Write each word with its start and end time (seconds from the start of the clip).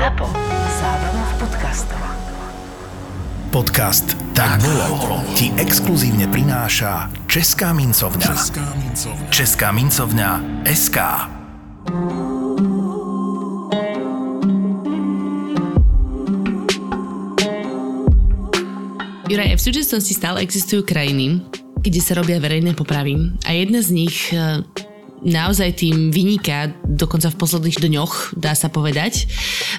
ZAPO. 0.00 0.32
Zábrná 0.80 1.24
v 1.28 1.34
podcastov. 1.44 2.00
Podcast 3.52 4.16
Tak 4.32 4.64
bolo 4.64 5.20
ti 5.36 5.52
exkluzívne 5.60 6.24
prináša 6.24 7.12
Česká 7.28 7.76
mincovňa. 7.76 8.24
Česká 8.32 8.64
mincovňa. 8.80 9.28
Česká 9.28 9.68
mincovňa 9.76 10.30
SK. 10.64 10.98
Juraj, 19.28 19.52
v 19.52 19.60
súčasnosti 19.60 20.16
stále 20.16 20.40
existujú 20.40 20.80
krajiny, 20.80 21.44
kde 21.84 22.00
sa 22.00 22.16
robia 22.16 22.40
verejné 22.40 22.72
popravy 22.72 23.36
a 23.44 23.52
jedna 23.52 23.84
z 23.84 23.92
nich 23.92 24.32
e, 24.32 24.64
naozaj 25.22 25.84
tým 25.84 26.10
vyniká, 26.10 26.74
dokonca 26.84 27.30
v 27.30 27.40
posledných 27.40 27.78
dňoch, 27.80 28.34
dá 28.36 28.56
sa 28.56 28.72
povedať. 28.72 29.28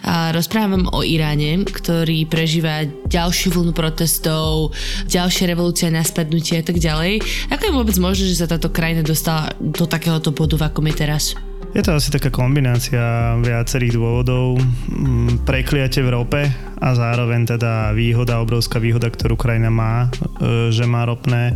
A 0.05 0.31
rozprávam 0.31 0.87
o 0.93 1.01
Iráne, 1.03 1.65
ktorý 1.67 2.25
prežíva 2.29 2.87
ďalšiu 3.09 3.53
vlnu 3.53 3.73
protestov, 3.75 4.71
ďalšie 5.09 5.49
revolúcie, 5.49 5.91
naspadnutie 5.91 6.61
a 6.61 6.65
tak 6.65 6.79
ďalej. 6.79 7.21
Ako 7.51 7.63
je 7.67 7.77
vôbec 7.77 7.95
možné, 7.99 8.31
že 8.31 8.39
sa 8.39 8.49
táto 8.49 8.71
krajina 8.71 9.03
dostala 9.03 9.51
do 9.59 9.85
takéhoto 9.85 10.31
bodu, 10.31 10.55
v 10.55 10.65
akom 10.69 10.87
je 10.87 10.95
teraz? 10.95 11.35
Je 11.71 11.79
to 11.79 11.95
asi 11.95 12.11
taká 12.11 12.27
kombinácia 12.27 13.39
viacerých 13.39 13.95
dôvodov. 13.95 14.59
Mm, 14.91 15.47
Prekliate 15.47 16.03
v 16.03 16.11
rope 16.11 16.43
a 16.83 16.87
zároveň 16.91 17.47
teda 17.47 17.95
výhoda, 17.95 18.43
obrovská 18.43 18.75
výhoda, 18.75 19.07
ktorú 19.07 19.39
krajina 19.39 19.71
má, 19.71 20.11
e, 20.43 20.67
že 20.67 20.83
má 20.83 21.07
ropné 21.07 21.55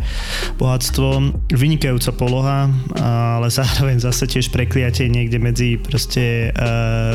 bohatstvo. 0.56 1.36
Vynikajúca 1.52 2.16
poloha, 2.16 2.72
ale 2.96 3.52
zároveň 3.52 4.00
zase 4.00 4.24
tiež 4.24 4.48
prekliatie 4.56 5.12
niekde 5.12 5.36
medzi 5.36 5.76
proste 5.76 6.48
e, 6.48 6.50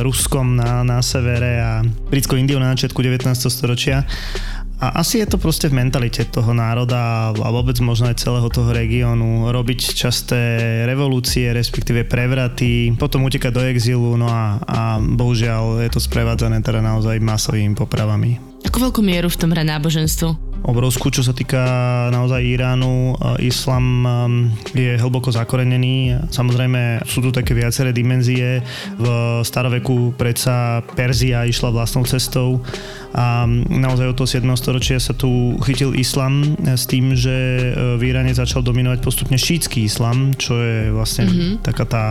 Ruskom 0.06 0.54
na, 0.54 0.86
na 0.86 1.02
severe 1.02 1.58
a 1.58 1.82
britskou 1.82 2.38
Indiou 2.38 2.62
na 2.62 2.78
začiatku 2.78 3.02
19. 3.02 3.26
storočia. 3.50 4.06
A 4.82 4.98
asi 5.06 5.22
je 5.22 5.30
to 5.30 5.38
proste 5.38 5.70
v 5.70 5.78
mentalite 5.78 6.26
toho 6.26 6.58
národa 6.58 7.30
a 7.30 7.50
vôbec 7.54 7.78
možno 7.86 8.10
aj 8.10 8.18
celého 8.18 8.50
toho 8.50 8.74
regiónu 8.74 9.54
robiť 9.54 9.94
časté 9.94 10.42
revolúcie, 10.90 11.54
respektíve 11.54 12.10
prevraty, 12.10 12.98
potom 12.98 13.22
utekať 13.30 13.52
do 13.54 13.62
exílu, 13.62 14.18
no 14.18 14.26
a, 14.26 14.58
a 14.66 14.98
bohužiaľ 14.98 15.86
je 15.86 15.90
to 15.94 16.02
sprevádzané 16.02 16.66
teda 16.66 16.82
naozaj 16.82 17.22
masovými 17.22 17.78
popravami. 17.78 18.42
Ako 18.66 18.90
veľkú 18.90 19.06
mieru 19.06 19.30
v 19.30 19.38
tom 19.38 19.54
hrá 19.54 19.62
náboženstvo? 19.62 20.51
Obrovskú, 20.62 21.10
čo 21.10 21.26
sa 21.26 21.34
týka 21.34 21.62
naozaj 22.14 22.42
Iránu. 22.46 23.18
Islam 23.42 23.86
um, 24.06 24.32
je 24.74 24.98
hlboko 24.98 25.34
zakorenený. 25.34 26.30
Samozrejme 26.30 27.06
sú 27.06 27.26
tu 27.26 27.30
také 27.34 27.58
viaceré 27.58 27.90
dimenzie. 27.92 28.62
V 28.98 29.06
staroveku 29.42 30.14
predsa 30.16 30.86
Perzia 30.94 31.46
išla 31.50 31.74
vlastnou 31.74 32.06
cestou 32.06 32.62
a 33.12 33.44
naozaj 33.68 34.08
od 34.08 34.16
toho 34.16 34.30
7. 34.40 34.48
storočia 34.56 34.96
sa 34.96 35.12
tu 35.12 35.60
chytil 35.68 35.92
islam 36.00 36.56
s 36.64 36.88
tým, 36.88 37.12
že 37.12 37.36
e, 37.36 37.64
v 38.00 38.02
Iráne 38.08 38.32
začal 38.32 38.64
dominovať 38.64 39.04
postupne 39.04 39.36
šítsky 39.36 39.84
islam, 39.84 40.32
čo 40.40 40.56
je 40.56 40.96
vlastne 40.96 41.28
mm-hmm. 41.28 41.54
taká 41.60 41.84
tá, 41.84 42.06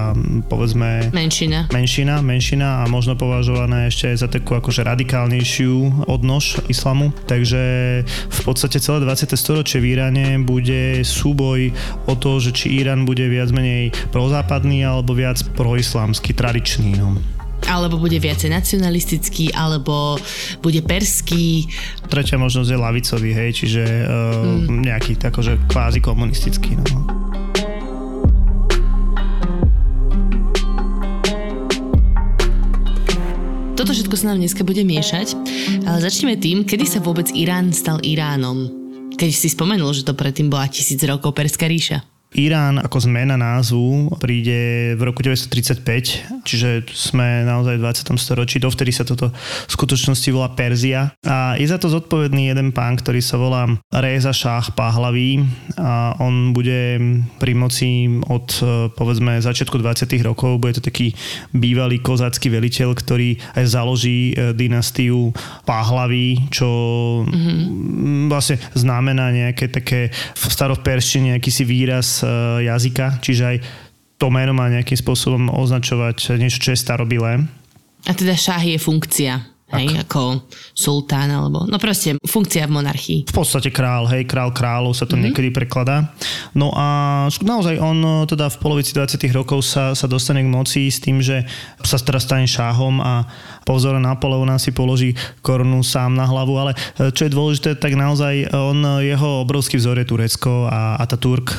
povedzme... 0.53 1.09
Menšina. 1.17 1.73
Menšina, 1.73 2.21
menšina 2.21 2.85
a 2.85 2.91
možno 2.93 3.17
považovaná 3.17 3.89
ešte 3.89 4.13
aj 4.13 4.17
za 4.21 4.29
takú 4.29 4.61
akože 4.61 4.85
radikálnejšiu 4.85 6.05
odnož 6.05 6.61
islamu. 6.69 7.17
Takže 7.25 7.63
v 8.05 8.40
podstate 8.45 8.81
celé 8.81 9.05
20. 9.05 9.37
storočie 9.37 9.79
v 9.81 9.97
Iráne 9.97 10.41
bude 10.41 11.05
súboj 11.05 11.73
o 12.09 12.15
to, 12.17 12.41
že 12.41 12.57
či 12.57 12.81
Irán 12.81 13.05
bude 13.05 13.27
viac 13.29 13.53
menej 13.53 13.93
prozápadný 14.15 14.85
alebo 14.87 15.13
viac 15.13 15.43
proislámsky, 15.55 16.33
tradičný. 16.33 16.97
No 16.97 17.19
alebo 17.69 18.01
bude 18.01 18.17
viacej 18.17 18.51
nacionalistický, 18.51 19.53
alebo 19.53 20.17
bude 20.65 20.81
perský. 20.81 21.69
Tretia 22.09 22.41
možnosť 22.41 22.73
je 22.73 22.79
lavicový, 22.81 23.31
hej, 23.37 23.51
čiže 23.53 23.85
uh, 23.85 24.65
mm. 24.65 24.81
nejaký 24.81 25.21
akože 25.21 25.69
kvázi 25.69 26.01
komunistický. 26.01 26.81
No. 26.81 27.20
Toto 33.91 34.07
všetko 34.07 34.23
sa 34.23 34.31
nám 34.31 34.39
dneska 34.39 34.63
bude 34.63 34.87
miešať, 34.87 35.35
ale 35.83 35.99
začneme 35.99 36.39
tým, 36.39 36.63
kedy 36.63 36.87
sa 36.87 37.03
vôbec 37.03 37.27
Irán 37.35 37.75
stal 37.75 37.99
Iránom. 38.07 38.71
Keď 39.19 39.31
si 39.35 39.51
spomenul, 39.51 39.91
že 39.91 40.07
to 40.07 40.15
predtým 40.15 40.47
bola 40.47 40.71
tisíc 40.71 41.03
rokov 41.03 41.35
Perská 41.35 41.67
ríša. 41.67 41.99
Irán 42.39 42.79
ako 42.79 43.11
zmena 43.11 43.35
názvu 43.35 44.15
príde 44.23 44.95
v 44.95 45.03
roku 45.03 45.19
1935, 45.27 46.47
čiže 46.47 46.87
sme 46.95 47.43
naozaj 47.43 47.75
v 47.75 47.83
20. 47.83 48.15
storočí, 48.15 48.63
dovtedy 48.63 48.95
sa 48.95 49.03
toto 49.03 49.35
v 49.35 49.73
skutočnosti 49.73 50.31
volá 50.31 50.55
Perzia 50.55 51.11
a 51.27 51.59
je 51.59 51.67
za 51.67 51.83
to 51.83 51.91
zodpovedný 51.91 52.55
jeden 52.55 52.71
pán, 52.71 52.95
ktorý 52.95 53.19
sa 53.19 53.35
volá 53.35 53.67
Reza 53.91 54.31
Šách 54.31 54.79
Pahlaví 54.79 55.43
a 55.75 56.15
on 56.23 56.55
bude 56.55 57.03
pri 57.43 57.53
moci 57.59 58.07
od 58.31 58.47
povedzme 58.95 59.43
začiatku 59.43 59.75
20. 59.83 60.07
rokov, 60.23 60.63
bude 60.63 60.79
to 60.79 60.87
taký 60.87 61.11
bývalý 61.51 61.99
kozácky 61.99 62.47
veliteľ, 62.47 62.95
ktorý 62.95 63.35
aj 63.59 63.65
založí 63.67 64.33
e, 64.33 64.55
dynastiu 64.55 65.35
Pahlaví, 65.67 66.47
čo 66.55 66.69
mm-hmm. 67.27 68.31
vlastne 68.31 68.63
znamená 68.79 69.35
nejaké 69.35 69.67
také 69.67 70.15
v 70.15 70.43
staroperštine 70.47 71.35
akýsi 71.35 71.67
výraz 71.67 72.20
Eh, 72.25 72.67
jazyka, 72.67 73.21
čiže 73.25 73.43
aj 73.45 73.57
to 74.21 74.29
meno 74.29 74.53
má 74.53 74.69
nejakým 74.69 75.01
spôsobom 75.01 75.49
označovať 75.49 76.37
niečo, 76.37 76.61
čo 76.61 76.71
je 76.77 76.79
starobilé. 76.79 77.41
A 78.05 78.13
teda 78.13 78.37
šáh 78.37 78.77
je 78.77 78.79
funkcia. 78.81 79.51
Hej, 79.71 80.03
ako 80.03 80.51
sultán 80.75 81.31
alebo, 81.31 81.63
no 81.63 81.79
proste 81.79 82.19
funkcia 82.27 82.67
v 82.67 82.75
monarchii. 82.75 83.31
V 83.31 83.35
podstate 83.39 83.71
král, 83.71 84.03
hej, 84.11 84.27
král 84.27 84.51
kráľov 84.51 84.99
sa 84.99 85.07
to 85.07 85.15
mm-hmm. 85.15 85.31
niekedy 85.31 85.55
prekladá. 85.55 86.11
No 86.59 86.75
a 86.75 87.31
naozaj 87.39 87.79
on 87.79 88.03
eh, 88.03 88.27
teda 88.27 88.51
v 88.51 88.57
polovici 88.59 88.91
20 88.99 89.23
rokov 89.31 89.63
sa, 89.63 89.95
sa 89.95 90.11
dostane 90.11 90.43
k 90.43 90.51
moci 90.51 90.91
s 90.91 90.99
tým, 90.99 91.23
že 91.23 91.47
sa 91.87 92.03
teraz 92.03 92.27
stane 92.27 92.51
šáhom 92.51 92.99
a 92.99 93.31
po 93.65 93.77
vzore 93.77 94.01
Napoleona 94.01 94.57
si 94.57 94.73
položí 94.73 95.15
korunu 95.45 95.85
sám 95.85 96.17
na 96.17 96.25
hlavu, 96.27 96.55
ale 96.57 96.73
e, 96.97 97.11
čo 97.13 97.27
je 97.27 97.35
dôležité, 97.35 97.71
tak 97.77 97.97
naozaj 97.97 98.51
on, 98.53 99.03
jeho 99.05 99.45
obrovský 99.45 99.77
vzor 99.77 100.01
je 100.01 100.07
Turecko 100.09 100.67
a 100.69 100.97
Ataturk, 101.01 101.53
e, 101.53 101.57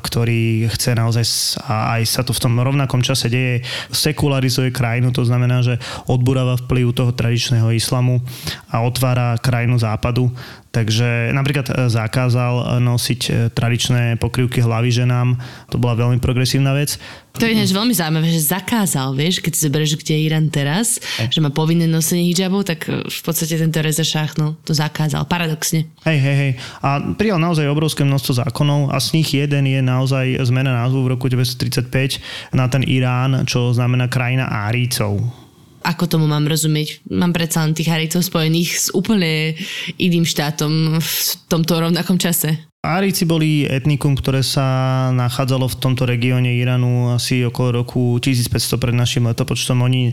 ktorý 0.00 0.70
chce 0.72 0.94
naozaj, 0.94 1.24
a 1.66 2.00
aj 2.00 2.02
sa 2.06 2.22
to 2.22 2.32
v 2.32 2.42
tom 2.42 2.54
rovnakom 2.58 3.02
čase 3.02 3.30
deje, 3.32 3.62
sekularizuje 3.90 4.74
krajinu, 4.74 5.10
to 5.10 5.26
znamená, 5.26 5.62
že 5.62 5.78
odburáva 6.06 6.58
vplyv 6.60 6.94
toho 6.94 7.12
tradičného 7.14 7.70
islamu 7.74 8.22
a 8.70 8.82
otvára 8.82 9.38
krajinu 9.38 9.78
západu 9.78 10.30
Takže 10.70 11.34
napríklad 11.34 11.66
e, 11.66 11.72
zakázal 11.90 12.54
e, 12.54 12.64
nosiť 12.78 13.20
e, 13.26 13.30
tradičné 13.50 14.14
pokrývky 14.22 14.62
hlavy 14.62 14.94
ženám. 14.94 15.34
To 15.74 15.82
bola 15.82 15.98
veľmi 15.98 16.22
progresívna 16.22 16.70
vec. 16.78 16.94
To 17.38 17.46
je 17.46 17.58
ináč 17.58 17.74
veľmi 17.74 17.90
zaujímavé, 17.90 18.30
že 18.30 18.54
zakázal, 18.54 19.14
vieš, 19.14 19.42
keď 19.42 19.52
si 19.54 19.66
zoberieš, 19.66 19.98
kde 19.98 20.14
je 20.18 20.22
Irán 20.30 20.46
teraz, 20.50 21.02
Hej. 21.18 21.38
že 21.38 21.42
má 21.42 21.50
povinné 21.50 21.86
nosenie 21.86 22.26
hijabov, 22.30 22.66
tak 22.66 22.90
v 22.90 23.20
podstate 23.22 23.54
tento 23.54 23.78
Reza 23.82 24.02
Šach 24.02 24.34
no, 24.34 24.58
to 24.66 24.74
zakázal, 24.74 25.26
paradoxne. 25.30 25.86
Hej, 26.06 26.18
hej, 26.18 26.36
hej. 26.38 26.52
A 26.82 26.98
prijal 27.14 27.38
naozaj 27.38 27.70
obrovské 27.70 28.02
množstvo 28.02 28.42
zákonov 28.46 28.90
a 28.90 28.98
z 28.98 29.22
nich 29.22 29.30
jeden 29.30 29.62
je 29.62 29.78
naozaj 29.78 30.42
zmena 30.42 30.74
názvu 30.86 31.06
v 31.06 31.10
roku 31.14 31.30
1935 31.30 32.18
na 32.50 32.66
ten 32.66 32.82
Irán, 32.82 33.46
čo 33.46 33.70
znamená 33.70 34.10
krajina 34.10 34.50
Árícov 34.50 35.39
ako 35.80 36.04
tomu 36.06 36.26
mám 36.28 36.44
rozumieť? 36.44 37.00
Mám 37.08 37.32
predsa 37.32 37.64
len 37.64 37.72
tých 37.72 37.88
Haricov 37.88 38.20
spojených 38.20 38.70
s 38.76 38.86
úplne 38.92 39.56
iným 39.96 40.28
štátom 40.28 41.00
v 41.00 41.12
tomto 41.48 41.80
rovnakom 41.80 42.20
čase. 42.20 42.70
Árici 42.80 43.28
boli 43.28 43.68
etnikum, 43.68 44.16
ktoré 44.16 44.40
sa 44.40 44.64
nachádzalo 45.12 45.68
v 45.68 45.78
tomto 45.84 46.08
regióne 46.08 46.56
Iránu 46.56 47.12
asi 47.12 47.44
okolo 47.44 47.84
roku 47.84 48.16
1500 48.16 48.80
pred 48.80 48.96
našim 48.96 49.28
letopočtom. 49.28 49.84
Oni 49.84 50.08
e, 50.08 50.12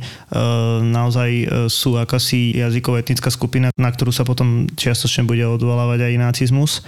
naozaj 0.84 1.30
e, 1.32 1.46
sú 1.72 1.96
akási 1.96 2.60
jazyková 2.60 3.00
etnická 3.00 3.32
skupina, 3.32 3.72
na 3.80 3.88
ktorú 3.88 4.12
sa 4.12 4.28
potom 4.28 4.68
čiastočne 4.76 5.24
bude 5.24 5.48
odvolávať 5.48 6.12
aj 6.12 6.14
nacizmus. 6.20 6.84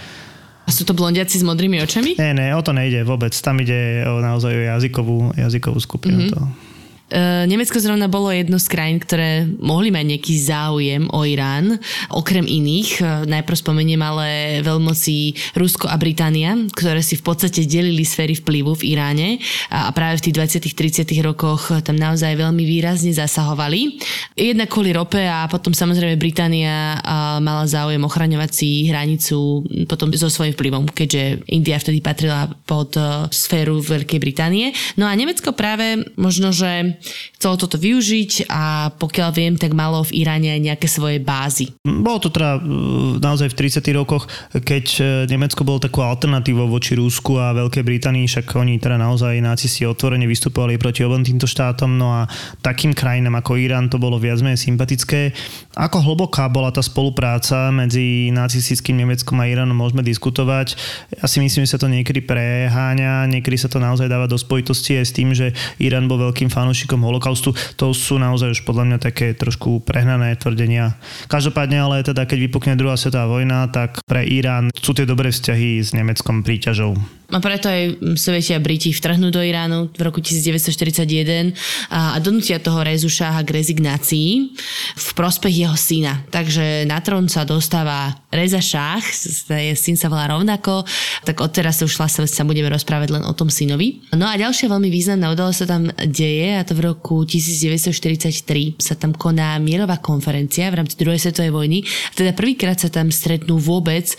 A 0.68 0.70
sú 0.76 0.84
to 0.84 0.92
blondiaci 0.92 1.40
s 1.40 1.48
modrými 1.48 1.80
očami? 1.80 2.20
Nie, 2.20 2.36
nie, 2.36 2.52
o 2.52 2.60
to 2.60 2.76
nejde 2.76 3.08
vôbec. 3.08 3.32
Tam 3.40 3.56
ide 3.64 4.04
o, 4.04 4.20
naozaj 4.20 4.52
o 4.52 4.64
jazykovú, 4.76 5.18
jazykovú 5.40 5.80
skupinu. 5.80 6.28
Mm-hmm. 6.28 6.36
To. 6.36 6.69
E, 7.10 7.50
Nemecko 7.50 7.82
zrovna 7.82 8.06
bolo 8.06 8.30
jedno 8.30 8.62
z 8.62 8.70
krajín, 8.70 9.02
ktoré 9.02 9.50
mohli 9.58 9.90
mať 9.90 10.06
nejaký 10.16 10.36
záujem 10.38 11.04
o 11.10 11.26
Irán, 11.26 11.82
okrem 12.14 12.46
iných. 12.46 12.90
E, 13.02 13.04
najprv 13.26 13.58
spomeniem 13.58 13.98
ale 13.98 14.28
veľmoci 14.62 15.34
Rusko 15.58 15.90
a 15.90 15.98
Británia, 15.98 16.54
ktoré 16.70 17.02
si 17.02 17.18
v 17.18 17.26
podstate 17.26 17.66
delili 17.66 18.06
sféry 18.06 18.38
vplyvu 18.38 18.78
v 18.78 18.94
Iráne 18.94 19.42
a 19.74 19.90
práve 19.90 20.22
v 20.22 20.30
tých 20.30 20.62
20-30 20.62 21.10
rokoch 21.26 21.74
tam 21.82 21.98
naozaj 21.98 22.38
veľmi 22.38 22.62
výrazne 22.62 23.10
zasahovali. 23.10 23.98
Jedna 24.38 24.70
kvôli 24.70 24.94
rope 24.94 25.20
a 25.20 25.50
potom 25.50 25.74
samozrejme 25.74 26.14
Británia 26.22 27.02
mala 27.42 27.66
záujem 27.66 28.02
ochraňovať 28.06 28.52
si 28.54 28.70
hranicu 28.88 29.66
potom 29.90 30.14
so 30.14 30.30
svojím 30.30 30.54
vplyvom, 30.54 30.84
keďže 30.94 31.50
India 31.50 31.82
vtedy 31.82 32.00
patrila 32.06 32.52
pod 32.70 32.94
sféru 33.34 33.82
Veľkej 33.82 34.20
Británie. 34.22 34.72
No 34.96 35.10
a 35.10 35.18
Nemecko 35.18 35.56
práve 35.56 36.06
možno, 36.16 36.54
že 36.54 36.99
chcelo 37.36 37.56
toto 37.56 37.80
využiť 37.80 38.50
a 38.52 38.94
pokiaľ 38.96 39.30
viem, 39.36 39.54
tak 39.56 39.76
malo 39.76 40.04
v 40.04 40.24
Iráne 40.24 40.56
aj 40.56 40.62
nejaké 40.62 40.88
svoje 40.88 41.20
bázy. 41.20 41.76
Bolo 41.84 42.24
to 42.24 42.32
teda 42.34 42.58
e, 42.58 42.62
naozaj 43.20 43.52
v 43.52 43.58
30. 43.68 44.00
rokoch, 44.00 44.26
keď 44.56 44.86
e, 44.98 45.02
Nemecko 45.30 45.62
bolo 45.68 45.84
takou 45.84 46.08
alternatívou 46.08 46.66
voči 46.66 46.98
Rusku 46.98 47.38
a 47.38 47.54
Veľkej 47.54 47.84
Británii, 47.86 48.26
však 48.26 48.50
oni 48.58 48.82
teda 48.82 48.98
naozaj 48.98 49.38
nacisti 49.44 49.86
otvorene 49.86 50.26
vystupovali 50.26 50.82
proti 50.82 51.06
obom 51.06 51.22
týmto 51.22 51.46
štátom, 51.46 51.94
no 52.00 52.10
a 52.16 52.26
takým 52.66 52.96
krajinám 52.96 53.44
ako 53.44 53.60
Irán 53.60 53.94
to 53.94 54.02
bolo 54.02 54.18
viac 54.18 54.42
menej 54.42 54.58
sympatické. 54.58 55.36
Ako 55.76 56.02
hlboká 56.02 56.50
bola 56.50 56.74
tá 56.74 56.82
spolupráca 56.82 57.70
medzi 57.70 58.34
nacistickým 58.34 58.98
Nemeckom 59.06 59.38
a 59.38 59.46
Iránom, 59.46 59.78
môžeme 59.78 60.02
diskutovať. 60.02 60.74
Ja 61.22 61.30
si 61.30 61.38
myslím, 61.38 61.70
že 61.70 61.78
sa 61.78 61.80
to 61.80 61.86
niekedy 61.86 62.26
preháňa, 62.26 63.30
niekedy 63.30 63.56
sa 63.62 63.70
to 63.70 63.78
naozaj 63.78 64.10
dáva 64.10 64.26
do 64.26 64.36
spojitosti 64.40 64.98
aj 64.98 65.06
s 65.06 65.14
tým, 65.14 65.30
že 65.38 65.54
Irán 65.78 66.10
bol 66.10 66.18
veľkým 66.18 66.50
fanúšikom 66.50 66.89
holokaustu. 66.98 67.54
To 67.78 67.94
sú 67.94 68.18
naozaj 68.18 68.58
už 68.58 68.62
podľa 68.66 68.90
mňa 68.90 68.98
také 68.98 69.38
trošku 69.38 69.86
prehnané 69.86 70.34
tvrdenia. 70.34 70.98
Každopádne 71.30 71.78
ale 71.78 72.02
teda, 72.02 72.26
keď 72.26 72.50
vypukne 72.50 72.74
druhá 72.74 72.98
svetová 72.98 73.30
vojna, 73.30 73.70
tak 73.70 74.02
pre 74.10 74.26
Irán 74.26 74.74
sú 74.74 74.98
tie 74.98 75.06
dobré 75.06 75.30
vzťahy 75.30 75.84
s 75.86 75.94
Nemeckom 75.94 76.42
príťažou. 76.42 77.19
A 77.30 77.38
preto 77.38 77.70
aj 77.70 78.18
Sovieti 78.18 78.58
a 78.58 78.60
Briti 78.60 78.90
vtrhnú 78.90 79.30
do 79.30 79.38
Iránu 79.38 79.94
v 79.94 80.02
roku 80.02 80.18
1941 80.18 81.54
a, 81.94 82.18
donútia 82.18 82.58
toho 82.58 82.82
Rezu 82.82 83.06
k 83.10 83.50
rezignácii 83.54 84.30
v 84.98 85.08
prospech 85.14 85.66
jeho 85.66 85.78
syna. 85.78 86.26
Takže 86.34 86.90
na 86.90 86.98
trón 87.06 87.30
sa 87.30 87.46
dostáva 87.46 88.18
Reza 88.34 88.58
Šách, 88.58 89.06
syn 89.78 89.94
sa 89.94 90.10
volá 90.10 90.26
rovnako, 90.34 90.90
tak 91.22 91.38
odteraz 91.42 91.86
už 91.86 92.02
sa, 92.10 92.42
budeme 92.42 92.74
rozprávať 92.74 93.14
len 93.14 93.24
o 93.26 93.34
tom 93.38 93.54
synovi. 93.54 94.02
No 94.18 94.26
a 94.26 94.34
ďalšia 94.34 94.66
veľmi 94.66 94.90
významná 94.90 95.30
udalosť 95.30 95.60
sa 95.66 95.68
tam 95.78 95.94
deje 95.94 96.58
a 96.58 96.66
to 96.66 96.74
v 96.74 96.82
roku 96.90 97.22
1943 97.30 98.82
sa 98.82 98.98
tam 98.98 99.14
koná 99.14 99.62
mierová 99.62 100.02
konferencia 100.02 100.66
v 100.74 100.82
rámci 100.82 100.98
druhej 100.98 101.22
svetovej 101.22 101.54
vojny. 101.54 101.86
Teda 102.18 102.34
prvýkrát 102.34 102.82
sa 102.82 102.90
tam 102.90 103.14
stretnú 103.14 103.62
vôbec 103.62 104.10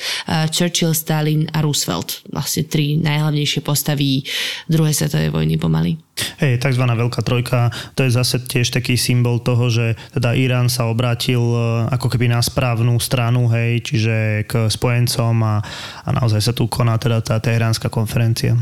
Churchill, 0.54 0.94
Stalin 0.94 1.50
a 1.50 1.64
Roosevelt. 1.64 2.22
Vlastne 2.30 2.68
tri 2.70 3.00
najhlavnejšie 3.00 3.61
postavy 3.64 4.23
druhej 4.69 4.94
svetovej 4.94 5.32
vojny 5.32 5.56
pomaly. 5.56 5.97
Hej, 6.38 6.61
tzv. 6.61 6.85
Veľká 6.85 7.20
trojka, 7.25 7.73
to 7.97 8.05
je 8.05 8.12
zase 8.12 8.44
tiež 8.44 8.76
taký 8.76 9.00
symbol 9.00 9.41
toho, 9.41 9.73
že 9.73 9.97
teda 10.12 10.37
Irán 10.37 10.69
sa 10.69 10.88
obrátil 10.88 11.41
e, 11.41 11.88
ako 11.88 12.12
keby 12.12 12.29
na 12.29 12.44
správnu 12.44 13.00
stranu, 13.00 13.49
hej, 13.49 13.81
čiže 13.81 14.44
k 14.44 14.69
spojencom 14.69 15.35
a, 15.41 15.64
a 16.05 16.08
naozaj 16.12 16.41
sa 16.44 16.52
tu 16.52 16.69
koná 16.69 17.00
teda 17.00 17.25
tá 17.25 17.41
teheránska 17.41 17.88
konferencia. 17.88 18.56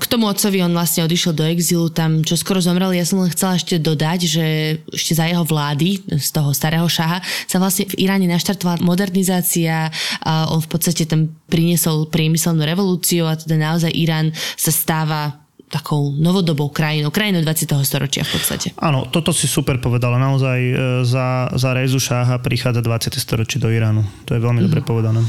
K 0.00 0.08
tomu 0.08 0.32
otcovi 0.32 0.64
on 0.64 0.72
vlastne 0.72 1.04
odišiel 1.04 1.36
do 1.36 1.44
exilu, 1.44 1.92
tam 1.92 2.24
čo 2.24 2.40
skoro 2.40 2.64
zomrel. 2.64 2.96
Ja 2.96 3.04
som 3.04 3.20
len 3.20 3.28
chcela 3.28 3.60
ešte 3.60 3.76
dodať, 3.76 4.20
že 4.24 4.44
ešte 4.88 5.12
za 5.12 5.28
jeho 5.28 5.44
vlády, 5.44 6.00
z 6.16 6.28
toho 6.32 6.56
starého 6.56 6.88
šaha, 6.88 7.20
sa 7.44 7.60
vlastne 7.60 7.84
v 7.92 8.08
Iráne 8.08 8.24
naštartovala 8.32 8.80
modernizácia 8.80 9.92
a 10.24 10.48
on 10.48 10.64
v 10.64 10.70
podstate 10.72 11.04
tam 11.04 11.28
priniesol 11.52 12.08
priemyselnú 12.08 12.64
revolúciu 12.64 13.28
a 13.28 13.36
teda 13.36 13.60
naozaj 13.60 13.92
Irán 13.92 14.32
sa 14.56 14.72
stáva 14.72 15.36
takou 15.70 16.10
novodobou 16.18 16.66
krajinou, 16.74 17.14
krajinou 17.14 17.46
20. 17.46 17.70
storočia 17.86 18.26
v 18.26 18.30
podstate. 18.34 18.74
Áno, 18.82 19.06
toto 19.06 19.30
si 19.30 19.46
super 19.46 19.78
povedala. 19.78 20.18
Naozaj 20.18 20.58
e, 20.58 20.74
za, 21.06 21.46
za 21.54 21.70
Rezu 21.70 22.02
Šáha 22.02 22.42
prichádza 22.42 22.82
20. 22.82 23.14
storočie 23.22 23.62
do 23.62 23.70
Iránu. 23.70 24.02
To 24.26 24.34
je 24.34 24.42
veľmi 24.42 24.60
mm. 24.60 24.66
dobre 24.66 24.80
povedané. 24.82 25.22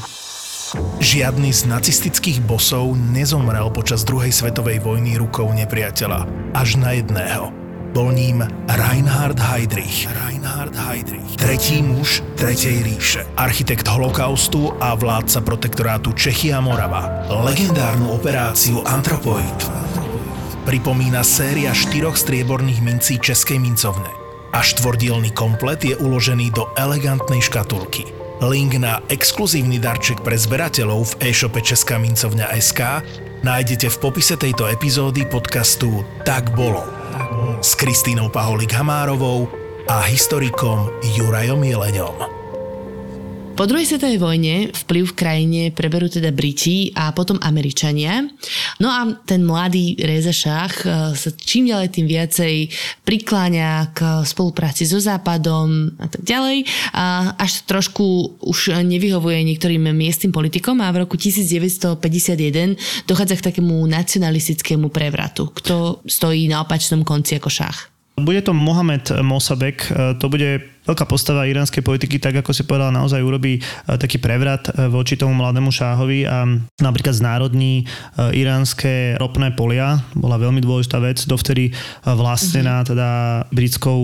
Žiadny 1.03 1.51
z 1.51 1.67
nacistických 1.67 2.39
bosov 2.47 2.95
nezomrel 2.95 3.67
počas 3.75 4.07
druhej 4.07 4.31
svetovej 4.31 4.79
vojny 4.79 5.19
rukou 5.19 5.51
nepriateľa. 5.51 6.23
Až 6.55 6.79
na 6.79 6.95
jedného. 6.95 7.51
Bol 7.91 8.15
ním 8.15 8.39
Reinhard 8.71 9.35
Heydrich. 9.35 10.07
Reinhard 10.07 10.71
Heydrich. 10.71 11.35
Tretí 11.35 11.83
muž 11.83 12.23
Tretej 12.39 12.87
ríše. 12.87 13.27
Architekt 13.35 13.83
holokaustu 13.83 14.71
a 14.79 14.95
vládca 14.95 15.43
protektorátu 15.43 16.15
Čechia 16.15 16.63
Morava. 16.63 17.27
Legendárnu 17.27 18.15
operáciu 18.15 18.79
Antropoid. 18.87 19.59
Pripomína 20.63 21.27
séria 21.27 21.75
štyroch 21.75 22.15
strieborných 22.15 22.79
mincí 22.79 23.19
Českej 23.19 23.59
mincovne. 23.59 24.07
A 24.55 24.63
štvordielný 24.63 25.35
komplet 25.35 25.83
je 25.83 25.99
uložený 25.99 26.55
do 26.55 26.71
elegantnej 26.79 27.43
škatulky– 27.43 28.07
Link 28.41 28.73
na 28.81 29.05
exkluzívny 29.05 29.77
darček 29.77 30.25
pre 30.25 30.33
zberateľov 30.33 31.13
v 31.13 31.29
e-shope 31.29 31.61
Česká 31.61 32.01
mincovňa 32.01 32.49
SK 32.57 33.05
nájdete 33.45 33.93
v 33.93 33.97
popise 34.01 34.33
tejto 34.33 34.65
epizódy 34.65 35.29
podcastu 35.29 36.01
Tak 36.25 36.57
bolo 36.57 36.81
s 37.61 37.77
Kristínou 37.77 38.33
Paholik 38.33 38.73
Hamárovou 38.73 39.45
a 39.85 40.01
historikom 40.09 40.89
Jurajom 41.13 41.61
Jeleňom. 41.61 42.40
Po 43.51 43.67
druhej 43.67 43.83
svetovej 43.83 44.15
vojne 44.15 44.55
vplyv 44.71 45.11
v 45.11 45.17
krajine 45.17 45.61
preberú 45.75 46.07
teda 46.07 46.31
Briti 46.31 46.89
a 46.95 47.11
potom 47.11 47.35
Američania. 47.43 48.23
No 48.79 48.87
a 48.87 49.11
ten 49.27 49.43
mladý 49.43 49.99
Reza 49.99 50.31
Šach 50.31 50.87
eh, 50.87 51.11
sa 51.13 51.29
čím 51.35 51.67
ďalej 51.67 51.89
tým 51.91 52.07
viacej 52.07 52.55
prikláňa 53.03 53.91
k 53.91 53.99
spolupráci 54.23 54.87
so 54.87 55.03
Západom 55.03 55.93
a 55.99 56.07
tak 56.07 56.23
ďalej. 56.23 56.63
A 56.95 57.35
až 57.35 57.67
trošku 57.67 58.39
už 58.39 58.71
nevyhovuje 58.87 59.43
niektorým 59.43 59.93
miestnym 59.93 60.31
politikom 60.31 60.79
a 60.79 60.89
v 60.95 61.03
roku 61.03 61.19
1951 61.19 62.79
dochádza 63.03 63.35
k 63.35 63.45
takému 63.51 63.83
nacionalistickému 63.83 64.87
prevratu. 64.89 65.51
Kto 65.51 65.99
stojí 66.07 66.47
na 66.47 66.63
opačnom 66.63 67.03
konci 67.03 67.35
ako 67.35 67.51
Šach? 67.51 67.91
Bude 68.21 68.41
to 68.41 68.53
Mohamed 68.53 69.11
Mosabek, 69.21 69.91
eh, 69.91 70.15
to 70.17 70.29
bude 70.29 70.61
veľká 70.85 71.05
postava 71.05 71.45
iránskej 71.45 71.85
politiky, 71.85 72.17
tak 72.17 72.41
ako 72.41 72.51
si 72.53 72.65
povedal, 72.65 72.89
naozaj 72.89 73.21
urobí 73.21 73.57
e, 73.57 73.61
taký 73.85 74.17
prevrat 74.17 74.73
e, 74.73 74.89
voči 74.89 75.13
tomu 75.13 75.37
mladému 75.37 75.69
šáhovi 75.69 76.25
a 76.25 76.45
napríklad 76.81 77.13
znárodní 77.13 77.85
e, 77.85 78.41
iránske 78.41 79.17
ropné 79.21 79.53
polia. 79.53 80.01
Bola 80.17 80.41
veľmi 80.41 80.57
dôležitá 80.61 80.97
vec, 80.97 81.21
dovtedy 81.29 81.73
vlastnená 82.05 82.81
mhm. 82.81 82.87
teda 82.93 83.09
britskou 83.53 83.99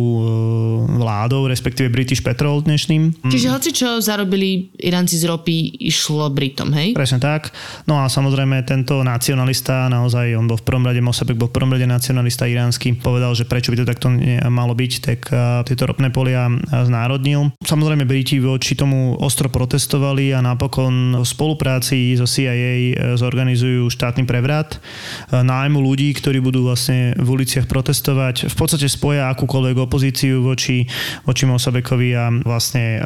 vládou, 1.02 1.50
respektíve 1.50 1.90
British 1.90 2.22
Petrol 2.22 2.62
dnešným. 2.62 3.26
Čiže 3.26 3.48
hoci 3.50 3.70
čo 3.74 3.98
zarobili 4.02 4.70
Iránci 4.78 5.18
z 5.18 5.26
ropy, 5.30 5.82
išlo 5.90 6.30
Britom, 6.30 6.70
hej? 6.74 6.94
Presne 6.94 7.18
tak. 7.22 7.54
No 7.90 8.02
a 8.02 8.10
samozrejme 8.10 8.62
tento 8.68 9.02
nacionalista, 9.02 9.90
naozaj 9.90 10.38
on 10.38 10.46
bol 10.46 10.60
v 10.60 10.66
prvom 10.66 10.86
rade, 10.86 11.02
Mosabek 11.02 11.38
bol 11.40 11.50
v 11.50 11.56
prvom 11.58 11.74
rade 11.74 11.88
nacionalista 11.90 12.46
iránsky, 12.46 12.98
povedal, 12.98 13.34
že 13.34 13.48
prečo 13.48 13.74
by 13.74 13.78
to 13.82 13.90
takto 13.90 14.08
malo 14.48 14.74
byť, 14.78 14.94
tak 15.02 15.20
tieto 15.66 15.84
ropné 15.90 16.14
polia 16.14 16.50
znárodnil. 16.72 17.52
Samozrejme 17.64 18.04
Briti 18.08 18.40
voči 18.40 18.76
tomu 18.76 19.16
ostro 19.20 19.48
protestovali 19.52 20.32
a 20.36 20.44
napokon 20.44 21.22
v 21.22 21.28
spolupráci 21.28 22.16
so 22.16 22.28
CIA 22.28 22.74
e, 22.92 22.94
zorganizujú 23.16 23.88
štátny 23.92 24.24
prevrat, 24.28 24.78
e, 24.78 25.42
nájmu 25.44 25.80
ľudí, 25.80 26.12
ktorí 26.16 26.40
budú 26.44 26.68
vlastne 26.68 27.16
v 27.16 27.28
uliciach 27.28 27.70
protestovať, 27.70 28.52
v 28.52 28.56
podstate 28.56 28.88
spoja 28.90 29.32
akúkoľvek 29.32 29.78
opozíciu 29.80 30.44
voči, 30.44 30.88
voči 31.24 31.44
Mosabekovi 31.48 32.10
a 32.16 32.26
vlastne 32.44 32.86
e, 32.98 33.00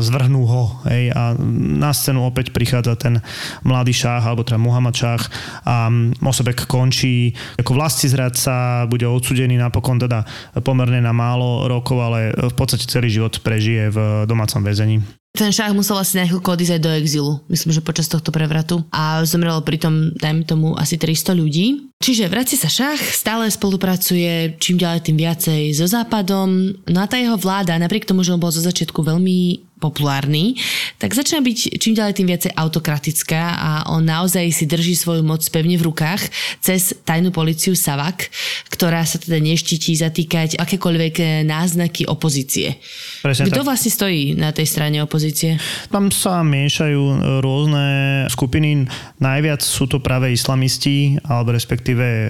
zvrhnú 0.00 0.42
ho. 0.46 0.64
Hej, 0.88 1.12
a 1.12 1.36
na 1.80 1.90
scénu 1.92 2.24
opäť 2.24 2.52
prichádza 2.52 2.94
ten 2.96 3.18
mladý 3.64 3.96
šách, 3.96 4.22
alebo 4.24 4.44
teda 4.44 4.60
Muhammad 4.60 4.94
šách 4.94 5.22
a 5.66 5.88
Mosabek 6.20 6.68
končí 6.68 7.32
ako 7.58 7.74
vlasti 7.76 8.06
zradca, 8.08 8.84
bude 8.86 9.04
odsudený 9.08 9.58
napokon 9.58 9.98
teda 9.98 10.24
pomerne 10.60 11.00
na 11.00 11.10
málo 11.10 11.66
rokov, 11.66 11.98
ale 11.98 12.32
v 12.32 12.54
podstate 12.54 12.86
celý 12.86 13.01
celý 13.02 13.18
život 13.18 13.34
prežije 13.42 13.90
v 13.90 13.98
domácom 14.30 14.62
väzení. 14.62 15.02
Ten 15.34 15.50
šách 15.50 15.74
musel 15.74 15.98
asi 15.98 16.22
odísť 16.22 16.76
aj 16.78 16.82
do 16.84 16.90
exilu, 16.92 17.32
myslím, 17.50 17.72
že 17.74 17.82
počas 17.82 18.06
tohto 18.06 18.30
prevratu. 18.30 18.84
A 18.94 19.24
zomrelo 19.26 19.64
pritom, 19.64 20.14
dajme 20.14 20.46
tomu, 20.46 20.76
asi 20.78 21.00
300 21.00 21.34
ľudí. 21.34 21.88
Čiže 21.98 22.30
vracia 22.30 22.60
sa 22.60 22.68
šach, 22.68 23.00
stále 23.00 23.48
spolupracuje 23.48 24.60
čím 24.60 24.78
ďalej 24.78 25.08
tým 25.08 25.16
viacej 25.18 25.72
so 25.74 25.88
Západom. 25.88 26.76
No 26.86 26.98
a 27.00 27.08
tá 27.08 27.16
jeho 27.18 27.40
vláda, 27.40 27.80
napriek 27.80 28.06
tomu, 28.06 28.22
že 28.22 28.36
on 28.36 28.38
bol 28.38 28.52
zo 28.54 28.60
začiatku 28.62 29.00
veľmi 29.02 29.71
populárny, 29.82 30.54
tak 31.02 31.18
začína 31.18 31.42
byť 31.42 31.58
čím 31.82 31.98
ďalej 31.98 32.14
tým 32.14 32.30
viacej 32.30 32.52
autokratická 32.54 33.42
a 33.58 33.70
on 33.90 34.06
naozaj 34.06 34.46
si 34.54 34.70
drží 34.70 34.94
svoju 34.94 35.26
moc 35.26 35.42
pevne 35.50 35.74
v 35.74 35.90
rukách 35.90 36.22
cez 36.62 36.94
tajnú 37.02 37.34
policiu 37.34 37.74
Savak, 37.74 38.30
ktorá 38.70 39.02
sa 39.02 39.18
teda 39.18 39.42
neštítí 39.42 39.98
zatýkať 39.98 40.62
akékoľvek 40.62 41.42
náznaky 41.42 42.06
opozície. 42.06 42.78
Presne 43.26 43.50
Kto 43.50 43.66
tak. 43.66 43.68
vlastne 43.74 43.90
stojí 43.90 44.38
na 44.38 44.54
tej 44.54 44.70
strane 44.70 45.02
opozície? 45.02 45.58
Tam 45.90 46.14
sa 46.14 46.46
miešajú 46.46 47.02
rôzne 47.42 47.86
skupiny. 48.30 48.86
Najviac 49.18 49.58
sú 49.66 49.90
to 49.90 49.98
práve 49.98 50.30
islamisti, 50.30 51.18
alebo 51.26 51.50
respektíve 51.50 52.06
e, 52.06 52.28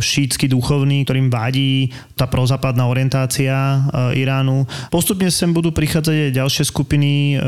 šítsky 0.00 0.48
duchovní, 0.48 1.04
ktorým 1.04 1.28
vadí 1.28 1.92
tá 2.16 2.24
prozápadná 2.24 2.88
orientácia 2.88 3.84
Iránu. 4.14 4.64
Postupne 4.88 5.28
sem 5.28 5.50
budú 5.52 5.74
prichádzať 5.74 6.30
aj 6.30 6.36
ďalšie 6.38 6.64
skupiny 6.64 6.77
skupiny, 6.78 7.34
e, 7.34 7.38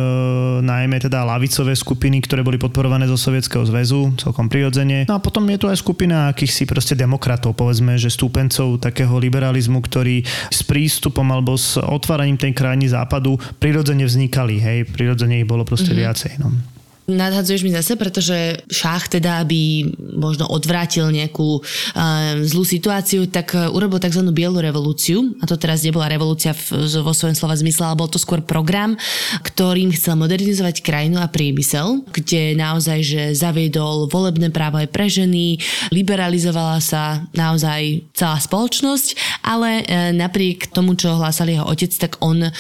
najmä 0.66 0.99
teda 0.99 1.22
lavicové 1.22 1.78
skupiny, 1.78 2.18
ktoré 2.18 2.42
boli 2.42 2.58
podporované 2.58 3.06
zo 3.06 3.14
Sovietskeho 3.14 3.62
zväzu, 3.62 4.10
celkom 4.18 4.50
prirodzene. 4.50 5.06
No 5.06 5.14
a 5.14 5.22
potom 5.22 5.46
je 5.46 5.62
tu 5.62 5.70
aj 5.70 5.78
skupina 5.78 6.26
akýchsi 6.34 6.66
proste 6.66 6.99
demokratov, 6.99 7.54
povedzme, 7.54 7.94
že 7.94 8.10
stúpencov 8.10 8.82
takého 8.82 9.14
liberalizmu, 9.22 9.78
ktorí 9.78 10.26
s 10.50 10.66
prístupom 10.66 11.30
alebo 11.30 11.54
s 11.54 11.78
otváraním 11.78 12.42
tej 12.42 12.58
krajiny 12.58 12.90
západu 12.90 13.38
prirodzene 13.62 14.02
vznikali, 14.02 14.58
hej, 14.58 14.78
prirodzene 14.90 15.38
ich 15.38 15.46
bolo 15.46 15.62
proste 15.62 15.94
mm-hmm. 15.94 16.02
viacej. 16.02 16.32
No 16.42 16.79
nadhadzuješ 17.16 17.62
mi 17.66 17.72
zase, 17.74 17.98
pretože 17.98 18.62
šach 18.70 19.10
teda, 19.10 19.42
aby 19.42 19.90
možno 20.14 20.46
odvrátil 20.50 21.10
nejakú 21.10 21.60
uh, 21.60 22.40
zlú 22.44 22.62
situáciu, 22.62 23.26
tak 23.26 23.54
uh, 23.54 23.70
urobil 23.70 24.02
tzv. 24.02 24.22
bielu 24.30 24.58
revolúciu. 24.58 25.34
A 25.40 25.48
to 25.48 25.58
teraz 25.58 25.82
nebola 25.82 26.10
revolúcia 26.10 26.54
v, 26.54 26.86
vo 27.00 27.12
svojom 27.14 27.36
slova 27.36 27.56
zmysle, 27.56 27.90
ale 27.90 28.00
bol 28.00 28.10
to 28.10 28.20
skôr 28.20 28.42
program, 28.44 28.94
ktorým 29.42 29.94
chcel 29.94 30.18
modernizovať 30.20 30.82
krajinu 30.84 31.22
a 31.22 31.30
priemysel, 31.30 32.04
kde 32.10 32.54
naozaj, 32.56 32.98
že 33.02 33.22
zaviedol 33.34 34.10
volebné 34.10 34.52
právo 34.52 34.78
aj 34.78 34.88
pre 34.90 35.06
ženy, 35.10 35.58
liberalizovala 35.94 36.78
sa 36.82 37.24
naozaj 37.32 38.12
celá 38.14 38.36
spoločnosť, 38.38 39.40
ale 39.46 39.82
uh, 39.82 40.10
napriek 40.14 40.70
tomu, 40.70 40.94
čo 40.94 41.16
hlásal 41.16 41.48
jeho 41.48 41.66
otec, 41.66 41.90
tak 41.96 42.20
on 42.20 42.48
um, 42.48 42.52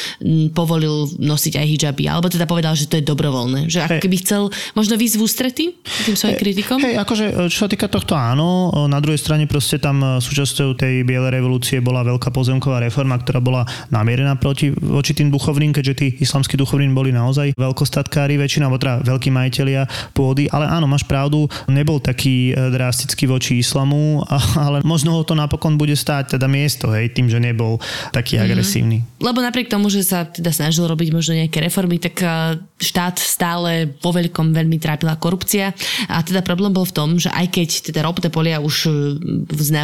povolil 0.50 1.10
nosiť 1.20 1.60
aj 1.60 1.66
hijaby, 1.76 2.04
alebo 2.08 2.32
teda 2.32 2.48
povedal, 2.48 2.72
že 2.74 2.88
to 2.88 2.98
je 2.98 3.04
dobrovoľné. 3.04 3.68
Že 3.68 3.78
ako 3.86 3.96
keby 4.02 4.16
chcel 4.24 4.39
chcel 4.40 4.72
možno 4.72 4.94
výsť 4.96 5.16
v 5.20 5.22
ústrety 5.22 5.64
tým 6.08 6.16
svojim 6.16 6.38
kritikom? 6.40 6.80
Hej, 6.80 6.96
akože 7.04 7.24
e, 7.28 7.52
čo 7.52 7.66
sa 7.66 7.68
týka 7.68 7.92
tohto 7.92 8.16
áno, 8.16 8.72
e, 8.72 8.88
na 8.88 8.98
druhej 9.02 9.20
strane 9.20 9.44
proste 9.44 9.76
tam 9.76 10.00
e, 10.00 10.08
súčasťou 10.24 10.72
tej 10.78 11.04
bielej 11.04 11.36
revolúcie 11.36 11.84
bola 11.84 12.00
veľká 12.06 12.32
pozemková 12.32 12.80
reforma, 12.80 13.20
ktorá 13.20 13.44
bola 13.44 13.62
namierená 13.92 14.40
proti, 14.40 14.72
voči 14.72 15.12
tým 15.12 15.28
duchovným, 15.28 15.76
keďže 15.76 15.94
tí 15.94 16.06
islamskí 16.24 16.56
duchovní 16.56 16.88
boli 16.96 17.12
naozaj 17.12 17.52
veľkostatkári 17.60 18.40
väčšina, 18.40 18.70
alebo 18.70 18.80
teda 18.80 19.04
veľkí 19.04 19.28
majiteľia 19.28 19.84
pôdy, 20.16 20.48
ale 20.48 20.64
áno, 20.70 20.88
máš 20.88 21.04
pravdu, 21.04 21.44
nebol 21.68 22.00
taký 22.00 22.54
drastický 22.54 23.28
voči 23.28 23.60
islamu, 23.60 24.24
ale 24.56 24.80
možno 24.86 25.12
ho 25.12 25.22
to 25.26 25.36
napokon 25.36 25.76
bude 25.76 25.92
stáť 25.92 26.38
teda 26.38 26.46
miesto, 26.48 26.88
hej, 26.94 27.12
tým, 27.12 27.28
že 27.28 27.42
nebol 27.42 27.82
taký 28.14 28.38
mm-hmm. 28.38 28.46
agresívny. 28.46 28.98
Lebo 29.20 29.42
napriek 29.42 29.68
tomu, 29.68 29.92
že 29.92 30.06
sa 30.06 30.24
teda 30.24 30.54
snažil 30.54 30.86
robiť 30.86 31.08
možno 31.12 31.36
nejaké 31.36 31.58
reformy, 31.60 32.00
tak 32.00 32.22
štát 32.80 33.20
stále 33.20 33.90
vo 34.00 34.14
veľkom 34.20 34.52
veľmi 34.52 34.76
trápila 34.76 35.16
korupcia. 35.16 35.72
A 36.12 36.20
teda 36.20 36.44
problém 36.44 36.70
bol 36.70 36.84
v 36.84 36.96
tom, 36.96 37.08
že 37.16 37.32
aj 37.32 37.46
keď 37.48 37.68
teda 37.92 38.00
ropné 38.04 38.28
polia 38.28 38.60
už 38.60 38.76
e, 38.86 38.90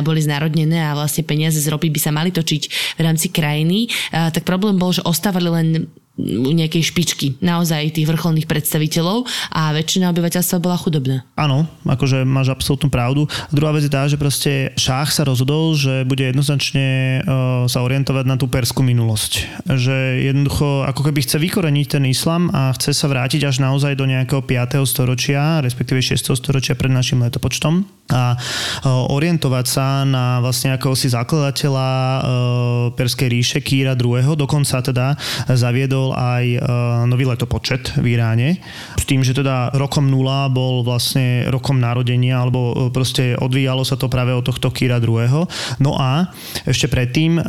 boli 0.04 0.20
znárodnené 0.20 0.84
a 0.84 0.94
vlastne 0.94 1.24
peniaze 1.24 1.58
z 1.58 1.72
ropy 1.72 1.88
by 1.88 2.00
sa 2.00 2.12
mali 2.12 2.30
točiť 2.30 2.62
v 2.96 3.00
rámci 3.00 3.32
krajiny, 3.32 3.88
tak 4.12 4.44
problém 4.46 4.76
bol, 4.76 4.92
že 4.92 5.02
ostávali 5.02 5.48
len 5.48 5.68
nejakej 6.18 6.82
špičky, 6.82 7.26
naozaj 7.44 7.92
tých 7.92 8.08
vrcholných 8.08 8.48
predstaviteľov 8.48 9.28
a 9.52 9.76
väčšina 9.76 10.08
obyvateľstva 10.10 10.64
bola 10.64 10.80
chudobná. 10.80 11.28
Áno, 11.36 11.68
akože 11.84 12.24
máš 12.24 12.52
absolútnu 12.52 12.88
pravdu. 12.88 13.28
Druhá 13.52 13.76
vec 13.76 13.84
je 13.84 13.92
tá, 13.92 14.08
že 14.08 14.16
proste 14.16 14.72
šách 14.80 15.12
sa 15.12 15.22
rozhodol, 15.28 15.76
že 15.76 16.08
bude 16.08 16.24
jednoznačne 16.24 17.20
uh, 17.20 17.68
sa 17.68 17.84
orientovať 17.84 18.24
na 18.24 18.36
tú 18.40 18.48
perskú 18.48 18.80
minulosť. 18.80 19.32
Že 19.68 20.24
jednoducho 20.32 20.88
ako 20.88 21.12
keby 21.12 21.20
chce 21.20 21.36
vykoreniť 21.36 21.86
ten 22.00 22.04
islam 22.08 22.48
a 22.50 22.72
chce 22.72 22.96
sa 22.96 23.06
vrátiť 23.12 23.44
až 23.44 23.60
naozaj 23.60 23.92
do 24.00 24.08
nejakého 24.08 24.40
5. 24.40 24.80
storočia, 24.88 25.60
respektíve 25.60 26.00
6. 26.00 26.32
storočia 26.32 26.72
pred 26.72 26.92
našim 26.92 27.20
letopočtom 27.20 27.95
a 28.10 28.34
uh, 28.36 29.14
orientovať 29.14 29.66
sa 29.66 30.06
na 30.06 30.38
vlastne 30.38 30.74
si 30.94 31.08
zakladateľa 31.10 31.88
uh, 31.90 32.76
Perskej 32.94 33.28
ríše 33.28 33.58
Kýra 33.60 33.98
II. 33.98 34.38
Dokonca 34.38 34.78
teda 34.80 35.18
zaviedol 35.50 36.14
aj 36.14 36.44
e, 36.46 36.58
nový 37.06 37.24
letopočet 37.26 37.98
v 37.98 38.18
Iráne. 38.18 38.58
S 38.96 39.04
tým, 39.06 39.22
že 39.22 39.34
teda 39.34 39.74
rokom 39.74 40.06
nula 40.06 40.46
bol 40.50 40.82
vlastne 40.86 41.48
rokom 41.50 41.78
narodenia, 41.78 42.42
alebo 42.42 42.72
e, 42.72 42.74
proste 42.90 43.34
odvíjalo 43.38 43.82
sa 43.82 43.98
to 43.98 44.10
práve 44.10 44.34
od 44.34 44.46
tohto 44.46 44.70
Kira 44.70 44.98
II. 44.98 45.46
No 45.82 45.92
a 45.98 46.30
ešte 46.66 46.90
predtým 46.90 47.38
e, 47.38 47.42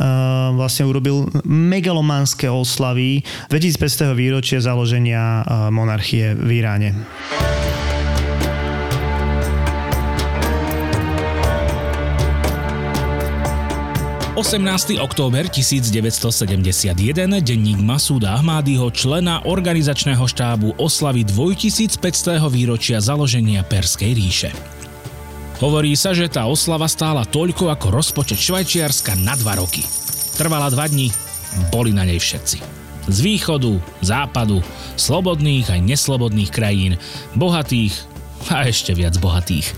vlastne 0.56 0.90
urobil 0.90 1.30
megalomanské 1.46 2.50
oslavy 2.50 3.22
2500. 3.50 4.14
výročie 4.14 4.58
založenia 4.62 5.44
monarchie 5.72 6.34
v 6.34 6.62
Iráne. 6.64 6.90
18. 14.38 15.01
október 15.01 15.50
1971 15.50 16.94
denník 17.41 17.82
Masúda 17.82 18.38
Ahmádyho, 18.38 18.86
člena 18.94 19.41
organizačného 19.50 20.22
štábu 20.29 20.77
oslavy 20.77 21.25
2500. 21.25 22.46
výročia 22.46 23.01
založenia 23.01 23.65
Perskej 23.65 24.13
ríše. 24.13 24.53
Hovorí 25.58 25.98
sa, 25.98 26.13
že 26.13 26.29
tá 26.29 26.46
oslava 26.46 26.86
stála 26.86 27.25
toľko 27.25 27.74
ako 27.74 27.89
rozpočet 27.89 28.38
Švajčiarska 28.38 29.17
na 29.17 29.34
dva 29.41 29.58
roky. 29.58 29.82
Trvala 30.38 30.70
dva 30.70 30.86
dní, 30.86 31.10
boli 31.74 31.89
na 31.89 32.06
nej 32.06 32.22
všetci. 32.22 32.62
Z 33.10 33.17
východu, 33.25 33.82
západu, 34.06 34.62
slobodných 35.01 35.65
aj 35.65 35.82
neslobodných 35.82 36.53
krajín, 36.53 37.01
bohatých 37.34 38.06
a 38.53 38.70
ešte 38.70 38.94
viac 38.94 39.17
bohatých. 39.17 39.74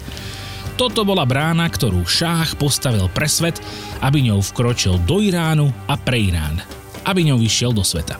Toto 0.79 1.03
bola 1.03 1.27
brána, 1.27 1.67
ktorú 1.67 2.07
šách 2.07 2.55
postavil 2.55 3.11
pre 3.11 3.27
svet, 3.27 3.59
aby 3.99 4.31
ňou 4.31 4.39
vkročil 4.39 4.95
do 5.03 5.19
Iránu 5.19 5.67
a 5.91 5.99
pre 5.99 6.31
Irán. 6.31 6.55
Aby 7.03 7.27
ňou 7.27 7.35
vyšiel 7.35 7.75
do 7.75 7.83
sveta. 7.83 8.15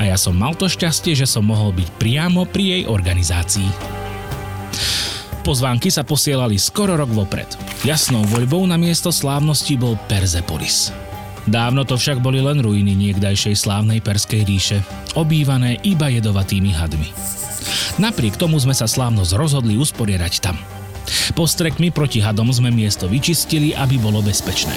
A 0.00 0.08
ja 0.08 0.16
som 0.16 0.32
mal 0.32 0.56
to 0.56 0.72
šťastie, 0.72 1.12
že 1.12 1.28
som 1.28 1.44
mohol 1.44 1.76
byť 1.76 2.00
priamo 2.00 2.48
pri 2.48 2.64
jej 2.64 2.82
organizácii. 2.88 3.68
Pozvánky 5.44 5.92
sa 5.92 6.00
posielali 6.00 6.56
skoro 6.56 6.96
rok 6.96 7.12
vopred. 7.12 7.52
Jasnou 7.84 8.24
voľbou 8.32 8.64
na 8.64 8.80
miesto 8.80 9.12
slávnosti 9.12 9.76
bol 9.76 10.00
Perzepolis. 10.08 10.96
Dávno 11.44 11.84
to 11.84 12.00
však 12.00 12.24
boli 12.24 12.40
len 12.40 12.64
ruiny 12.64 12.96
niekdajšej 12.96 13.68
slávnej 13.68 14.00
Perskej 14.00 14.48
ríše, 14.48 14.80
obývané 15.12 15.76
iba 15.84 16.08
jedovatými 16.08 16.72
hadmi. 16.72 17.12
Napriek 18.00 18.40
tomu 18.40 18.56
sme 18.56 18.72
sa 18.72 18.88
slávnosť 18.88 19.36
rozhodli 19.36 19.76
usporiadať 19.76 20.40
tam– 20.40 20.56
Postrekmi 21.32 21.94
proti 21.94 22.18
hadom 22.20 22.50
sme 22.50 22.68
miesto 22.74 23.06
vyčistili, 23.06 23.72
aby 23.74 23.96
bolo 23.96 24.20
bezpečné. 24.20 24.74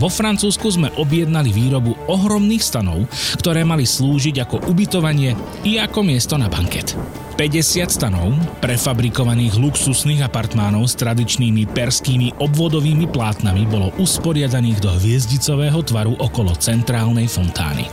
Vo 0.00 0.08
Francúzsku 0.08 0.64
sme 0.72 0.88
objednali 0.96 1.52
výrobu 1.52 1.92
ohromných 2.08 2.64
stanov, 2.64 3.04
ktoré 3.36 3.68
mali 3.68 3.84
slúžiť 3.84 4.48
ako 4.48 4.72
ubytovanie 4.72 5.36
i 5.68 5.76
ako 5.76 6.00
miesto 6.00 6.40
na 6.40 6.48
banket. 6.48 6.96
50 7.36 7.88
stanov, 7.88 8.32
prefabrikovaných 8.64 9.60
luxusných 9.60 10.24
apartmánov 10.24 10.88
s 10.88 10.96
tradičnými 10.96 11.68
perskými 11.72 12.36
obvodovými 12.36 13.08
plátnami 13.08 13.64
bolo 13.68 13.92
usporiadaných 13.96 14.80
do 14.80 14.92
hviezdicového 14.92 15.80
tvaru 15.84 16.16
okolo 16.20 16.52
centrálnej 16.56 17.28
fontány. 17.28 17.88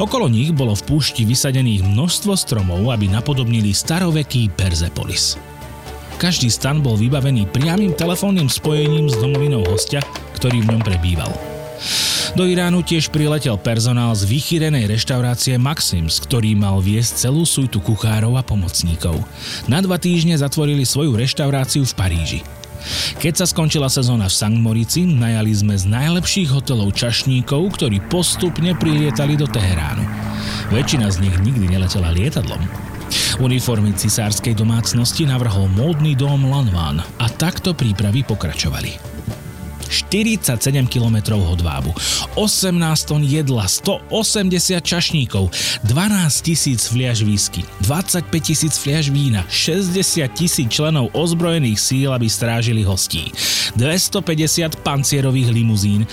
Okolo 0.00 0.28
nich 0.28 0.50
bolo 0.56 0.72
v 0.72 0.84
púšti 0.88 1.28
vysadených 1.28 1.84
množstvo 1.84 2.32
stromov, 2.32 2.92
aby 2.92 3.12
napodobnili 3.12 3.76
staroveký 3.76 4.52
Perzepolis. 4.56 5.51
Každý 6.22 6.54
stan 6.54 6.78
bol 6.78 6.94
vybavený 6.94 7.50
priamým 7.50 7.98
telefónnym 7.98 8.46
spojením 8.46 9.10
s 9.10 9.18
domovinou 9.18 9.66
hostia, 9.66 9.98
ktorý 10.38 10.62
v 10.62 10.70
ňom 10.70 10.82
prebýval. 10.86 11.34
Do 12.38 12.46
Iránu 12.46 12.86
tiež 12.86 13.10
priletel 13.10 13.58
personál 13.58 14.14
z 14.14 14.30
vychýrenej 14.30 14.86
reštaurácie 14.86 15.58
Maxims, 15.58 16.22
ktorý 16.22 16.54
mal 16.54 16.78
viesť 16.78 17.26
celú 17.26 17.42
sújtu 17.42 17.82
kuchárov 17.82 18.38
a 18.38 18.46
pomocníkov. 18.46 19.18
Na 19.66 19.82
dva 19.82 19.98
týždne 19.98 20.38
zatvorili 20.38 20.86
svoju 20.86 21.18
reštauráciu 21.18 21.82
v 21.82 21.96
Paríži. 21.98 22.40
Keď 23.18 23.42
sa 23.42 23.46
skončila 23.50 23.90
sezóna 23.90 24.30
v 24.30 24.38
St. 24.38 24.58
Morici, 24.62 25.02
najali 25.02 25.50
sme 25.50 25.74
z 25.74 25.90
najlepších 25.90 26.54
hotelov 26.54 26.94
čašníkov, 26.94 27.82
ktorí 27.82 27.98
postupne 28.06 28.78
prilietali 28.78 29.34
do 29.34 29.50
Teheránu. 29.50 30.06
Väčšina 30.70 31.10
z 31.10 31.26
nich 31.26 31.34
nikdy 31.42 31.66
neletela 31.66 32.14
lietadlom. 32.14 32.91
Uniformy 33.42 33.90
cisárskej 33.90 34.54
domácnosti 34.54 35.26
navrhol 35.26 35.66
módny 35.74 36.14
dom 36.14 36.46
Lanvin 36.46 37.02
a 37.02 37.26
takto 37.26 37.74
prípravy 37.74 38.22
pokračovali. 38.22 38.94
47 39.92 40.56
km 40.86 41.36
hodvábu, 41.36 41.92
18 42.38 43.04
tón 43.04 43.20
jedla, 43.26 43.68
180 43.68 44.80
čašníkov, 44.80 45.50
12 45.84 46.40
tisíc 46.40 46.88
fliaž 46.88 47.26
whisky, 47.26 47.60
25 47.84 48.40
tisíc 48.40 48.78
fliaž 48.78 49.10
vína, 49.10 49.44
60 49.50 50.32
tisíc 50.32 50.70
členov 50.72 51.12
ozbrojených 51.12 51.76
síl, 51.76 52.08
aby 52.14 52.30
strážili 52.30 52.86
hostí, 52.86 53.28
250 53.76 54.80
pancierových 54.80 55.50
limuzín, 55.52 56.06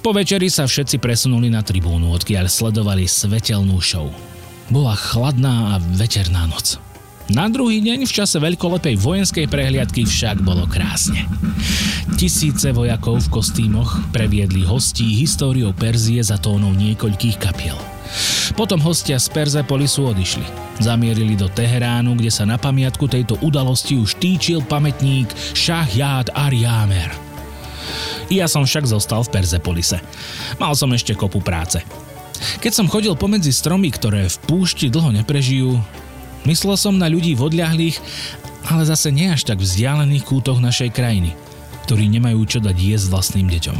Po 0.00 0.14
večeri 0.14 0.48
sa 0.48 0.70
všetci 0.70 1.02
presunuli 1.02 1.50
na 1.50 1.66
tribúnu, 1.66 2.14
odkiaľ 2.14 2.46
sledovali 2.46 3.04
svetelnú 3.10 3.82
show. 3.82 4.08
Bola 4.70 4.94
chladná 4.94 5.76
a 5.76 5.82
veterná 5.98 6.46
noc. 6.46 6.89
Na 7.30 7.46
druhý 7.46 7.78
deň 7.78 8.10
v 8.10 8.12
čase 8.12 8.42
veľkolepej 8.42 8.98
vojenskej 8.98 9.46
prehliadky 9.46 10.02
však 10.02 10.42
bolo 10.42 10.66
krásne. 10.66 11.30
Tisíce 12.18 12.74
vojakov 12.74 13.22
v 13.22 13.38
kostýmoch 13.38 14.10
previedli 14.10 14.66
hostí 14.66 15.14
históriou 15.14 15.70
Perzie 15.70 16.18
za 16.26 16.42
tónou 16.42 16.74
niekoľkých 16.74 17.38
kapiel. 17.38 17.78
Potom 18.58 18.82
hostia 18.82 19.14
z 19.22 19.30
Perzepolisu 19.30 20.10
odišli. 20.10 20.42
Zamierili 20.82 21.38
do 21.38 21.46
Teheránu, 21.46 22.18
kde 22.18 22.34
sa 22.34 22.42
na 22.42 22.58
pamiatku 22.58 23.06
tejto 23.06 23.38
udalosti 23.46 23.94
už 23.94 24.18
týčil 24.18 24.66
pamätník 24.66 25.30
Shahjad 25.54 26.34
Aryamer. 26.34 27.14
Ja 28.26 28.50
som 28.50 28.66
však 28.66 28.90
zostal 28.90 29.22
v 29.22 29.38
Perzepolise. 29.38 30.02
Mal 30.58 30.74
som 30.74 30.90
ešte 30.90 31.14
kopu 31.14 31.38
práce. 31.38 31.78
Keď 32.58 32.72
som 32.74 32.90
chodil 32.90 33.14
pomedzi 33.14 33.54
stromy, 33.54 33.94
ktoré 33.94 34.26
v 34.26 34.36
púšti 34.50 34.90
dlho 34.90 35.14
neprežijú, 35.14 35.78
myslel 36.44 36.76
som 36.76 36.94
na 36.96 37.08
ľudí 37.10 37.36
v 37.36 37.50
odľahlých, 37.50 37.96
ale 38.68 38.82
zase 38.84 39.10
nie 39.10 39.32
až 39.32 39.48
tak 39.48 39.58
vzdialených 39.60 40.24
kútoch 40.24 40.60
našej 40.60 40.92
krajiny, 40.92 41.32
ktorí 41.88 42.06
nemajú 42.12 42.40
čo 42.46 42.58
dať 42.60 42.76
jesť 42.76 43.06
vlastným 43.12 43.48
deťom. 43.48 43.78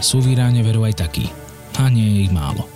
Sú 0.00 0.20
v 0.20 0.36
Iráne 0.36 0.60
veru 0.64 0.84
aj 0.84 1.00
takí. 1.00 1.28
A 1.78 1.90
nie 1.90 2.06
je 2.06 2.18
ich 2.28 2.32
málo 2.34 2.66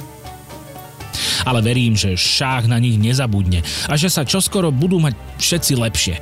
ale 1.49 1.65
verím, 1.65 1.97
že 1.97 2.13
šách 2.13 2.69
na 2.69 2.77
nich 2.77 3.01
nezabudne 3.01 3.65
a 3.89 3.97
že 3.97 4.13
sa 4.13 4.29
čoskoro 4.29 4.69
budú 4.69 5.01
mať 5.01 5.17
všetci 5.41 5.73
lepšie. 5.81 6.15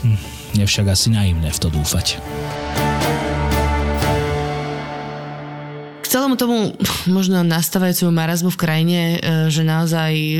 Hm, 0.00 0.18
je 0.56 0.64
však 0.64 0.86
asi 0.88 1.12
naivné 1.12 1.52
v 1.52 1.58
to 1.60 1.68
dúfať. 1.68 2.16
Celému 6.12 6.36
tomu 6.36 6.76
možno 7.08 7.40
nastávajúcemu 7.40 8.12
marazmu 8.12 8.52
v 8.52 8.60
krajine, 8.60 9.00
e, 9.00 9.18
že 9.48 9.64
naozaj 9.64 10.12
e, 10.12 10.38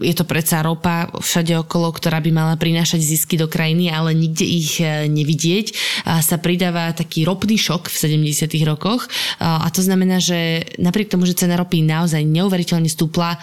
je 0.00 0.14
to 0.16 0.24
predsa 0.24 0.64
ropa 0.64 1.12
všade 1.12 1.52
okolo, 1.60 1.92
ktorá 1.92 2.24
by 2.24 2.32
mala 2.32 2.54
prinášať 2.56 3.04
zisky 3.04 3.36
do 3.36 3.44
krajiny, 3.44 3.92
ale 3.92 4.16
nikde 4.16 4.48
ich 4.48 4.80
e, 4.80 5.04
nevidieť. 5.12 5.76
A 6.08 6.24
sa 6.24 6.40
pridáva 6.40 6.96
taký 6.96 7.28
ropný 7.28 7.60
šok 7.60 7.92
v 7.92 8.24
70. 8.24 8.48
rokoch 8.64 9.04
a 9.42 9.68
to 9.68 9.84
znamená, 9.84 10.22
že 10.22 10.64
napriek 10.80 11.12
tomu, 11.12 11.28
že 11.28 11.36
cena 11.36 11.60
ropy 11.60 11.84
naozaj 11.84 12.24
neuveriteľne 12.24 12.88
stúpla, 12.88 13.36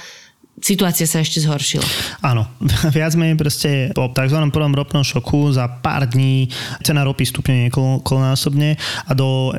situácia 0.60 1.08
sa 1.08 1.22
ešte 1.22 1.44
zhoršila. 1.44 1.86
Áno, 2.26 2.50
viac 2.98 3.14
menej 3.14 3.38
proste 3.38 3.70
po 3.94 4.10
tzv. 4.10 4.40
prvom 4.50 4.74
ropnom 4.74 5.04
šoku 5.06 5.54
za 5.54 5.70
pár 5.70 6.10
dní 6.10 6.50
cena 6.84 7.06
ropy 7.06 7.30
stupne 7.30 7.68
niekoľkonásobne 7.68 8.70
a 9.06 9.12
do 9.14 9.54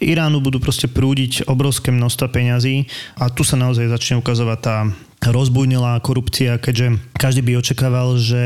Iránu 0.00 0.44
budú 0.44 0.60
proste 0.60 0.88
prúdiť 0.90 1.48
obrovské 1.48 1.88
množstva 1.88 2.28
peňazí 2.28 2.84
a 3.16 3.32
tu 3.32 3.42
sa 3.46 3.56
naozaj 3.56 3.88
začne 3.88 4.20
ukazovať 4.20 4.58
tá 4.60 4.76
rozbujnila 5.24 5.98
korupcia, 6.04 6.60
keďže 6.60 7.00
každý 7.16 7.42
by 7.42 7.58
očakával, 7.58 8.20
že 8.20 8.42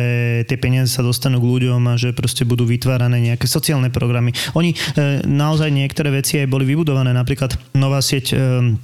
tie 0.46 0.56
peniaze 0.56 0.94
sa 0.94 1.04
dostanú 1.04 1.42
k 1.42 1.50
ľuďom 1.50 1.82
a 1.90 1.98
že 1.98 2.14
proste 2.14 2.46
budú 2.46 2.64
vytvárané 2.64 3.20
nejaké 3.20 3.44
sociálne 3.50 3.90
programy. 3.92 4.32
Oni 4.56 4.72
e, 4.72 5.20
naozaj 5.26 5.68
niektoré 5.68 6.14
veci 6.14 6.38
aj 6.40 6.48
boli 6.48 6.64
vybudované, 6.64 7.10
napríklad 7.12 7.58
nová 7.76 8.00
sieť 8.00 8.32
e, 8.32 8.36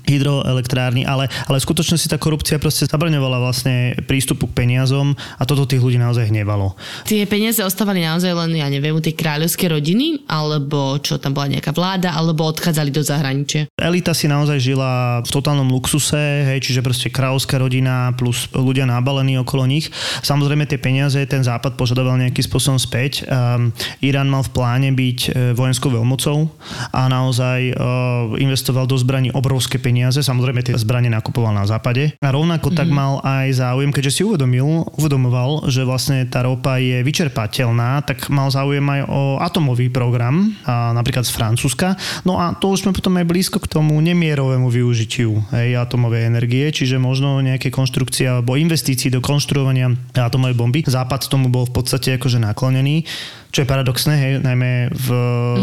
hydroelektrárny, 0.04 1.06
ale, 1.06 1.30
ale 1.46 1.56
v 1.62 1.66
skutočnosti 1.66 2.10
tá 2.10 2.18
korupcia 2.20 2.60
proste 2.60 2.90
zabraňovala 2.90 3.38
vlastne 3.40 3.96
prístupu 4.04 4.50
k 4.50 4.66
peniazom 4.66 5.14
a 5.38 5.42
toto 5.46 5.64
tých 5.64 5.80
ľudí 5.80 5.96
naozaj 5.96 6.28
hnevalo. 6.28 6.74
Tie 7.06 7.22
peniaze 7.24 7.62
ostávali 7.62 8.02
naozaj 8.02 8.34
len, 8.34 8.58
ja 8.58 8.68
neviem, 8.68 8.92
u 8.92 9.00
tej 9.00 9.14
kráľovskej 9.16 9.72
rodiny, 9.72 10.26
alebo 10.28 10.98
čo 11.00 11.16
tam 11.22 11.32
bola 11.32 11.54
nejaká 11.54 11.70
vláda, 11.70 12.12
alebo 12.12 12.44
odchádzali 12.50 12.90
do 12.90 13.00
zahraničia. 13.00 13.70
Elita 13.78 14.12
si 14.12 14.26
naozaj 14.26 14.58
žila 14.58 15.22
v 15.22 15.30
totálnom 15.30 15.70
luxuse, 15.70 16.18
hej, 16.50 16.58
čiže 16.60 16.82
proste 16.82 17.08
kráľovská 17.08 17.56
rodina 17.62 17.75
rodina 17.76 18.16
plus 18.16 18.48
ľudia 18.56 18.88
nabalení 18.88 19.36
okolo 19.36 19.68
nich. 19.68 19.92
Samozrejme 20.24 20.64
tie 20.64 20.80
peniaze 20.80 21.20
ten 21.28 21.44
západ 21.44 21.76
požadoval 21.76 22.16
nejakým 22.16 22.40
spôsobom 22.40 22.80
späť. 22.80 23.28
Um, 23.28 23.68
Irán 24.00 24.32
mal 24.32 24.40
v 24.40 24.56
pláne 24.56 24.88
byť 24.96 25.18
uh, 25.28 25.30
vojenskou 25.52 25.92
veľmocou 25.92 26.48
a 26.96 27.04
naozaj 27.12 27.76
uh, 27.76 28.32
investoval 28.40 28.88
do 28.88 28.96
zbraní 28.96 29.28
obrovské 29.36 29.76
peniaze. 29.76 30.24
Samozrejme 30.24 30.64
tie 30.64 30.72
zbranie 30.80 31.12
nakupoval 31.12 31.52
na 31.52 31.68
západe. 31.68 32.16
A 32.24 32.32
rovnako 32.32 32.72
mm-hmm. 32.72 32.80
tak 32.80 32.88
mhm. 32.88 32.96
mal 32.96 33.12
aj 33.20 33.46
záujem, 33.60 33.92
keďže 33.92 34.12
si 34.16 34.22
uvedomil, 34.24 34.88
uvedomoval, 34.96 35.68
že 35.68 35.84
vlastne 35.84 36.24
tá 36.24 36.48
ropa 36.48 36.80
je 36.80 37.04
vyčerpateľná, 37.04 38.00
tak 38.08 38.32
mal 38.32 38.48
záujem 38.48 38.84
aj 38.88 39.00
o 39.04 39.20
atomový 39.36 39.92
program, 39.92 40.56
a 40.64 40.96
napríklad 40.96 41.28
z 41.28 41.36
Francúzska. 41.36 41.98
No 42.24 42.40
a 42.40 42.56
to 42.56 42.72
už 42.72 42.88
sme 42.88 42.96
potom 42.96 43.20
aj 43.20 43.28
blízko 43.28 43.60
k 43.60 43.68
tomu 43.68 43.98
nemierovému 44.00 44.72
využitiu 44.72 45.44
hej, 45.52 45.76
atomovej 45.76 46.30
energie, 46.30 46.64
čiže 46.70 46.96
možno 46.96 47.42
nejaké 47.42 47.65
nejaké 47.66 47.74
konštrukcie 47.74 48.30
alebo 48.30 48.54
investícií 48.54 49.10
do 49.10 49.18
konštruovania 49.18 49.90
atomovej 50.14 50.54
bomby. 50.54 50.80
Západ 50.86 51.26
tomu 51.26 51.50
bol 51.50 51.66
v 51.66 51.74
podstate 51.74 52.14
akože 52.14 52.38
naklonený, 52.38 53.02
čo 53.50 53.66
je 53.66 53.66
paradoxné, 53.66 54.14
hej, 54.14 54.32
najmä 54.38 54.94
v, 54.94 55.08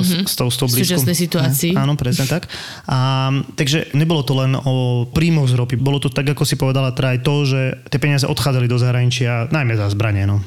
mm-hmm. 0.03 0.27
s 0.27 0.33
tou, 0.35 0.51
s 0.51 0.59
tou 0.59 0.67
blízkou... 0.67 0.99
súčasnej 0.99 1.15
situácii. 1.15 1.71
Ne? 1.71 1.79
Áno, 1.79 1.95
presne 1.95 2.27
tak. 2.27 2.51
A, 2.91 3.31
takže 3.55 3.95
nebolo 3.95 4.27
to 4.27 4.35
len 4.35 4.59
o 4.59 5.07
príjmoch 5.07 5.47
z 5.47 5.55
ropy, 5.55 5.79
bolo 5.79 6.03
to 6.03 6.11
tak, 6.11 6.27
ako 6.27 6.43
si 6.43 6.59
povedala, 6.59 6.91
teda 6.91 7.15
aj 7.15 7.19
to, 7.23 7.35
že 7.47 7.61
tie 7.87 7.99
peniaze 8.03 8.27
odchádzali 8.27 8.67
do 8.67 8.75
zahraničia, 8.75 9.47
najmä 9.47 9.79
za 9.79 9.87
zbranie. 9.87 10.27
No. 10.27 10.43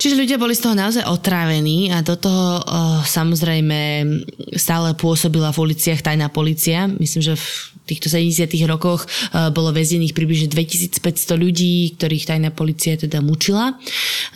Čiže 0.00 0.16
ľudia 0.16 0.40
boli 0.40 0.56
z 0.56 0.64
toho 0.64 0.72
naozaj 0.72 1.04
otrávení 1.04 1.92
a 1.92 2.00
do 2.00 2.16
toho 2.16 2.64
uh, 2.64 2.64
samozrejme 3.04 4.08
stále 4.56 4.96
pôsobila 4.96 5.52
v 5.52 5.60
uliciach 5.68 6.00
tajná 6.00 6.32
policia. 6.32 6.88
Myslím, 6.88 7.20
že 7.20 7.34
v 7.36 7.46
týchto 7.90 8.06
70 8.06 8.46
rokoch 8.70 9.10
e, 9.34 9.50
bolo 9.50 9.74
väznených 9.74 10.14
približne 10.14 10.46
2500 10.46 11.34
ľudí, 11.34 11.98
ktorých 11.98 12.30
tajná 12.30 12.50
policia 12.54 12.94
teda 12.94 13.18
mučila. 13.18 13.74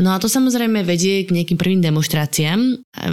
No 0.03 0.11
a 0.11 0.19
to 0.19 0.27
samozrejme 0.27 0.83
vedie 0.83 1.23
k 1.23 1.31
nejakým 1.31 1.55
prvým 1.55 1.79
demonstráciám. 1.79 2.59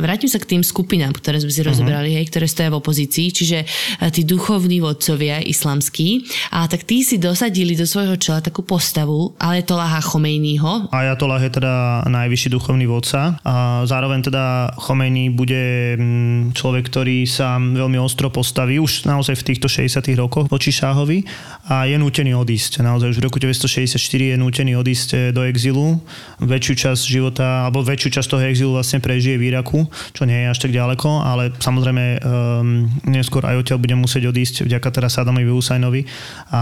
Vrátim 0.01 0.29
sa 0.29 0.41
k 0.41 0.57
tým 0.57 0.65
skupinám, 0.65 1.13
ktoré 1.13 1.37
sme 1.37 1.53
si 1.53 1.61
rozoberali, 1.61 2.17
hej, 2.17 2.25
ktoré 2.33 2.49
stoja 2.49 2.73
v 2.73 2.79
opozícii, 2.81 3.27
čiže 3.29 3.59
e, 3.61 3.65
tí 4.09 4.25
duchovní 4.25 4.81
vodcovia 4.81 5.43
islamskí. 5.45 6.25
A 6.55 6.65
tak 6.65 6.87
tí 6.87 7.05
si 7.05 7.21
dosadili 7.21 7.77
do 7.77 7.85
svojho 7.85 8.17
čela 8.17 8.41
takú 8.41 8.65
postavu 8.65 9.35
Ayatollaha 9.37 10.01
Chomejního. 10.01 10.89
Ajatollah 10.89 11.43
je 11.43 11.51
teda 11.51 12.07
najvyšší 12.07 12.49
duchovný 12.49 12.87
vodca 12.87 13.37
a 13.43 13.83
zároveň 13.83 14.23
teda 14.23 14.73
Chomejný 14.79 15.29
bude 15.35 15.95
mm, 15.99 16.55
človek, 16.55 16.87
ktorý 16.87 17.27
sa 17.27 17.59
veľmi 17.59 17.99
ostro 17.99 18.31
postaví 18.31 18.79
už 18.79 19.03
naozaj 19.03 19.35
v 19.35 19.47
týchto 19.51 19.67
60 19.67 19.99
rokoch 20.15 20.30
voči 20.47 20.71
Šáhovi 20.71 21.27
a 21.67 21.83
je 21.83 21.99
nútený 21.99 22.31
odísť. 22.39 22.79
Naozaj 22.79 23.11
už 23.11 23.17
v 23.19 23.25
roku 23.27 23.37
1964 23.43 23.99
je 24.31 24.35
nútený 24.39 24.79
odísť 24.79 25.09
eh, 25.13 25.19
do 25.35 25.43
exilu. 25.43 25.99
Väčšiu 26.39 26.73
časť 26.87 27.01
života, 27.03 27.67
alebo 27.67 27.83
väčšiu 27.83 28.09
časť 28.15 28.27
toho 28.31 28.43
exilu 28.47 28.71
vlastne 28.79 29.03
prežije 29.03 29.35
v 29.35 29.51
Iraku, 29.51 29.85
čo 30.15 30.23
nie 30.23 30.47
je 30.47 30.47
až 30.47 30.57
tak 30.63 30.71
ďaleko, 30.71 31.09
ale 31.21 31.51
samozrejme 31.59 32.03
um, 32.23 32.87
neskôr 33.05 33.43
aj 33.45 33.61
odtiaľ 33.61 33.79
bude 33.83 33.95
musieť 33.99 34.31
odísť 34.31 34.55
vďaka 34.65 34.89
teda 34.89 35.07
Sadamovi 35.11 35.51
Husajnovi 35.51 36.01
a 36.49 36.61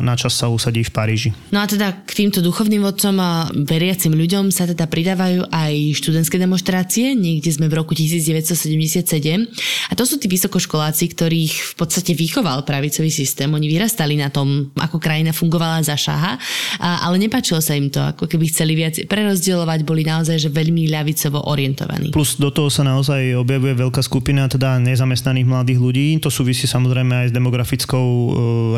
na 0.00 0.14
čas 0.14 0.38
sa 0.38 0.46
usadí 0.48 0.86
v 0.86 0.92
Paríži. 0.94 1.30
No 1.50 1.60
a 1.60 1.66
teda 1.66 2.04
k 2.06 2.10
týmto 2.24 2.40
duchovným 2.44 2.84
vodcom 2.84 3.16
a 3.18 3.50
veriacim 3.52 4.12
ľuďom 4.14 4.54
sa 4.54 4.68
teda 4.68 4.86
pridávajú 4.86 5.48
aj 5.48 5.72
študentské 5.98 6.36
demonstrácie. 6.38 7.16
Niekde 7.16 7.50
sme 7.52 7.66
v 7.66 7.74
roku 7.80 7.92
1977. 7.96 9.48
A 9.88 9.92
to 9.96 10.04
sú 10.04 10.20
tí 10.20 10.28
vysokoškoláci, 10.28 11.04
ktorých 11.12 11.54
v 11.54 11.74
podstate 11.74 12.12
vychoval 12.12 12.62
pravicový 12.68 13.07
systém. 13.10 13.48
Oni 13.50 13.66
vyrastali 13.68 14.16
na 14.16 14.28
tom, 14.28 14.70
ako 14.78 15.00
krajina 15.00 15.32
fungovala 15.32 15.82
za 15.84 15.96
šaha, 15.98 16.38
ale 16.80 17.16
nepáčilo 17.20 17.58
sa 17.58 17.74
im 17.74 17.90
to, 17.92 18.00
ako 18.00 18.28
keby 18.30 18.48
chceli 18.48 18.78
viac 18.78 18.94
prerozdielovať, 19.08 19.82
boli 19.82 20.06
naozaj 20.06 20.38
že 20.38 20.50
veľmi 20.52 20.88
ľavicovo 20.88 21.48
orientovaní. 21.50 22.14
Plus 22.14 22.38
do 22.38 22.48
toho 22.52 22.68
sa 22.72 22.86
naozaj 22.86 23.34
objavuje 23.36 23.74
veľká 23.74 24.00
skupina 24.04 24.46
teda 24.46 24.78
nezamestnaných 24.82 25.46
mladých 25.48 25.78
ľudí. 25.78 26.06
To 26.22 26.30
súvisí 26.30 26.64
samozrejme 26.64 27.26
aj 27.26 27.26
s 27.30 27.36
demografickou 27.36 28.06
e, 28.06 28.28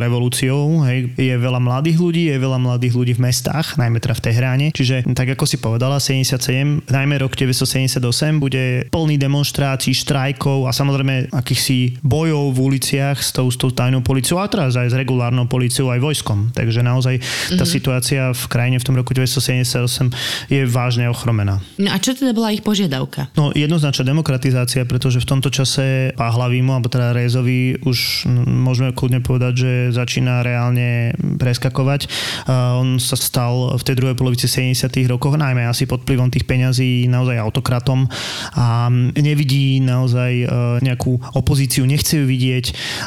revolúciou. 0.00 0.84
Hej. 0.88 1.12
Je 1.18 1.34
veľa 1.36 1.60
mladých 1.60 1.98
ľudí, 2.00 2.22
je 2.30 2.38
veľa 2.38 2.58
mladých 2.58 2.94
ľudí 2.96 3.12
v 3.16 3.24
mestách, 3.30 3.76
najmä 3.76 4.00
teda 4.00 4.14
v 4.16 4.24
Tehráne. 4.24 4.66
Čiže 4.72 5.06
tak 5.12 5.34
ako 5.36 5.44
si 5.44 5.56
povedala, 5.60 5.98
77, 6.00 6.88
najmä 6.88 7.14
rok 7.20 7.36
1978 7.36 8.40
bude 8.40 8.88
plný 8.88 9.16
demonstrácií, 9.20 9.92
štrajkov 9.92 10.66
a 10.66 10.72
samozrejme 10.72 11.32
akýchsi 11.34 12.00
bojov 12.00 12.56
v 12.56 12.58
uliciach 12.58 13.18
s 13.20 13.30
tou, 13.34 13.46
s 13.50 13.56
tou 13.60 13.70
tajnou 13.70 14.00
policiou 14.20 14.36
a 14.36 14.52
teraz 14.52 14.76
aj 14.76 14.92
s 14.92 14.94
regulárnou 15.00 15.48
policiou 15.48 15.88
aj 15.88 16.04
vojskom. 16.04 16.52
Takže 16.52 16.84
naozaj 16.84 17.24
tá 17.56 17.64
mm-hmm. 17.64 17.64
situácia 17.64 18.22
v 18.36 18.44
krajine 18.52 18.76
v 18.76 18.84
tom 18.84 19.00
roku 19.00 19.16
1978 19.16 20.52
je 20.52 20.60
vážne 20.68 21.08
ochromená. 21.08 21.64
No 21.80 21.88
a 21.88 21.96
čo 21.96 22.12
teda 22.12 22.36
bola 22.36 22.52
ich 22.52 22.60
požiadavka? 22.60 23.32
No 23.32 23.48
jednoznačná 23.56 24.04
demokratizácia, 24.04 24.84
pretože 24.84 25.24
v 25.24 25.26
tomto 25.32 25.48
čase 25.48 26.12
Pahlavimu, 26.20 26.76
alebo 26.76 26.92
teda 26.92 27.16
Rézovi 27.16 27.80
už 27.80 28.28
môžeme 28.44 28.92
kľudne 28.92 29.24
povedať, 29.24 29.52
že 29.56 29.72
začína 29.96 30.44
reálne 30.44 31.16
preskakovať. 31.40 32.12
Uh, 32.44 32.76
on 32.76 33.00
sa 33.00 33.16
stal 33.16 33.72
v 33.80 33.82
tej 33.88 33.96
druhej 33.96 34.20
polovici 34.20 34.44
70 34.44 34.92
rokoch, 35.08 35.40
najmä 35.40 35.64
asi 35.64 35.88
pod 35.88 36.04
vplyvom 36.04 36.28
tých 36.28 36.44
peňazí 36.44 37.08
naozaj 37.08 37.40
autokratom 37.40 38.04
a 38.52 38.92
nevidí 39.16 39.80
naozaj 39.80 40.32
uh, 40.44 40.50
nejakú 40.84 41.16
opozíciu, 41.32 41.88
nechce 41.88 42.20
ju 42.20 42.28
vidieť, 42.28 42.66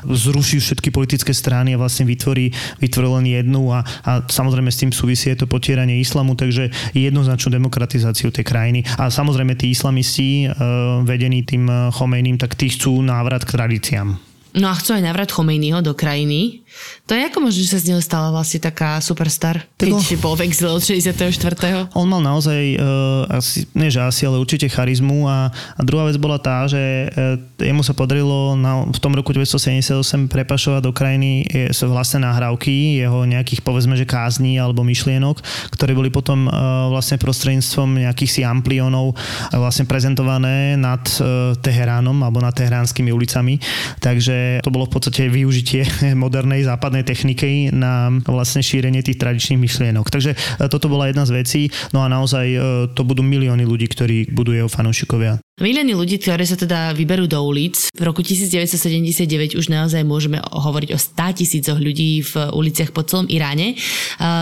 zruší 0.10 0.64
všetky 0.64 0.93
politické 0.94 1.34
strany 1.34 1.74
a 1.74 1.82
vlastne 1.82 2.06
vytvorí, 2.06 2.54
vytvorí 2.78 3.08
len 3.10 3.26
jednu 3.26 3.74
a, 3.74 3.82
a 4.06 4.22
samozrejme 4.22 4.70
s 4.70 4.80
tým 4.86 4.94
súvisí 4.94 5.34
to 5.34 5.50
potieranie 5.50 5.98
islamu, 5.98 6.38
takže 6.38 6.70
jednoznačnú 6.94 7.58
demokratizáciu 7.58 8.30
tej 8.30 8.46
krajiny. 8.46 8.86
A 9.02 9.10
samozrejme 9.10 9.58
tí 9.58 9.74
islamisti, 9.74 10.46
uh, 10.46 11.02
vedení 11.02 11.42
tým 11.42 11.66
Chomejným, 11.98 12.38
tak 12.38 12.54
tí 12.54 12.70
chcú 12.70 13.02
návrat 13.02 13.42
k 13.42 13.58
tradíciám. 13.58 14.33
No 14.54 14.70
a 14.70 14.78
chcú 14.78 14.94
aj 14.94 15.02
návrat 15.02 15.34
Chomejnyho 15.34 15.82
do 15.82 15.98
krajiny. 15.98 16.62
To 17.10 17.18
je 17.18 17.26
ako 17.26 17.50
možno, 17.50 17.66
že 17.66 17.74
sa 17.74 17.82
z 17.82 17.90
neho 17.90 18.02
stala 18.06 18.30
vlastne 18.30 18.62
taká 18.62 19.02
superstar, 19.02 19.66
keď 19.82 19.98
Tego... 19.98 20.22
bol 20.22 20.34
v 20.38 20.46
exile 20.46 20.70
od 20.70 20.82
64. 20.82 21.90
On 21.98 22.06
mal 22.06 22.22
naozaj, 22.22 22.78
uh, 22.78 23.30
asi, 23.34 23.66
nie 23.74 23.90
že 23.90 24.02
asi, 24.02 24.30
ale 24.30 24.38
určite 24.38 24.70
charizmu 24.70 25.26
a, 25.26 25.50
a 25.50 25.82
druhá 25.82 26.06
vec 26.06 26.22
bola 26.22 26.38
tá, 26.38 26.70
že 26.70 27.10
uh, 27.10 27.38
jemu 27.58 27.82
sa 27.82 27.98
podarilo 27.98 28.54
na, 28.54 28.86
v 28.86 29.00
tom 29.02 29.18
roku 29.18 29.34
1978 29.34 30.30
prepašovať 30.30 30.82
do 30.86 30.94
krajiny 30.94 31.50
je, 31.50 31.74
vlastné 31.90 32.22
nahrávky 32.22 33.02
jeho 33.02 33.26
nejakých 33.26 33.66
povedzme, 33.66 33.98
že 33.98 34.06
kázní 34.06 34.62
alebo 34.62 34.86
myšlienok, 34.86 35.42
ktoré 35.74 35.98
boli 35.98 36.14
potom 36.14 36.46
uh, 36.46 36.94
vlastne 36.94 37.18
prostredníctvom 37.18 38.06
nejakých 38.06 38.30
si 38.30 38.42
amplionov 38.46 39.14
uh, 39.14 39.18
vlastne 39.58 39.90
prezentované 39.90 40.78
nad 40.78 41.02
uh, 41.18 41.58
Teheránom 41.58 42.22
alebo 42.22 42.38
nad 42.38 42.54
teheránskymi 42.54 43.10
ulicami. 43.10 43.58
Takže 43.98 44.43
to 44.62 44.70
bolo 44.74 44.86
v 44.88 44.94
podstate 45.00 45.30
využitie 45.30 45.86
modernej 46.24 46.66
západnej 46.66 47.04
techniky 47.08 47.72
na 47.74 48.10
vlastne 48.26 48.64
šírenie 48.64 49.04
tých 49.04 49.20
tradičných 49.20 49.60
myšlienok. 49.60 50.08
Takže 50.10 50.32
e, 50.34 50.38
toto 50.68 50.88
bola 50.88 51.10
jedna 51.10 51.28
z 51.28 51.32
vecí. 51.34 51.62
No 51.92 52.02
a 52.04 52.08
naozaj 52.08 52.46
e, 52.50 52.58
to 52.92 53.02
budú 53.04 53.22
milióny 53.26 53.64
ľudí, 53.68 53.88
ktorí 53.92 54.32
budú 54.32 54.56
jeho 54.56 54.70
fanúšikovia. 54.72 55.40
Milióny 55.62 55.94
ľudí, 55.94 56.18
ktoré 56.18 56.42
sa 56.50 56.58
teda 56.58 56.98
vyberú 56.98 57.30
do 57.30 57.38
ulic. 57.46 57.94
V 57.94 58.04
roku 58.04 58.26
1979 58.26 59.54
už 59.54 59.66
naozaj 59.70 60.02
môžeme 60.02 60.42
hovoriť 60.42 60.90
o 60.96 61.00
100 61.00 61.40
tisícoch 61.40 61.78
ľudí 61.78 62.26
v 62.26 62.34
uliciach 62.58 62.90
po 62.90 63.06
celom 63.06 63.30
Iráne. 63.30 63.78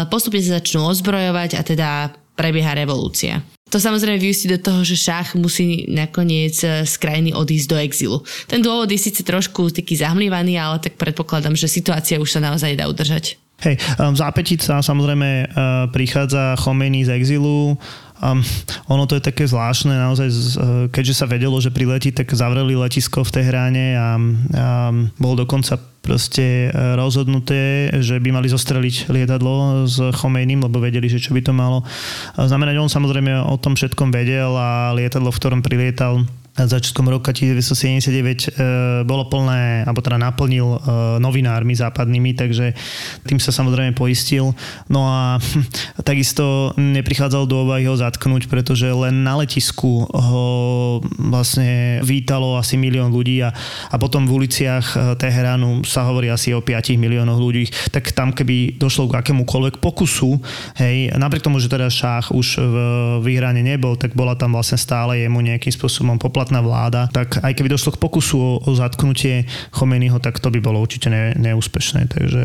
Postupne 0.07 0.39
sa 0.39 0.63
začnú 0.63 0.87
ozbrojovať 0.87 1.59
a 1.59 1.61
teda 1.67 1.89
prebieha 2.41 2.73
revolúcia. 2.73 3.45
To 3.71 3.80
samozrejme 3.80 4.19
vyústi 4.19 4.51
do 4.51 4.60
toho, 4.60 4.84
že 4.84 4.99
šach 4.99 5.38
musí 5.38 5.86
nakoniec 5.88 6.58
eh, 6.65 6.84
z 6.84 6.93
krajiny 6.97 7.32
odísť 7.38 7.67
do 7.69 7.77
exilu. 7.77 8.17
Ten 8.49 8.60
dôvod 8.60 8.89
je 8.89 8.97
síce 8.97 9.21
trošku 9.21 9.69
taký 9.69 9.95
zahmlívaný, 9.95 10.58
ale 10.58 10.82
tak 10.82 10.97
predpokladám, 10.97 11.54
že 11.54 11.69
situácia 11.69 12.19
už 12.19 12.36
sa 12.36 12.41
naozaj 12.41 12.75
dá 12.75 12.89
udržať. 12.89 13.38
Hej, 13.62 13.77
um, 14.01 14.17
zápetiť 14.17 14.58
sa 14.58 14.82
samozrejme 14.82 15.30
uh, 15.30 15.45
prichádza 15.93 16.58
Chomeny 16.58 17.06
z 17.06 17.13
exilu, 17.13 17.77
Um, 18.21 18.45
ono 18.86 19.10
to 19.10 19.17
je 19.17 19.25
také 19.25 19.49
zvláštne, 19.49 19.97
naozaj, 19.97 20.27
uh, 20.29 20.38
keďže 20.93 21.17
sa 21.17 21.25
vedelo, 21.25 21.57
že 21.57 21.73
priletí, 21.73 22.13
tak 22.13 22.29
zavreli 22.29 22.77
letisko 22.77 23.25
v 23.25 23.34
Tehráne 23.34 23.97
a, 23.97 23.97
a 23.97 24.07
bol 25.17 25.34
dokonca 25.34 25.81
proste 26.01 26.67
e, 26.67 26.97
rozhodnuté, 26.97 27.93
že 28.01 28.17
by 28.17 28.34
mali 28.34 28.49
zostreliť 28.49 29.13
lietadlo 29.13 29.86
s 29.86 30.01
Chomejným, 30.17 30.65
lebo 30.65 30.81
vedeli, 30.81 31.05
že 31.05 31.21
čo 31.21 31.38
by 31.38 31.45
to 31.45 31.53
malo 31.53 31.86
znamenať. 32.36 32.81
On 32.81 32.89
samozrejme 32.89 33.45
o 33.45 33.55
tom 33.62 33.77
všetkom 33.77 34.10
vedel 34.10 34.49
a 34.57 34.97
lietadlo, 34.97 35.29
v 35.29 35.39
ktorom 35.39 35.62
prilietal 35.62 36.25
začiatkom 36.67 37.08
roka 37.08 37.32
1979 37.32 38.12
e, 38.12 39.06
bolo 39.08 39.30
plné, 39.30 39.88
alebo 39.88 40.04
teda 40.04 40.17
naplnil 40.19 40.67
e, 40.67 40.78
novinármi 41.21 41.78
západnými, 41.78 42.36
takže 42.36 42.74
tým 43.24 43.39
sa 43.39 43.56
samozrejme 43.56 43.95
poistil. 43.95 44.52
No 44.91 45.08
a 45.08 45.39
takisto 46.10 46.76
neprichádzal 46.76 47.47
do 47.47 47.63
úvahy 47.63 47.88
ho 47.88 47.95
zatknúť, 47.95 48.52
pretože 48.52 48.89
len 48.91 49.24
na 49.24 49.39
letisku 49.39 50.04
ho 50.10 50.45
vlastne 51.21 52.02
vítalo 52.04 52.58
asi 52.58 52.76
milión 52.76 53.13
ľudí 53.13 53.39
a, 53.45 53.56
a 53.88 53.95
potom 53.95 54.28
v 54.28 54.43
uliciach 54.43 54.86
e, 54.91 54.97
Teheránu 55.15 55.88
sa 55.88 56.04
hovorí 56.10 56.28
asi 56.28 56.52
o 56.52 56.60
5 56.60 56.97
miliónoch 57.00 57.39
ľudí, 57.39 57.71
tak 57.93 58.12
tam 58.12 58.36
keby 58.36 58.76
došlo 58.76 59.08
k 59.08 59.24
akémukoľvek 59.24 59.80
pokusu, 59.80 60.41
hej, 60.82 61.13
napriek 61.15 61.45
tomu, 61.45 61.62
že 61.62 61.71
teda 61.71 61.88
šách 61.88 62.36
už 62.36 62.47
v, 62.60 62.76
v 63.24 63.28
nebol, 63.63 63.95
tak 63.95 64.17
bola 64.17 64.36
tam 64.36 64.58
vlastne 64.58 64.76
stále 64.76 65.24
jemu 65.24 65.39
nejakým 65.39 65.71
spôsobom 65.71 66.19
poplatná 66.19 66.50
nepoplatná 66.51 66.59
vláda, 66.59 67.01
tak 67.09 67.39
aj 67.39 67.53
keby 67.55 67.71
došlo 67.71 67.95
k 67.95 68.01
pokusu 68.03 68.35
o, 68.35 68.51
o 68.59 68.71
zatknutie 68.75 69.47
Chomeniho, 69.71 70.19
tak 70.19 70.43
to 70.43 70.51
by 70.51 70.59
bolo 70.59 70.83
určite 70.83 71.07
ne, 71.07 71.31
neúspešné. 71.39 72.11
Takže 72.11 72.41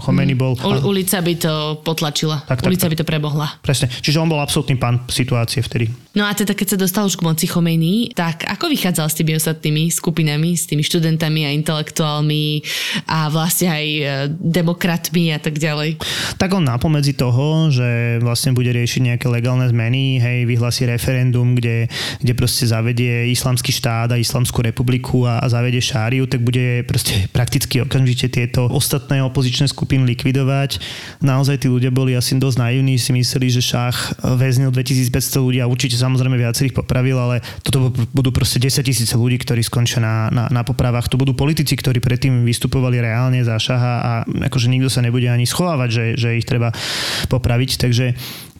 Chomeny 0.00 0.32
bol... 0.32 0.56
U, 0.56 0.72
ulica 0.88 1.20
by 1.20 1.34
to 1.36 1.52
potlačila. 1.84 2.40
Tak, 2.48 2.64
ulica 2.64 2.88
tak, 2.88 2.92
by 2.92 2.96
to 2.96 3.06
prebohla. 3.06 3.46
Presne. 3.60 3.92
Čiže 3.92 4.24
on 4.24 4.32
bol 4.32 4.40
absolútny 4.40 4.80
pán 4.80 5.04
situácie 5.12 5.60
vtedy. 5.60 5.92
No 6.16 6.26
a 6.26 6.32
teda 6.34 6.56
keď 6.56 6.74
sa 6.74 6.78
dostal 6.80 7.04
už 7.06 7.20
k 7.20 7.26
moci 7.26 7.46
Chomeny, 7.46 8.10
tak 8.16 8.48
ako 8.48 8.72
vychádzal 8.72 9.06
s 9.12 9.18
tými 9.20 9.32
ostatnými 9.36 9.92
skupinami, 9.92 10.56
s 10.56 10.66
tými 10.66 10.82
študentami 10.82 11.46
a 11.46 11.54
intelektuálmi 11.54 12.64
a 13.06 13.30
vlastne 13.30 13.68
aj 13.70 13.86
e, 13.86 14.02
demokratmi 14.34 15.30
a 15.30 15.38
tak 15.38 15.60
ďalej? 15.60 16.00
Tak 16.34 16.50
on 16.50 16.66
napomedzi 16.66 17.14
toho, 17.14 17.70
že 17.70 18.18
vlastne 18.18 18.56
bude 18.56 18.74
riešiť 18.74 19.14
nejaké 19.14 19.26
legálne 19.30 19.70
zmeny, 19.70 20.18
hej, 20.18 20.38
vyhlási 20.50 20.90
referendum, 20.90 21.54
kde, 21.54 21.86
kde 22.18 22.32
proste 22.34 22.66
zavedie 22.66 23.30
islamský 23.40 23.72
štát 23.72 24.12
a 24.12 24.20
islamskú 24.20 24.60
republiku 24.60 25.24
a, 25.24 25.40
a 25.40 25.48
zavede 25.48 25.80
šáriu, 25.80 26.28
tak 26.28 26.44
bude 26.44 26.84
proste 26.84 27.24
prakticky 27.36 27.80
okamžite 27.80 28.28
tieto 28.28 28.68
ostatné 28.68 29.24
opozičné 29.24 29.72
skupiny 29.72 30.04
likvidovať. 30.12 30.76
Naozaj 31.24 31.64
tí 31.64 31.72
ľudia 31.72 31.88
boli 31.88 32.12
asi 32.12 32.36
dosť 32.36 32.60
naivní, 32.60 33.00
si 33.00 33.16
mysleli, 33.16 33.48
že 33.48 33.64
šach 33.64 34.20
väznil 34.36 34.68
2500 34.68 35.40
ľudí 35.40 35.58
a 35.64 35.70
určite 35.70 35.96
samozrejme 35.96 36.36
viacerých 36.36 36.76
popravil, 36.76 37.16
ale 37.16 37.40
toto 37.64 37.88
budú 38.12 38.28
proste 38.28 38.60
10 38.60 38.84
tisíce 38.84 39.16
ľudí, 39.16 39.40
ktorí 39.40 39.64
skončia 39.64 40.04
na, 40.04 40.28
na, 40.28 40.44
na 40.52 40.62
popravách. 40.62 41.08
To 41.08 41.16
budú 41.16 41.32
politici, 41.32 41.72
ktorí 41.72 42.04
predtým 42.04 42.44
vystupovali 42.44 43.00
reálne 43.00 43.40
za 43.40 43.56
šaha 43.56 43.94
a 44.04 44.12
akože 44.52 44.68
nikto 44.68 44.92
sa 44.92 45.00
nebude 45.00 45.30
ani 45.32 45.48
schovávať, 45.48 45.88
že, 45.88 46.04
že 46.20 46.28
ich 46.36 46.44
treba 46.44 46.74
popraviť. 47.32 47.70
Takže 47.80 48.06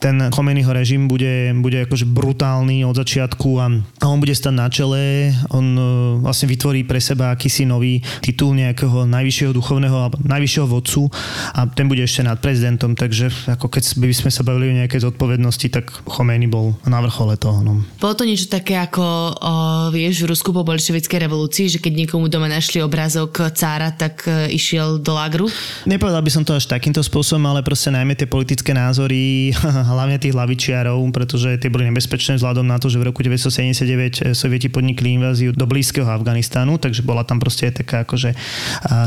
ten 0.00 0.32
Chomeniho 0.32 0.72
režim 0.72 1.04
bude, 1.04 1.52
bude 1.60 1.84
akože 1.84 2.08
brutálny 2.08 2.88
od 2.88 2.96
začiatku 2.96 3.48
a, 3.60 3.66
a 4.00 4.04
on 4.08 4.16
bude 4.16 4.32
stať 4.32 4.54
na 4.56 4.66
čele, 4.72 5.30
on 5.52 5.66
uh, 5.76 5.84
vlastne 6.24 6.48
vytvorí 6.48 6.88
pre 6.88 6.96
seba 7.04 7.36
akýsi 7.36 7.68
nový 7.68 8.00
titul 8.24 8.56
nejakého 8.56 9.04
najvyššieho 9.04 9.52
duchovného 9.52 9.92
alebo 9.92 10.16
najvyššieho 10.24 10.66
vodcu 10.66 11.12
a 11.52 11.68
ten 11.68 11.84
bude 11.84 12.00
ešte 12.00 12.24
nad 12.24 12.40
prezidentom, 12.40 12.96
takže 12.96 13.28
ako 13.52 13.68
keď 13.68 14.00
by 14.00 14.16
sme 14.16 14.30
sa 14.32 14.40
bavili 14.40 14.72
o 14.72 14.78
nejakej 14.80 15.04
zodpovednosti, 15.04 15.66
tak 15.68 15.92
Chomeni 16.08 16.48
bol 16.48 16.72
na 16.88 17.04
vrchole 17.04 17.36
toho. 17.36 17.60
No. 17.60 17.84
Bolo 18.00 18.16
to 18.16 18.24
niečo 18.24 18.48
také 18.48 18.80
ako, 18.80 19.04
o, 19.36 19.54
vieš, 19.92 20.24
v 20.24 20.32
Rusku 20.32 20.56
po 20.56 20.64
bolševickej 20.64 21.28
revolúcii, 21.28 21.76
že 21.76 21.78
keď 21.78 22.08
niekomu 22.08 22.32
doma 22.32 22.48
našli 22.48 22.80
obrázok 22.80 23.52
cára, 23.52 23.92
tak 23.92 24.24
e, 24.24 24.48
išiel 24.56 24.96
do 24.96 25.12
lágru? 25.12 25.46
Nepovedal 25.84 26.24
by 26.24 26.32
som 26.32 26.42
to 26.46 26.56
až 26.56 26.64
takýmto 26.64 27.04
spôsobom, 27.04 27.44
ale 27.52 27.60
proste 27.60 27.92
najmä 27.92 28.16
tie 28.16 28.24
politické 28.24 28.72
názory 28.72 29.52
hlavne 29.90 30.16
tých 30.22 30.32
hlavičiarov, 30.32 31.02
pretože 31.10 31.58
tie 31.58 31.68
boli 31.72 31.86
nebezpečné 31.90 32.38
vzhľadom 32.38 32.66
na 32.66 32.78
to, 32.78 32.86
že 32.86 33.02
v 33.02 33.10
roku 33.10 33.20
1979 33.26 34.22
eh, 34.24 34.34
sovieti 34.34 34.70
podnikli 34.70 35.18
inváziu 35.18 35.50
do 35.50 35.66
blízkeho 35.66 36.06
Afganistánu, 36.06 36.78
takže 36.78 37.02
bola 37.02 37.26
tam 37.26 37.42
proste 37.42 37.70
taká 37.74 38.06
akože 38.06 38.32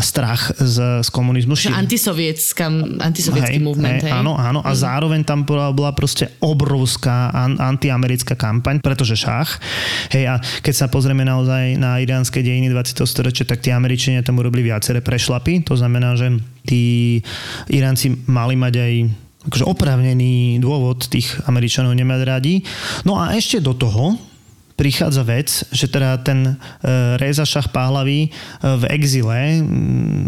strach 0.04 0.54
z, 0.60 1.04
z 1.04 1.10
komunizmu. 1.10 1.56
antisovietský 3.00 3.60
hej, 3.60 3.66
movement. 3.66 4.04
Hej, 4.04 4.10
hej. 4.10 4.14
Áno, 4.14 4.36
áno. 4.36 4.60
A 4.62 4.72
mm. 4.74 4.80
zároveň 4.80 5.22
tam 5.24 5.48
bola, 5.48 5.72
bola 5.72 5.92
proste 5.96 6.30
obrovská 6.44 7.32
an, 7.32 7.58
antiamerická 7.58 8.36
kampaň, 8.36 8.84
pretože 8.84 9.16
šach. 9.16 9.60
Hej, 10.12 10.30
a 10.30 10.36
keď 10.62 10.74
sa 10.74 10.88
pozrieme 10.92 11.24
naozaj 11.24 11.80
na 11.80 12.00
iránske 12.00 12.44
dejiny 12.44 12.70
20. 12.70 13.04
storočia, 13.08 13.48
tak 13.48 13.64
tí 13.64 13.72
Američania 13.72 14.26
tam 14.26 14.40
urobili 14.42 14.68
viaceré 14.70 15.00
prešlapy. 15.00 15.64
To 15.68 15.78
znamená, 15.80 16.16
že 16.20 16.34
tí 16.64 17.20
Iránci 17.70 18.14
mali 18.28 18.56
mať 18.56 18.74
aj 18.80 18.94
akože 19.48 19.68
oprávnený 19.68 20.64
dôvod 20.64 21.08
tých 21.12 21.36
Američanov 21.48 21.92
nemať 21.96 22.22
radi. 22.24 22.56
No 23.04 23.20
a 23.20 23.36
ešte 23.36 23.60
do 23.60 23.76
toho 23.76 24.16
prichádza 24.74 25.24
vec, 25.24 25.50
že 25.70 25.86
teda 25.86 26.18
ten 26.26 26.44
e, 26.44 26.54
Reza 27.22 27.46
Šach 27.46 27.70
Páhlavi 27.70 28.28
e, 28.28 28.30
v 28.64 28.84
exile, 28.90 29.62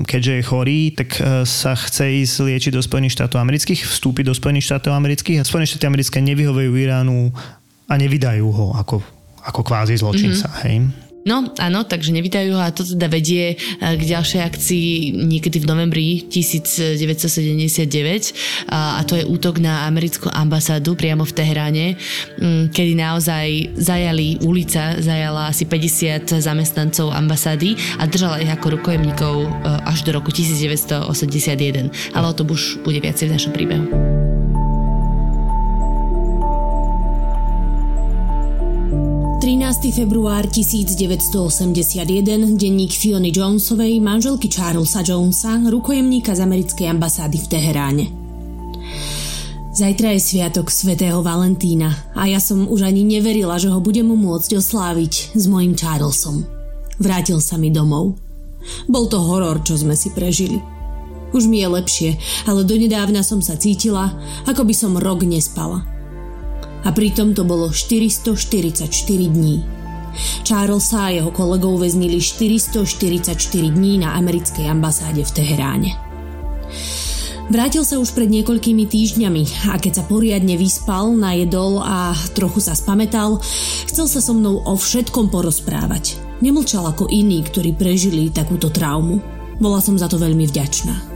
keďže 0.05 0.31
je 0.31 0.43
chorý, 0.45 0.79
tak 0.93 1.17
e, 1.17 1.43
sa 1.49 1.73
chce 1.73 2.05
ísť 2.23 2.35
liečiť 2.45 2.71
do 2.77 2.81
Spojených 2.81 3.17
štátov 3.17 3.41
amerických, 3.41 3.81
vstúpiť 3.81 4.29
do 4.29 4.37
Spojených 4.37 4.69
štátov 4.69 4.93
amerických 4.93 5.41
a 5.41 5.47
Spojené 5.47 5.65
štáty 5.65 5.85
americké 5.89 6.21
nevyhovujú 6.21 6.71
Iránu 6.77 7.33
a 7.89 7.93
nevydajú 7.97 8.45
ho 8.45 8.67
ako, 8.77 9.01
ako 9.41 9.61
kvázi 9.65 9.97
zločinca. 9.97 10.45
Mm-hmm. 10.45 10.65
Hej. 10.69 11.04
No 11.25 11.41
áno, 11.57 11.89
takže 11.89 12.13
nevítajú 12.13 12.53
ho 12.53 12.61
a 12.61 12.69
to 12.69 12.85
teda 12.85 13.09
vedie 13.09 13.57
eh, 13.57 13.81
k 13.81 14.01
ďalšej 14.05 14.41
akcii 14.45 15.17
niekedy 15.25 15.57
v 15.57 15.65
novembri 15.65 16.21
1979 16.29 18.69
a 18.69 19.01
to 19.01 19.17
je 19.17 19.25
útok 19.25 19.57
na 19.57 19.89
americkú 19.89 20.29
ambasádu 20.29 20.93
priamo 20.93 21.25
v 21.25 21.33
Teheráne, 21.33 21.97
kedy 22.69 22.93
naozaj 22.93 23.73
zajali 23.73 24.37
ulica, 24.45 25.01
zajala 25.01 25.49
asi 25.49 25.65
50 25.65 26.29
zamestnancov 26.29 27.09
ambasády 27.09 27.73
a 27.97 28.05
držala 28.05 28.45
ich 28.45 28.51
ako 28.53 28.77
rukojemníkov 28.77 29.49
eh, 29.49 29.89
až 29.89 30.05
do 30.05 30.13
roku 30.13 30.29
1981. 30.29 31.89
Ale 32.13 32.25
o 32.29 32.37
tom 32.37 32.53
už 32.53 32.85
bude 32.85 33.01
viacej 33.01 33.29
v 33.29 33.33
našom 33.33 33.49
príbehu. 33.49 33.89
13. 39.65 39.97
február 39.97 40.45
1981, 40.45 42.53
denník 42.53 42.93
Fiony 42.93 43.33
Jonesovej, 43.33 43.97
manželky 43.97 44.45
Charlesa 44.45 45.01
Jonesa, 45.01 45.57
rukojemníka 45.57 46.37
z 46.37 46.45
americkej 46.45 46.93
ambasády 46.93 47.41
v 47.41 47.47
Teheráne. 47.49 48.05
Zajtra 49.73 50.13
je 50.13 50.21
sviatok 50.21 50.69
svätého 50.69 51.17
Valentína 51.25 52.13
a 52.13 52.29
ja 52.29 52.37
som 52.37 52.69
už 52.69 52.85
ani 52.85 53.09
neverila, 53.09 53.57
že 53.57 53.73
ho 53.73 53.81
budem 53.81 54.05
môcť 54.05 54.53
osláviť 54.53 55.33
s 55.33 55.49
mojim 55.49 55.73
Charlesom. 55.73 56.45
Vrátil 57.01 57.41
sa 57.41 57.57
mi 57.57 57.73
domov. 57.73 58.21
Bol 58.85 59.09
to 59.09 59.17
horor, 59.17 59.65
čo 59.65 59.81
sme 59.81 59.97
si 59.97 60.13
prežili. 60.13 60.61
Už 61.33 61.49
mi 61.49 61.65
je 61.65 61.73
lepšie, 61.73 62.09
ale 62.45 62.69
donedávna 62.69 63.25
som 63.25 63.41
sa 63.41 63.57
cítila, 63.57 64.13
ako 64.45 64.61
by 64.61 64.77
som 64.77 64.93
rok 64.93 65.25
nespala– 65.25 65.89
a 66.85 66.89
pritom 66.93 67.33
to 67.33 67.41
bolo 67.43 67.73
444 67.73 68.87
dní. 69.33 69.65
Charlesa 70.47 71.09
a 71.09 71.13
jeho 71.13 71.33
kolegov 71.33 71.83
väznili 71.83 72.21
444 72.23 73.35
dní 73.73 73.99
na 73.99 74.15
americkej 74.15 74.69
ambasáde 74.69 75.25
v 75.25 75.31
Teheráne. 75.33 75.91
Vrátil 77.45 77.85
sa 77.85 78.01
už 78.01 78.17
pred 78.17 78.25
niekoľkými 78.25 78.89
týždňami 78.89 79.69
a 79.69 79.77
keď 79.77 80.01
sa 80.01 80.03
poriadne 80.09 80.57
vyspal, 80.57 81.13
najedol 81.13 81.77
a 81.77 82.17
trochu 82.33 82.57
sa 82.57 82.73
spametal, 82.73 83.37
chcel 83.85 84.09
sa 84.09 84.17
so 84.17 84.33
mnou 84.33 84.65
o 84.65 84.73
všetkom 84.73 85.29
porozprávať. 85.29 86.17
Nemlčal 86.41 86.89
ako 86.89 87.05
iní, 87.05 87.45
ktorí 87.45 87.77
prežili 87.77 88.33
takúto 88.33 88.73
traumu. 88.73 89.21
Bola 89.61 89.77
som 89.77 89.93
za 89.93 90.09
to 90.09 90.17
veľmi 90.17 90.49
vďačná. 90.49 91.14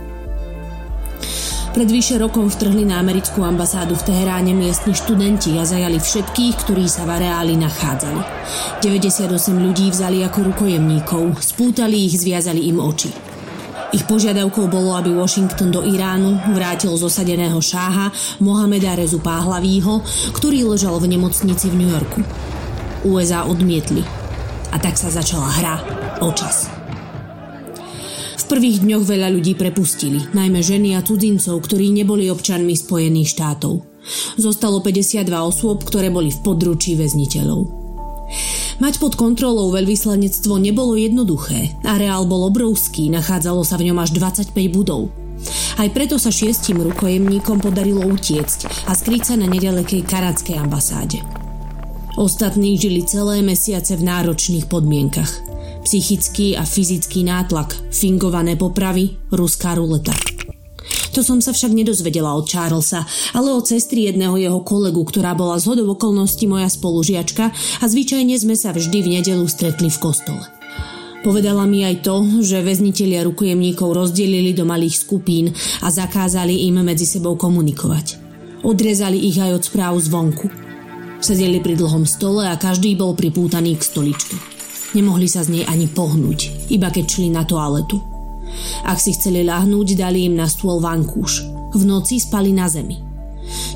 Pred 1.80 1.96
vyše 1.96 2.20
rokom 2.20 2.52
vtrhli 2.52 2.84
na 2.84 3.00
americkú 3.00 3.40
ambasádu 3.40 3.96
v 3.96 4.12
Teheráne 4.12 4.52
miestni 4.52 4.92
študenti 4.92 5.56
a 5.56 5.64
zajali 5.64 5.96
všetkých, 5.96 6.68
ktorí 6.68 6.92
sa 6.92 7.08
v 7.08 7.24
areáli 7.24 7.56
nachádzali. 7.56 8.20
98 8.84 9.32
ľudí 9.56 9.88
vzali 9.88 10.20
ako 10.28 10.52
rukojemníkov, 10.52 11.40
spútali 11.40 12.12
ich, 12.12 12.20
zviazali 12.20 12.68
im 12.68 12.84
oči. 12.84 13.16
Ich 13.96 14.04
požiadavkou 14.04 14.68
bolo, 14.68 14.92
aby 14.92 15.16
Washington 15.16 15.72
do 15.72 15.88
Iránu 15.88 16.52
vrátil 16.52 16.92
z 17.00 17.08
osadeného 17.08 17.64
šáha 17.64 18.12
Mohameda 18.44 19.00
Rezu 19.00 19.24
Páhlavího, 19.24 20.04
ktorý 20.36 20.76
ležal 20.76 21.00
v 21.00 21.16
nemocnici 21.16 21.72
v 21.72 21.80
New 21.80 21.92
Yorku. 21.96 22.20
USA 23.08 23.48
odmietli. 23.48 24.04
A 24.76 24.84
tak 24.84 25.00
sa 25.00 25.08
začala 25.08 25.48
hra 25.48 25.76
o 26.20 26.28
čas 26.36 26.79
prvých 28.50 28.82
dňoch 28.82 29.06
veľa 29.06 29.30
ľudí 29.30 29.54
prepustili, 29.54 30.26
najmä 30.34 30.66
ženy 30.66 30.98
a 30.98 31.06
cudzincov, 31.06 31.62
ktorí 31.62 31.94
neboli 31.94 32.34
občanmi 32.34 32.74
Spojených 32.74 33.38
štátov. 33.38 33.86
Zostalo 34.42 34.82
52 34.82 35.30
osôb, 35.30 35.86
ktoré 35.86 36.10
boli 36.10 36.34
v 36.34 36.42
područí 36.42 36.98
väzniteľov. 36.98 37.70
Mať 38.82 38.98
pod 38.98 39.14
kontrolou 39.14 39.70
veľvyslanectvo 39.70 40.58
nebolo 40.58 40.98
jednoduché. 40.98 41.78
Areál 41.86 42.26
bol 42.26 42.50
obrovský, 42.50 43.14
nachádzalo 43.14 43.62
sa 43.62 43.78
v 43.78 43.94
ňom 43.94 44.02
až 44.02 44.18
25 44.18 44.56
budov. 44.74 45.14
Aj 45.78 45.88
preto 45.94 46.18
sa 46.18 46.34
šiestim 46.34 46.82
rukojemníkom 46.82 47.62
podarilo 47.64 48.04
utiecť 48.04 48.90
a 48.90 48.92
skryť 48.98 49.22
sa 49.24 49.36
na 49.38 49.48
nedalekej 49.48 50.04
kanadskej 50.04 50.58
ambasáde. 50.58 51.22
Ostatní 52.20 52.76
žili 52.76 53.06
celé 53.06 53.40
mesiace 53.46 53.96
v 53.96 54.04
náročných 54.04 54.68
podmienkach 54.68 55.49
psychický 55.84 56.58
a 56.60 56.64
fyzický 56.68 57.24
nátlak, 57.24 57.76
fingované 57.94 58.56
popravy, 58.60 59.16
ruská 59.32 59.76
ruleta. 59.76 60.14
To 61.18 61.26
som 61.26 61.42
sa 61.42 61.52
však 61.52 61.74
nedozvedela 61.74 62.32
od 62.38 62.46
Charlesa, 62.46 63.04
ale 63.34 63.50
od 63.52 63.66
sestry 63.66 64.08
jedného 64.08 64.38
jeho 64.38 64.62
kolegu, 64.62 65.02
ktorá 65.02 65.34
bola 65.34 65.58
z 65.58 65.68
hodov 65.74 65.98
okolností 65.98 66.46
moja 66.46 66.70
spolužiačka 66.70 67.52
a 67.82 67.84
zvyčajne 67.86 68.38
sme 68.38 68.54
sa 68.54 68.72
vždy 68.72 68.98
v 69.02 69.12
nedelu 69.20 69.46
stretli 69.50 69.90
v 69.90 70.02
kostole. 70.02 70.46
Povedala 71.20 71.68
mi 71.68 71.84
aj 71.84 72.08
to, 72.08 72.24
že 72.40 72.64
väznitelia 72.64 73.28
rukojemníkov 73.28 73.92
rozdelili 73.92 74.56
do 74.56 74.64
malých 74.64 75.04
skupín 75.04 75.52
a 75.84 75.92
zakázali 75.92 76.72
im 76.72 76.80
medzi 76.80 77.04
sebou 77.04 77.36
komunikovať. 77.36 78.16
Odrezali 78.64 79.20
ich 79.20 79.36
aj 79.36 79.52
od 79.60 79.64
správ 79.68 79.94
zvonku. 80.00 80.48
Sedeli 81.20 81.60
pri 81.60 81.76
dlhom 81.76 82.08
stole 82.08 82.48
a 82.48 82.56
každý 82.56 82.96
bol 82.96 83.12
pripútaný 83.20 83.76
k 83.76 83.84
stoličke. 83.84 84.59
Nemohli 84.98 85.30
sa 85.30 85.46
z 85.46 85.62
nej 85.62 85.64
ani 85.70 85.86
pohnúť, 85.86 86.70
iba 86.74 86.90
keď 86.90 87.06
šli 87.06 87.30
na 87.30 87.46
toaletu. 87.46 88.02
Ak 88.82 88.98
si 88.98 89.14
chceli 89.14 89.46
lahnúť, 89.46 89.94
dali 89.94 90.26
im 90.26 90.34
na 90.34 90.50
stôl 90.50 90.82
vankúš. 90.82 91.46
V 91.78 91.86
noci 91.86 92.18
spali 92.18 92.50
na 92.50 92.66
zemi. 92.66 92.98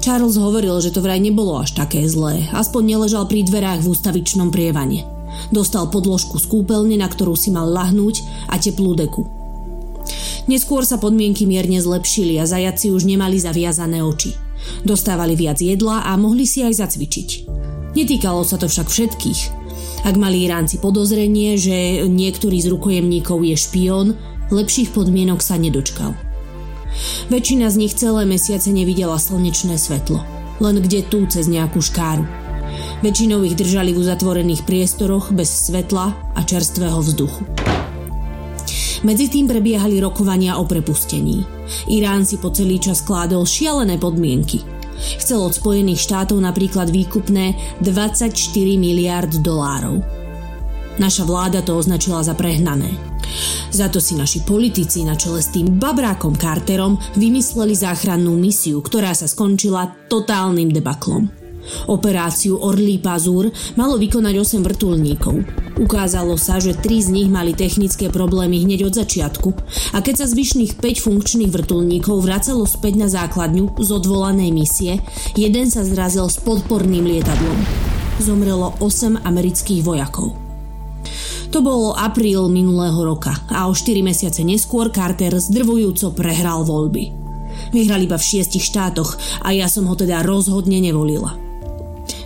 Charles 0.02 0.36
hovoril, 0.42 0.74
že 0.82 0.90
to 0.90 1.06
vraj 1.06 1.22
nebolo 1.22 1.62
až 1.62 1.78
také 1.78 2.02
zlé, 2.10 2.50
aspoň 2.50 2.98
neležal 2.98 3.30
pri 3.30 3.46
dverách 3.46 3.86
v 3.86 3.90
ústavičnom 3.94 4.50
prievane. 4.50 5.06
Dostal 5.54 5.90
podložku 5.90 6.42
z 6.42 6.46
kúpeľne, 6.50 6.98
na 6.98 7.06
ktorú 7.10 7.38
si 7.38 7.54
mal 7.54 7.70
lahnúť 7.70 8.50
a 8.50 8.58
teplú 8.58 8.98
deku. 8.98 9.26
Neskôr 10.50 10.84
sa 10.84 11.00
podmienky 11.00 11.48
mierne 11.48 11.80
zlepšili 11.80 12.36
a 12.42 12.50
zajaci 12.50 12.92
už 12.92 13.08
nemali 13.08 13.40
zaviazané 13.40 14.04
oči. 14.04 14.36
Dostávali 14.84 15.38
viac 15.40 15.62
jedla 15.62 16.04
a 16.04 16.12
mohli 16.20 16.44
si 16.44 16.66
aj 16.66 16.84
zacvičiť. 16.84 17.30
Netýkalo 17.94 18.44
sa 18.44 18.60
to 18.60 18.68
však 18.68 18.90
všetkých. 18.90 19.63
Ak 20.04 20.20
mali 20.20 20.44
Iránci 20.44 20.84
podozrenie, 20.84 21.56
že 21.56 22.04
niektorý 22.12 22.60
z 22.60 22.76
rukojemníkov 22.76 23.40
je 23.40 23.56
špión, 23.56 24.08
lepších 24.52 24.92
podmienok 24.92 25.40
sa 25.40 25.56
nedočkal. 25.56 26.12
Väčšina 27.32 27.72
z 27.72 27.76
nich 27.80 27.96
celé 27.96 28.28
mesiace 28.28 28.70
nevidela 28.76 29.16
slnečné 29.16 29.80
svetlo, 29.80 30.20
len 30.60 30.84
kde 30.84 31.08
tu 31.08 31.24
cez 31.32 31.48
nejakú 31.48 31.80
škáru. 31.80 32.28
Väčšinou 33.00 33.48
ich 33.48 33.56
držali 33.56 33.96
v 33.96 34.04
uzatvorených 34.04 34.68
priestoroch 34.68 35.32
bez 35.32 35.72
svetla 35.72 36.36
a 36.36 36.40
čerstvého 36.44 37.00
vzduchu. 37.00 37.44
Medzi 39.04 39.28
tým 39.28 39.52
prebiehali 39.52 40.00
rokovania 40.00 40.60
o 40.60 40.68
prepustení. 40.68 41.44
Irán 41.92 42.28
si 42.28 42.40
po 42.40 42.52
celý 42.52 42.80
čas 42.80 43.04
kládol 43.04 43.44
šialené 43.44 44.00
podmienky. 44.00 44.83
Chcel 45.20 45.40
od 45.42 45.54
Spojených 45.54 46.02
štátov 46.04 46.38
napríklad 46.40 46.90
výkupné 46.90 47.58
24 47.82 48.34
miliard 48.80 49.32
dolárov. 49.44 50.02
Naša 51.02 51.26
vláda 51.26 51.66
to 51.66 51.74
označila 51.74 52.22
za 52.22 52.38
prehnané. 52.38 52.94
Za 53.74 53.90
to 53.90 53.98
si 53.98 54.14
naši 54.14 54.46
politici 54.46 55.02
na 55.02 55.18
čele 55.18 55.42
s 55.42 55.50
tým 55.50 55.82
babrákom 55.82 56.38
Carterom 56.38 57.02
vymysleli 57.18 57.74
záchrannú 57.74 58.38
misiu, 58.38 58.86
ktorá 58.86 59.18
sa 59.18 59.26
skončila 59.26 59.90
totálnym 60.06 60.70
debaklom. 60.70 61.43
Operáciu 61.88 62.60
Orlý 62.60 63.00
pazúr 63.00 63.52
malo 63.80 63.96
vykonať 64.00 64.36
8 64.40 64.64
vrtulníkov. 64.64 65.36
Ukázalo 65.80 66.38
sa, 66.38 66.62
že 66.62 66.78
3 66.78 67.08
z 67.08 67.10
nich 67.10 67.30
mali 67.32 67.58
technické 67.58 68.14
problémy 68.14 68.62
hneď 68.62 68.88
od 68.88 68.94
začiatku 68.94 69.50
a 69.96 70.06
keď 70.06 70.24
sa 70.24 70.26
zvyšných 70.30 70.78
5 70.78 71.06
funkčných 71.06 71.52
vrtulníkov 71.52 72.22
vracalo 72.22 72.70
späť 72.70 72.94
na 73.00 73.08
základňu 73.10 73.82
z 73.82 73.90
odvolanej 73.90 74.52
misie, 74.54 75.02
jeden 75.34 75.74
sa 75.74 75.82
zrazil 75.82 76.30
s 76.30 76.38
podporným 76.40 77.10
lietadlom. 77.10 77.60
Zomrelo 78.22 78.78
8 78.78 79.26
amerických 79.26 79.82
vojakov. 79.82 80.38
To 81.54 81.62
bolo 81.62 81.94
apríl 81.94 82.50
minulého 82.50 82.98
roka 83.06 83.34
a 83.54 83.70
o 83.70 83.78
4 83.78 84.02
mesiace 84.02 84.42
neskôr 84.42 84.90
Carter 84.90 85.38
zdrvujúco 85.38 86.10
prehral 86.18 86.66
voľby. 86.66 87.14
Vyhral 87.70 88.06
iba 88.06 88.18
v 88.18 88.26
šiestich 88.26 88.66
štátoch 88.66 89.18
a 89.46 89.54
ja 89.54 89.70
som 89.70 89.86
ho 89.86 89.94
teda 89.94 90.26
rozhodne 90.26 90.82
nevolila. 90.82 91.38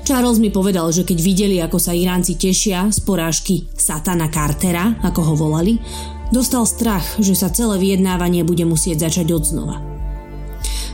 Charles 0.07 0.39
mi 0.39 0.47
povedal, 0.47 0.87
že 0.95 1.03
keď 1.03 1.19
videli, 1.19 1.59
ako 1.59 1.83
sa 1.83 1.91
Iránci 1.91 2.39
tešia 2.39 2.87
z 2.87 3.03
porážky 3.03 3.67
Satana 3.75 4.31
Cartera, 4.31 4.95
ako 5.03 5.19
ho 5.19 5.35
volali, 5.35 5.83
dostal 6.31 6.63
strach, 6.63 7.03
že 7.19 7.35
sa 7.35 7.51
celé 7.51 7.75
vyjednávanie 7.75 8.47
bude 8.47 8.63
musieť 8.63 9.03
začať 9.03 9.35
od 9.35 9.43
znova. 9.43 9.83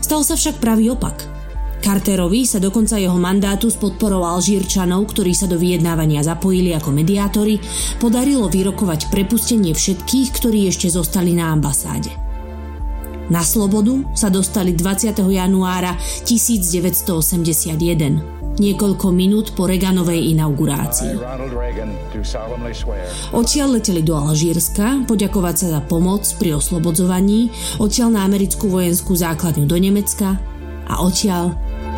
Stal 0.02 0.26
sa 0.26 0.34
však 0.34 0.58
pravý 0.58 0.98
opak. 0.98 1.30
Carterovi 1.86 2.42
sa 2.50 2.58
dokonca 2.58 2.98
jeho 2.98 3.14
mandátu 3.14 3.70
s 3.70 3.78
podporou 3.78 4.26
Alžírčanov, 4.26 5.06
ktorí 5.14 5.38
sa 5.38 5.46
do 5.46 5.62
vyjednávania 5.62 6.26
zapojili 6.26 6.74
ako 6.74 6.90
mediátori, 6.90 7.62
podarilo 8.02 8.50
vyrokovať 8.50 9.14
prepustenie 9.14 9.78
všetkých, 9.78 10.42
ktorí 10.42 10.66
ešte 10.74 10.90
zostali 10.90 11.38
na 11.38 11.54
ambasáde. 11.54 12.10
Na 13.30 13.46
slobodu 13.46 14.10
sa 14.18 14.34
dostali 14.34 14.74
20. 14.74 15.22
januára 15.22 16.02
1981 16.26 18.43
niekoľko 18.58 19.08
minút 19.10 19.58
po 19.58 19.66
Reaganovej 19.66 20.34
inaugurácii. 20.34 21.14
Odtiaľ 23.34 23.68
leteli 23.80 24.02
do 24.06 24.14
Alžírska 24.14 25.04
poďakovať 25.10 25.56
sa 25.58 25.68
za 25.80 25.82
pomoc 25.84 26.26
pri 26.38 26.58
oslobodzovaní, 26.58 27.52
odtiaľ 27.82 28.20
na 28.20 28.22
americkú 28.26 28.70
vojenskú 28.70 29.18
základňu 29.18 29.66
do 29.66 29.78
Nemecka 29.78 30.38
a 30.88 30.94
odtiaľ 31.02 31.56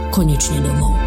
konečne 0.10 0.64
domov. 0.64 1.05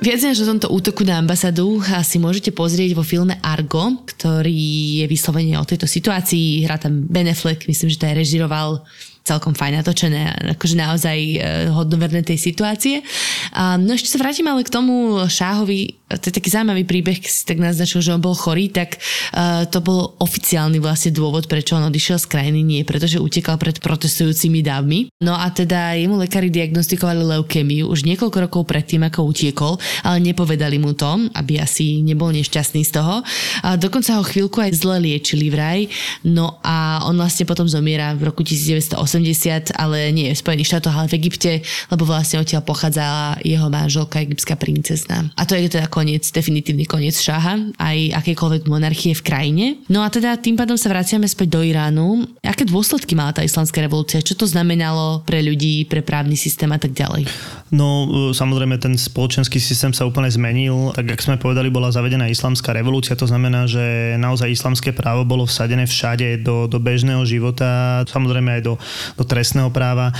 Viac 0.00 0.24
než 0.24 0.40
o 0.40 0.48
tomto 0.48 0.72
útoku 0.72 1.04
na 1.04 1.20
ambasádu 1.20 1.76
si 2.00 2.16
môžete 2.16 2.56
pozrieť 2.56 2.96
vo 2.96 3.04
filme 3.04 3.36
Argo, 3.44 4.00
ktorý 4.08 5.04
je 5.04 5.06
vyslovene 5.06 5.60
o 5.60 5.68
tejto 5.68 5.84
situácii. 5.84 6.64
Hrá 6.64 6.80
tam 6.80 7.04
Ben 7.04 7.28
myslím, 7.28 7.88
že 7.92 8.00
to 8.00 8.08
aj 8.08 8.16
režiroval 8.16 8.80
celkom 9.30 9.54
fajn 9.54 9.80
natočené, 9.80 10.20
akože 10.58 10.74
naozaj 10.74 11.18
e, 11.18 11.38
hodnoverné 11.70 12.26
tej 12.26 12.38
situácie. 12.40 13.06
No 13.54 13.94
ešte 13.94 14.10
sa 14.10 14.18
vrátim 14.18 14.46
ale 14.50 14.66
k 14.66 14.74
tomu 14.74 15.22
Šáhovi, 15.26 16.00
to 16.18 16.26
je 16.26 16.34
taký 16.34 16.50
zaujímavý 16.50 16.82
príbeh, 16.82 17.22
keď 17.22 17.30
si 17.30 17.46
tak 17.46 17.62
naznačil, 17.62 18.02
že 18.02 18.10
on 18.10 18.18
bol 18.18 18.34
chorý, 18.34 18.66
tak 18.66 18.98
uh, 18.98 19.62
to 19.70 19.78
bol 19.78 20.18
oficiálny 20.18 20.82
vlastne 20.82 21.14
dôvod, 21.14 21.46
prečo 21.46 21.78
on 21.78 21.86
odišiel 21.86 22.18
z 22.18 22.26
krajiny, 22.26 22.66
nie 22.66 22.82
pretože 22.82 23.22
utekal 23.22 23.54
pred 23.62 23.78
protestujúcimi 23.78 24.66
dávmi. 24.66 25.06
No 25.22 25.38
a 25.38 25.46
teda 25.54 25.94
jemu 25.94 26.18
lekári 26.18 26.50
diagnostikovali 26.50 27.22
leukémiu 27.22 27.86
už 27.86 28.02
niekoľko 28.02 28.50
rokov 28.50 28.62
predtým, 28.66 29.06
ako 29.06 29.30
utiekol, 29.30 29.78
ale 30.02 30.18
nepovedali 30.18 30.82
mu 30.82 30.98
to, 30.98 31.30
aby 31.38 31.62
asi 31.62 32.02
nebol 32.02 32.34
nešťastný 32.34 32.82
z 32.82 32.92
toho. 32.98 33.22
A 33.62 33.78
dokonca 33.78 34.18
ho 34.18 34.26
chvíľku 34.26 34.58
aj 34.58 34.74
zle 34.74 34.98
liečili 34.98 35.46
vraj, 35.46 35.86
no 36.26 36.58
a 36.66 37.06
on 37.06 37.14
vlastne 37.14 37.46
potom 37.46 37.70
zomiera 37.70 38.18
v 38.18 38.34
roku 38.34 38.42
1980, 38.42 38.98
ale 39.76 40.12
nie 40.14 40.32
v 40.32 40.38
Spojených 40.38 40.76
štátoch, 40.76 40.96
ale 40.96 41.10
v 41.10 41.18
Egypte, 41.20 41.52
lebo 41.92 42.08
vlastne 42.08 42.40
odtiaľ 42.40 42.62
pochádzala 42.64 43.44
jeho 43.44 43.68
manželka, 43.68 44.22
egyptská 44.22 44.56
princezna. 44.56 45.28
A 45.36 45.42
to 45.44 45.54
je 45.56 45.68
teda 45.68 45.86
koniec, 45.90 46.24
definitívny 46.30 46.86
koniec 46.86 47.16
šaha, 47.18 47.76
aj 47.76 47.98
akékoľvek 48.24 48.70
monarchie 48.70 49.12
v 49.16 49.22
krajine. 49.24 49.64
No 49.90 50.00
a 50.04 50.08
teda 50.08 50.36
tým 50.38 50.56
pádom 50.56 50.78
sa 50.78 50.92
vraciame 50.92 51.26
späť 51.26 51.58
do 51.58 51.60
Iránu. 51.64 52.26
Aké 52.44 52.64
dôsledky 52.64 53.18
mala 53.18 53.36
tá 53.36 53.44
islamská 53.44 53.82
revolúcia? 53.84 54.24
Čo 54.24 54.38
to 54.38 54.46
znamenalo 54.46 55.22
pre 55.24 55.44
ľudí, 55.44 55.84
pre 55.86 56.00
právny 56.00 56.38
systém 56.38 56.70
a 56.70 56.78
tak 56.80 56.96
ďalej? 56.96 57.26
No 57.70 58.06
e, 58.06 58.34
samozrejme 58.34 58.76
ten 58.82 58.98
spoločenský 58.98 59.62
systém 59.62 59.94
sa 59.94 60.06
úplne 60.06 60.30
zmenil. 60.30 60.90
Tak 60.94 61.06
jak 61.06 61.22
sme 61.22 61.36
povedali, 61.38 61.70
bola 61.70 61.94
zavedená 61.94 62.26
islamská 62.26 62.74
revolúcia, 62.74 63.14
to 63.14 63.30
znamená, 63.30 63.70
že 63.70 64.16
naozaj 64.18 64.50
islamské 64.50 64.90
právo 64.90 65.22
bolo 65.22 65.46
vsadené 65.46 65.86
všade 65.86 66.42
do, 66.42 66.66
do 66.66 66.78
bežného 66.82 67.22
života, 67.22 68.02
samozrejme 68.10 68.58
aj 68.58 68.62
do, 68.66 68.74
do 69.14 69.24
trestného 69.26 69.68
práva. 69.70 70.10
E, 70.10 70.14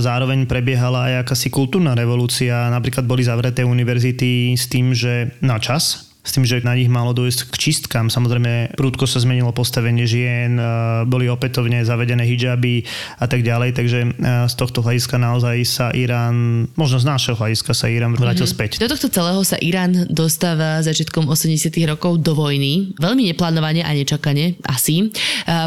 zároveň 0.00 0.46
prebiehala 0.46 1.10
aj 1.10 1.14
akási 1.28 1.50
kultúrna 1.50 1.98
revolúcia, 1.98 2.70
napríklad 2.70 3.04
boli 3.04 3.26
zavreté 3.26 3.66
univerzity 3.66 4.54
s 4.54 4.70
tým, 4.70 4.94
že 4.94 5.34
na 5.42 5.58
čas, 5.58 6.13
s 6.24 6.32
tým, 6.32 6.48
že 6.48 6.64
na 6.64 6.72
nich 6.72 6.88
malo 6.88 7.12
dojsť 7.12 7.52
k 7.52 7.54
čistkám. 7.68 8.08
Samozrejme, 8.08 8.72
prúdko 8.80 9.04
sa 9.04 9.20
zmenilo 9.20 9.52
postavenie 9.52 10.08
žien, 10.08 10.56
e, 10.56 10.64
boli 11.04 11.28
opätovne 11.28 11.84
zavedené 11.84 12.24
hijaby 12.24 12.88
a 13.20 13.28
tak 13.28 13.44
ďalej, 13.44 13.76
takže 13.76 13.98
e, 14.00 14.08
z 14.48 14.54
tohto 14.56 14.80
hľadiska 14.80 15.20
naozaj 15.20 15.56
sa 15.68 15.86
Irán, 15.92 16.66
možno 16.80 16.96
z 16.96 17.06
nášho 17.12 17.36
hľadiska 17.36 17.76
sa 17.76 17.92
Irán 17.92 18.16
vrátil 18.16 18.48
mm-hmm. 18.48 18.56
späť. 18.56 18.70
Do 18.80 18.88
tohto 18.88 19.12
celého 19.12 19.44
sa 19.44 19.60
Irán 19.60 20.08
dostáva 20.08 20.80
začiatkom 20.80 21.28
80 21.28 21.68
rokov 21.84 22.24
do 22.24 22.32
vojny, 22.32 22.96
veľmi 22.96 23.28
neplánovane 23.28 23.84
a 23.84 23.92
nečakane 23.92 24.56
asi, 24.64 25.04
e, 25.04 25.06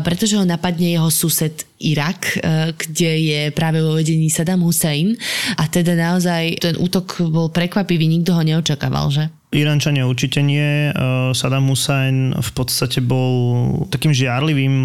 pretože 0.01 0.41
ho 0.41 0.43
napadne 0.43 0.89
jeho 0.97 1.13
sused 1.13 1.69
Irak, 1.77 2.41
kde 2.73 3.11
je 3.21 3.41
práve 3.53 3.85
vo 3.85 3.93
vedení 3.93 4.33
Saddam 4.33 4.65
Hussein 4.65 5.13
a 5.61 5.69
teda 5.69 5.93
naozaj 5.93 6.57
ten 6.57 6.73
útok 6.73 7.21
bol 7.29 7.53
prekvapivý, 7.53 8.09
nikto 8.09 8.33
ho 8.33 8.41
neočakával, 8.41 9.13
že? 9.13 9.29
Irančania 9.47 10.03
určite 10.03 10.43
nie. 10.43 10.91
Eh, 10.91 10.93
Saddam 11.31 11.71
Hussein 11.71 12.35
v 12.35 12.51
podstate 12.51 12.99
bol 12.99 13.87
takým 13.87 14.11
žiarlivým 14.11 14.75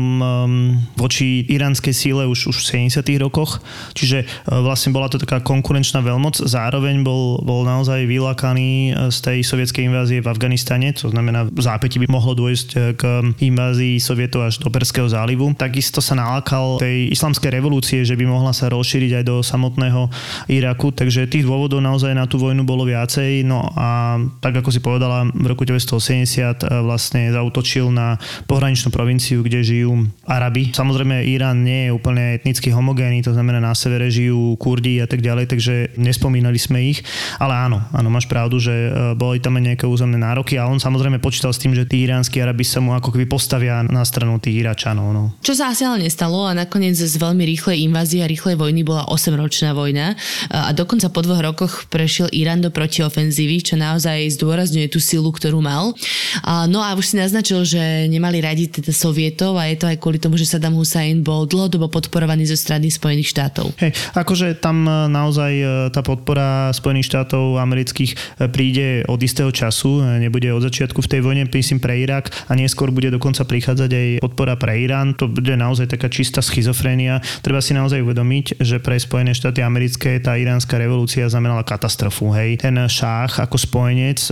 voči 0.94 1.42
iránskej 1.50 1.90
síle 1.90 2.22
už, 2.30 2.54
už 2.54 2.56
v 2.62 2.86
70. 2.86 3.18
rokoch, 3.18 3.58
čiže 3.98 4.22
eh, 4.22 4.26
vlastne 4.46 4.94
bola 4.94 5.10
to 5.10 5.18
taká 5.18 5.42
konkurenčná 5.42 5.98
veľmoc. 5.98 6.46
Zároveň 6.46 7.02
bol, 7.02 7.42
bol 7.42 7.66
naozaj 7.66 8.06
vylakaný 8.06 8.94
eh, 8.94 9.10
z 9.10 9.18
tej 9.18 9.38
sovietskej 9.42 9.90
invázie 9.90 10.22
v 10.22 10.30
Afganistane, 10.30 10.94
to 10.94 11.10
znamená 11.10 11.50
v 11.50 11.58
zápäti 11.58 11.98
by 11.98 12.06
mohlo 12.06 12.38
dôjsť 12.38 12.94
k 12.94 13.02
invázii 13.42 13.98
sovietov 13.98 14.46
až 14.46 14.62
do 14.62 14.70
Perského 14.70 15.10
zálivu. 15.10 15.50
Takisto 15.58 15.98
sa 15.98 16.14
nalakal 16.14 16.78
tej 16.78 17.10
islamskej 17.10 17.50
revolúcie, 17.50 18.06
že 18.06 18.14
by 18.14 18.30
mohla 18.30 18.54
sa 18.54 18.70
rozšíriť 18.70 19.10
aj 19.18 19.24
do 19.26 19.42
samotného 19.42 20.06
Iraku, 20.46 20.94
takže 20.94 21.26
tých 21.26 21.42
dôvodov 21.42 21.82
naozaj 21.82 22.14
na 22.14 22.30
tú 22.30 22.38
vojnu 22.38 22.62
bolo 22.62 22.86
viacej. 22.86 23.42
No 23.42 23.66
a 23.74 24.22
tak 24.38 24.51
tak 24.52 24.68
ako 24.68 24.70
si 24.70 24.84
povedala, 24.84 25.24
v 25.32 25.46
roku 25.48 25.64
1980 25.64 26.68
e, 26.68 26.84
vlastne 26.84 27.32
zautočil 27.32 27.88
na 27.88 28.20
pohraničnú 28.44 28.92
provinciu, 28.92 29.40
kde 29.40 29.64
žijú 29.64 30.04
Araby. 30.28 30.76
Samozrejme, 30.76 31.24
Irán 31.24 31.64
nie 31.64 31.88
je 31.88 31.96
úplne 31.96 32.36
etnicky 32.36 32.68
homogénny, 32.68 33.24
to 33.24 33.32
znamená 33.32 33.64
na 33.64 33.72
severe 33.72 34.12
žijú 34.12 34.60
Kurdi 34.60 35.00
a 35.00 35.08
tak 35.08 35.24
ďalej, 35.24 35.48
takže 35.48 35.96
nespomínali 35.96 36.60
sme 36.60 36.84
ich. 36.92 37.00
Ale 37.40 37.56
áno, 37.56 37.80
áno, 37.96 38.12
máš 38.12 38.28
pravdu, 38.28 38.60
že 38.60 38.92
e, 38.92 39.16
boli 39.16 39.40
tam 39.40 39.56
aj 39.56 39.72
nejaké 39.72 39.84
územné 39.88 40.20
nároky 40.20 40.60
a 40.60 40.68
on 40.68 40.76
samozrejme 40.76 41.16
počítal 41.16 41.56
s 41.56 41.58
tým, 41.58 41.72
že 41.72 41.88
tí 41.88 42.04
iránsky 42.04 42.44
Arabi 42.44 42.68
sa 42.68 42.84
mu 42.84 42.92
ako 42.92 43.16
keby 43.16 43.24
postavia 43.24 43.80
na 43.80 44.04
stranu 44.04 44.36
tých 44.36 44.60
Iračanov. 44.60 45.08
No. 45.16 45.32
Čo 45.40 45.56
sa 45.56 45.72
asi 45.72 45.88
ale 45.88 46.04
nestalo 46.04 46.44
a 46.44 46.52
nakoniec 46.52 47.00
z 47.00 47.16
veľmi 47.16 47.48
rýchlej 47.48 47.88
invázie 47.88 48.20
a 48.20 48.28
rýchlej 48.28 48.60
vojny 48.60 48.84
bola 48.84 49.08
8-ročná 49.08 49.72
vojna 49.72 50.12
a 50.52 50.76
dokonca 50.76 51.08
po 51.08 51.24
dvoch 51.24 51.40
rokoch 51.40 51.88
prešiel 51.88 52.28
Irán 52.36 52.60
do 52.60 52.68
protiofenzívy, 52.68 53.64
čo 53.64 53.74
naozaj 53.80 54.34
z 54.34 54.36
zdôrazňuje 54.42 54.90
tú 54.90 54.98
silu, 54.98 55.30
ktorú 55.30 55.62
mal. 55.62 55.94
A, 56.42 56.66
no 56.66 56.82
a 56.82 56.98
už 56.98 57.14
si 57.14 57.16
naznačil, 57.16 57.62
že 57.62 58.10
nemali 58.10 58.42
radi 58.42 58.66
teda 58.66 58.90
sovietov 58.90 59.54
a 59.54 59.70
je 59.70 59.78
to 59.78 59.86
aj 59.86 60.02
kvôli 60.02 60.18
tomu, 60.18 60.34
že 60.34 60.50
Saddam 60.50 60.74
Hussein 60.74 61.22
bol 61.22 61.46
dlhodobo 61.46 61.86
podporovaný 61.86 62.50
zo 62.50 62.58
strany 62.58 62.90
Spojených 62.90 63.30
štátov. 63.30 63.70
Hej, 63.78 63.94
akože 64.18 64.58
tam 64.58 64.82
e, 64.82 65.06
naozaj 65.06 65.52
e, 65.54 65.66
tá 65.94 66.02
podpora 66.02 66.74
Spojených 66.74 67.06
štátov 67.06 67.62
amerických 67.62 68.42
e, 68.42 68.50
príde 68.50 69.06
od 69.06 69.22
istého 69.22 69.54
času, 69.54 70.02
nebude 70.18 70.50
od 70.50 70.66
začiatku 70.66 70.98
v 70.98 71.08
tej 71.08 71.20
vojne, 71.22 71.46
myslím 71.46 71.78
pre 71.78 72.02
Irak 72.02 72.34
a 72.50 72.58
neskôr 72.58 72.90
bude 72.90 73.14
dokonca 73.14 73.46
prichádzať 73.46 73.90
aj 73.92 74.06
podpora 74.24 74.58
pre 74.58 74.82
Irán. 74.82 75.14
To 75.22 75.30
bude 75.30 75.54
naozaj 75.54 75.94
taká 75.94 76.10
čistá 76.10 76.42
schizofrénia. 76.42 77.22
Treba 77.44 77.62
si 77.62 77.76
naozaj 77.76 78.02
uvedomiť, 78.02 78.58
že 78.58 78.82
pre 78.82 78.98
Spojené 78.98 79.36
štáty 79.36 79.62
americké 79.62 80.18
tá 80.18 80.34
iránska 80.34 80.80
revolúcia 80.80 81.28
znamenala 81.28 81.62
katastrofu. 81.62 82.32
Hej. 82.34 82.64
Ten 82.64 82.74
šách 82.80 83.44
ako 83.44 83.56
spojenec 83.60 84.31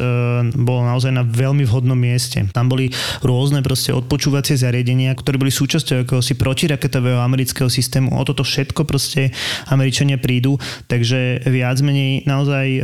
bol 0.56 0.80
naozaj 0.84 1.12
na 1.12 1.22
veľmi 1.22 1.64
vhodnom 1.68 1.96
mieste. 1.96 2.40
Tam 2.50 2.66
boli 2.66 2.90
rôzne 3.20 3.60
proste 3.60 3.94
odpočúvacie 3.94 4.56
zariadenia, 4.56 5.14
ktoré 5.14 5.36
boli 5.36 5.52
súčasťou 5.52 6.04
akéhosi 6.04 6.34
protiraketového 6.34 7.20
amerického 7.22 7.68
systému. 7.70 8.16
O 8.16 8.22
toto 8.26 8.42
všetko 8.42 8.88
proste 8.88 9.30
Američania 9.70 10.18
prídu, 10.18 10.58
takže 10.90 11.44
viac 11.46 11.78
menej 11.84 12.24
naozaj 12.26 12.66
e, 12.66 12.80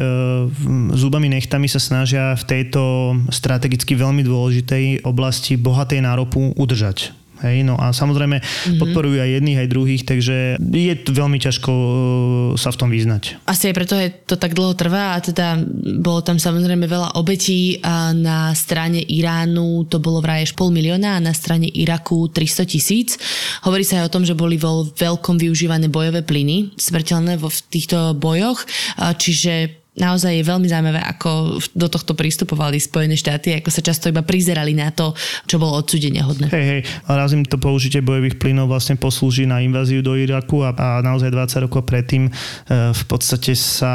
zubami 0.94 1.32
nechtami 1.32 1.66
sa 1.66 1.82
snažia 1.82 2.36
v 2.38 2.44
tejto 2.46 2.82
strategicky 3.28 3.98
veľmi 3.98 4.22
dôležitej 4.22 5.04
oblasti 5.04 5.58
bohatej 5.58 6.00
náropu 6.04 6.54
udržať. 6.54 7.25
Hej, 7.44 7.68
no 7.68 7.76
a 7.76 7.92
samozrejme 7.92 8.40
mm-hmm. 8.40 8.80
podporujú 8.80 9.20
aj 9.20 9.30
jedných, 9.36 9.60
aj 9.60 9.68
druhých, 9.68 10.02
takže 10.08 10.36
je 10.56 10.94
veľmi 10.96 11.36
ťažko 11.36 11.72
e, 11.72 11.86
sa 12.56 12.72
v 12.72 12.78
tom 12.80 12.88
vyznať. 12.88 13.42
Asi 13.44 13.68
aj 13.68 13.74
preto 13.74 13.94
je 13.98 14.08
to 14.24 14.40
tak 14.40 14.56
dlho 14.56 14.72
trvá 14.72 15.16
a 15.16 15.20
teda 15.20 15.60
bolo 16.00 16.24
tam 16.24 16.40
samozrejme 16.40 16.88
veľa 16.88 17.18
obetí 17.20 17.82
a 17.84 18.16
na 18.16 18.56
strane 18.56 19.02
Iránu 19.02 19.84
to 19.90 20.00
bolo 20.00 20.24
vraj 20.24 20.48
až 20.48 20.56
pol 20.56 20.72
milióna 20.72 21.18
a 21.18 21.24
na 21.24 21.36
strane 21.36 21.68
Iraku 21.68 22.32
300 22.32 22.72
tisíc. 22.72 23.20
Hovorí 23.66 23.84
sa 23.84 24.00
aj 24.00 24.08
o 24.08 24.14
tom, 24.16 24.24
že 24.24 24.38
boli 24.38 24.56
vo 24.56 24.86
veľkom 24.86 25.36
využívané 25.36 25.92
bojové 25.92 26.24
plyny, 26.24 26.72
smrteľné 26.78 27.36
vo 27.36 27.48
v 27.52 27.58
týchto 27.72 28.12
bojoch, 28.18 28.68
čiže 28.98 29.85
naozaj 29.96 30.32
je 30.36 30.44
veľmi 30.44 30.68
zaujímavé, 30.68 31.00
ako 31.00 31.56
do 31.72 31.88
tohto 31.88 32.12
pristupovali 32.12 32.76
Spojené 32.76 33.16
štáty, 33.16 33.56
ako 33.56 33.72
sa 33.72 33.80
často 33.80 34.12
iba 34.12 34.20
prizerali 34.20 34.76
na 34.76 34.92
to, 34.92 35.16
čo 35.48 35.56
bolo 35.56 35.80
odsudenia 35.80 36.22
hodné. 36.28 36.52
Hej, 36.52 36.64
hej, 36.68 36.80
raz 37.08 37.32
im 37.32 37.42
to 37.42 37.56
použitie 37.56 38.04
bojových 38.04 38.36
plynov 38.36 38.68
vlastne 38.68 39.00
poslúži 39.00 39.48
na 39.48 39.64
inváziu 39.64 40.04
do 40.04 40.12
Iraku 40.12 40.62
a, 40.68 40.76
a 40.76 40.88
naozaj 41.00 41.32
20 41.32 41.64
rokov 41.64 41.88
predtým 41.88 42.28
e, 42.28 42.32
v 42.92 43.04
podstate 43.08 43.56
sa 43.56 43.94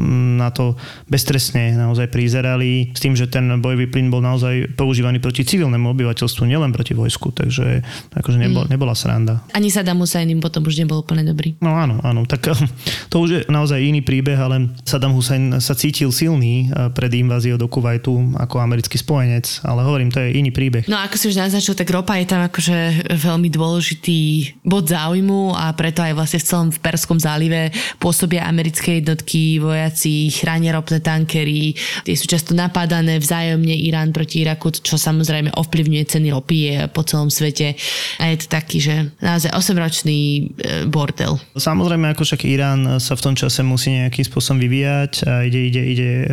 mm, 0.00 0.40
na 0.40 0.48
to 0.48 0.74
beztresne 1.12 1.76
naozaj 1.76 2.08
prizerali 2.08 2.96
s 2.96 3.00
tým, 3.04 3.12
že 3.12 3.28
ten 3.28 3.44
bojový 3.60 3.92
plyn 3.92 4.08
bol 4.08 4.24
naozaj 4.24 4.72
používaný 4.80 5.20
proti 5.20 5.44
civilnému 5.44 5.92
obyvateľstvu, 5.92 6.48
nielen 6.48 6.72
proti 6.72 6.96
vojsku, 6.96 7.36
takže 7.36 7.84
akože 8.16 8.38
nebol, 8.40 8.64
mm. 8.64 8.72
nebola 8.72 8.96
sranda. 8.96 9.44
Ani 9.52 9.68
Saddam 9.68 10.00
Hussein 10.00 10.32
potom 10.40 10.64
už 10.64 10.80
nebol 10.80 11.04
úplne 11.04 11.20
dobrý. 11.20 11.52
No 11.60 11.76
áno, 11.76 12.00
áno, 12.00 12.24
tak 12.24 12.48
to 13.12 13.16
už 13.20 13.28
je 13.28 13.40
naozaj 13.52 13.76
iný 13.76 14.00
príbeh, 14.00 14.40
ale 14.40 14.72
Saddam 14.88 15.17
Hussein 15.18 15.58
sa 15.58 15.74
cítil 15.74 16.14
silný 16.14 16.70
eh, 16.70 16.88
pred 16.94 17.10
inváziou 17.10 17.58
do 17.58 17.66
Kuwaitu 17.66 18.14
ako 18.38 18.62
americký 18.62 18.94
spojenec, 18.94 19.66
ale 19.66 19.82
hovorím, 19.82 20.14
to 20.14 20.22
je 20.22 20.38
iný 20.38 20.54
príbeh. 20.54 20.86
No 20.86 20.94
ako 20.94 21.18
si 21.18 21.34
už 21.34 21.42
naznačil, 21.42 21.74
tak 21.74 21.90
ropa 21.90 22.14
je 22.16 22.30
tam 22.30 22.46
akože 22.46 23.10
veľmi 23.18 23.50
dôležitý 23.50 24.20
bod 24.62 24.86
záujmu 24.86 25.58
a 25.58 25.74
preto 25.74 26.06
aj 26.06 26.14
vlastne 26.14 26.38
v 26.38 26.46
celom 26.46 26.68
v 26.70 26.78
Perskom 26.78 27.18
zálive 27.18 27.74
pôsobia 27.98 28.46
americké 28.46 29.02
jednotky, 29.02 29.58
vojaci, 29.58 30.30
chránia 30.30 30.78
ropné 30.78 31.02
tankery, 31.02 31.74
tie 32.06 32.14
sú 32.14 32.30
často 32.30 32.54
napádané 32.54 33.18
vzájomne 33.18 33.74
Irán 33.74 34.14
proti 34.14 34.46
Iraku, 34.46 34.70
čo 34.70 34.94
samozrejme 34.94 35.52
ovplyvňuje 35.58 36.04
ceny 36.06 36.28
ropy 36.30 36.58
po 36.94 37.02
celom 37.02 37.32
svete 37.32 37.74
a 38.22 38.30
je 38.30 38.36
to 38.38 38.46
taký, 38.46 38.78
že 38.78 38.94
naozaj 39.18 39.50
8-ročný 39.50 40.18
eh, 40.20 40.86
bordel. 40.86 41.40
Samozrejme, 41.58 42.14
ako 42.14 42.22
však 42.22 42.46
Irán 42.46 43.00
sa 43.00 43.16
v 43.18 43.24
tom 43.24 43.34
čase 43.34 43.64
musí 43.64 43.94
nejakým 43.94 44.24
spôsobom 44.26 44.60
vyvíjať, 44.60 45.07
povedať 45.08 45.46
ide, 45.48 45.60
ide, 45.68 45.82
ide 45.82 46.10
e, 46.22 46.26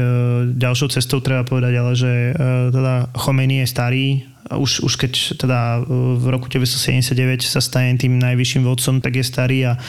ďalšou 0.56 0.92
cestou 0.92 1.20
treba 1.24 1.48
povedať, 1.48 1.74
ale 1.80 1.92
že 1.96 2.12
e, 2.12 2.72
teda 2.72 3.08
Chomeny 3.16 3.64
je 3.64 3.68
starý, 3.68 4.06
už, 4.46 4.86
už 4.86 4.94
keď 5.02 5.14
teda 5.42 5.60
e, 5.82 6.18
v 6.20 6.26
roku 6.30 6.52
1979 6.52 7.48
sa 7.48 7.62
stane 7.64 7.98
tým 7.98 8.20
najvyšším 8.20 8.68
vodcom, 8.68 9.02
tak 9.02 9.18
je 9.18 9.26
starý 9.26 9.60
a 9.66 9.80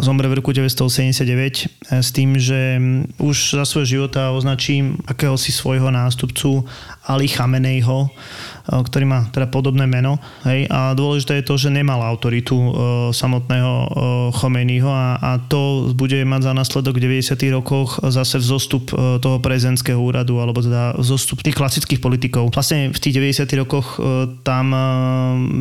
zomre 0.00 0.30
v 0.30 0.38
roku 0.40 0.54
1989 0.54 2.00
s 2.00 2.08
tým, 2.14 2.38
že 2.38 2.80
už 3.18 3.60
za 3.60 3.64
svoj 3.66 3.84
života 3.84 4.32
označím 4.32 4.96
akéhosi 5.04 5.52
svojho 5.52 5.90
nástupcu 5.90 6.64
Ali 7.04 7.28
Chamenejho, 7.28 8.08
ktorý 8.68 9.04
má 9.08 9.20
teda 9.32 9.48
podobné 9.48 9.88
meno. 9.88 10.20
Hej, 10.44 10.68
a 10.68 10.92
dôležité 10.92 11.40
je 11.40 11.48
to, 11.48 11.54
že 11.56 11.72
nemal 11.72 12.02
autoritu 12.02 12.56
e, 12.56 12.70
samotného 13.14 13.72
e, 13.72 13.86
Chomeniho 14.36 14.90
a, 14.90 15.16
a 15.20 15.30
to 15.40 15.92
bude 15.96 16.16
mať 16.24 16.50
za 16.50 16.52
následok 16.52 17.00
v 17.00 17.20
90. 17.20 17.36
rokoch 17.56 18.00
zase 18.08 18.40
vzostup 18.40 18.92
e, 18.92 19.18
toho 19.18 19.38
prezidentského 19.40 19.98
úradu 19.98 20.38
alebo 20.38 20.60
teda 20.60 20.96
vzostup 20.98 21.40
tých 21.40 21.56
klasických 21.56 22.00
politikov. 22.00 22.52
Vlastne 22.52 22.92
v 22.92 22.98
tých 22.98 23.16
90. 23.16 23.46
rokoch 23.60 23.96
e, 23.96 24.38
tam 24.42 24.72
e, 24.72 24.80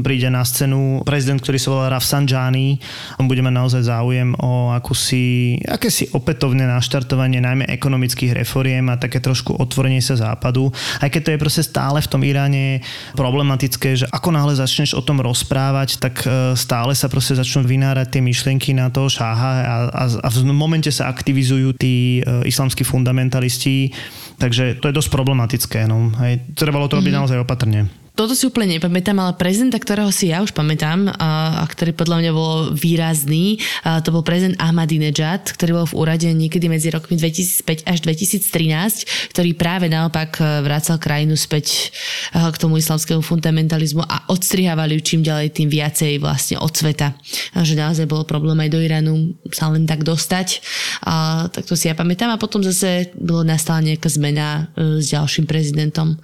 príde 0.04 0.28
na 0.32 0.43
scénu 0.43 1.04
prezident, 1.04 1.39
ktorý 1.39 1.58
sa 1.60 1.70
volá 1.74 1.86
Rafsanjani. 1.91 2.80
On 3.22 3.28
bude 3.28 3.43
mať 3.43 3.54
naozaj 3.56 3.82
záujem 3.86 4.34
o 4.39 4.72
akúsi, 4.74 5.58
akési 5.66 6.12
opätovné 6.16 6.66
naštartovanie 6.66 7.39
najmä 7.43 7.68
ekonomických 7.68 8.36
reforiem 8.45 8.88
a 8.91 9.00
také 9.00 9.20
trošku 9.20 9.56
otvorenie 9.58 10.02
sa 10.02 10.16
západu. 10.18 10.72
Aj 11.00 11.10
keď 11.12 11.22
to 11.22 11.32
je 11.36 11.41
proste 11.41 11.64
stále 11.66 12.00
v 12.00 12.12
tom 12.12 12.22
Iráne 12.24 12.82
problematické, 13.14 14.00
že 14.00 14.06
ako 14.10 14.30
náhle 14.36 14.54
začneš 14.56 14.96
o 14.96 15.02
tom 15.02 15.20
rozprávať, 15.24 16.00
tak 16.02 16.24
e, 16.24 16.54
stále 16.56 16.94
sa 16.94 17.08
proste 17.08 17.38
začnú 17.38 17.66
vynárať 17.66 18.18
tie 18.18 18.22
myšlienky 18.24 18.72
na 18.76 18.92
toho 18.94 19.08
šáha 19.08 19.52
a, 19.62 19.76
a, 19.90 20.04
a 20.24 20.28
v 20.30 20.38
momente 20.50 20.90
sa 20.90 21.10
aktivizujú 21.10 21.76
tí 21.78 22.20
e, 22.20 22.46
islamskí 22.48 22.84
fundamentalisti, 22.84 23.92
takže 24.42 24.80
to 24.80 24.90
je 24.90 24.98
dosť 24.98 25.10
problematické. 25.14 25.86
No. 25.90 26.14
Hej, 26.22 26.54
trebalo 26.54 26.90
to 26.90 26.98
robiť 26.98 27.12
mm-hmm. 27.12 27.20
naozaj 27.20 27.44
opatrne 27.44 27.90
toto 28.20 28.36
si 28.36 28.44
úplne 28.44 28.76
nepamätám, 28.76 29.16
ale 29.16 29.40
prezidenta, 29.40 29.80
ktorého 29.80 30.12
si 30.12 30.36
ja 30.36 30.44
už 30.44 30.52
pamätám 30.52 31.08
a, 31.08 31.64
ktorý 31.64 31.96
podľa 31.96 32.18
mňa 32.20 32.32
bol 32.36 32.76
výrazný, 32.76 33.64
to 34.04 34.12
bol 34.12 34.28
prezident 34.28 34.60
Ahmadinejad, 34.60 35.56
ktorý 35.56 35.72
bol 35.80 35.88
v 35.88 35.96
úrade 35.96 36.28
niekedy 36.28 36.68
medzi 36.68 36.92
rokmi 36.92 37.16
2005 37.16 37.88
až 37.88 37.98
2013, 38.04 39.32
ktorý 39.32 39.56
práve 39.56 39.88
naopak 39.88 40.36
e, 40.36 40.68
vrácal 40.68 41.00
krajinu 41.00 41.40
späť 41.40 41.96
e, 42.36 42.44
k 42.44 42.60
tomu 42.60 42.76
islamskému 42.76 43.24
fundamentalizmu 43.24 44.04
a 44.04 44.28
odstrihávali 44.28 45.00
ju 45.00 45.02
čím 45.16 45.22
ďalej 45.24 45.56
tým 45.56 45.72
viacej 45.72 46.20
vlastne 46.20 46.60
od 46.60 46.76
sveta. 46.76 47.16
Že 47.56 47.80
naozaj 47.80 48.04
bolo 48.04 48.28
problém 48.28 48.60
aj 48.60 48.70
do 48.76 48.84
Iránu 48.84 49.40
sa 49.56 49.72
len 49.72 49.88
tak 49.88 50.04
dostať. 50.04 50.60
A, 51.08 51.48
tak 51.48 51.64
to 51.64 51.80
si 51.80 51.88
ja 51.88 51.96
pamätám 51.96 52.36
a 52.36 52.42
potom 52.42 52.60
zase 52.60 53.16
bolo 53.16 53.48
nastala 53.48 53.80
nejaká 53.80 54.12
zmena 54.12 54.68
e, 54.76 55.00
s 55.00 55.08
ďalším 55.08 55.48
prezidentom. 55.48 56.20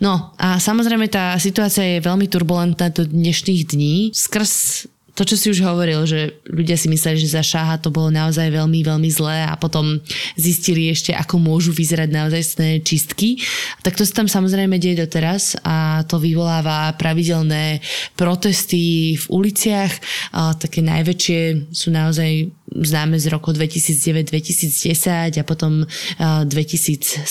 No 0.00 0.32
a 0.40 0.56
samozrejme 0.56 1.12
tá 1.12 1.33
situácia 1.38 1.84
je 1.84 2.04
veľmi 2.04 2.26
turbulentná 2.30 2.90
do 2.90 3.04
dnešných 3.04 3.62
dní. 3.74 3.96
Skrz 4.14 4.86
to, 5.14 5.22
čo 5.22 5.38
si 5.38 5.46
už 5.54 5.62
hovoril, 5.62 6.02
že 6.10 6.42
ľudia 6.50 6.74
si 6.74 6.90
mysleli, 6.90 7.22
že 7.22 7.38
za 7.38 7.42
šáha 7.46 7.78
to 7.78 7.94
bolo 7.94 8.10
naozaj 8.10 8.50
veľmi, 8.50 8.82
veľmi 8.82 9.10
zlé 9.14 9.46
a 9.46 9.54
potom 9.54 10.02
zistili 10.34 10.90
ešte, 10.90 11.14
ako 11.14 11.38
môžu 11.38 11.70
vyzerať 11.70 12.10
naozaj 12.10 12.42
čistky. 12.82 13.38
Tak 13.86 13.94
to 13.94 14.02
sa 14.02 14.22
tam 14.22 14.26
samozrejme 14.26 14.74
deje 14.82 15.06
doteraz 15.06 15.54
a 15.62 16.02
to 16.10 16.18
vyvoláva 16.18 16.90
pravidelné 16.98 17.78
protesty 18.18 19.14
v 19.14 19.24
uliciach. 19.30 19.92
A 20.34 20.58
také 20.58 20.82
najväčšie 20.82 21.70
sú 21.70 21.94
naozaj 21.94 22.50
známe 22.74 23.14
z 23.14 23.30
roku 23.30 23.54
2009-2010 23.54 25.38
a 25.38 25.44
potom 25.46 25.86
2017 26.18 27.22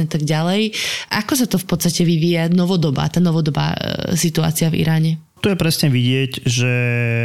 a 0.00 0.06
tak 0.08 0.22
ďalej. 0.24 0.72
Ako 1.12 1.32
sa 1.36 1.44
to 1.44 1.60
v 1.60 1.66
podstate 1.68 2.00
vyvíja 2.08 2.48
novodobá, 2.48 3.12
tá 3.12 3.20
novodobá 3.20 3.76
e, 3.76 4.16
situácia 4.16 4.72
v 4.72 4.80
Iráne? 4.80 5.23
Tu 5.44 5.52
je 5.52 5.60
presne 5.60 5.92
vidieť, 5.92 6.48
že 6.48 6.72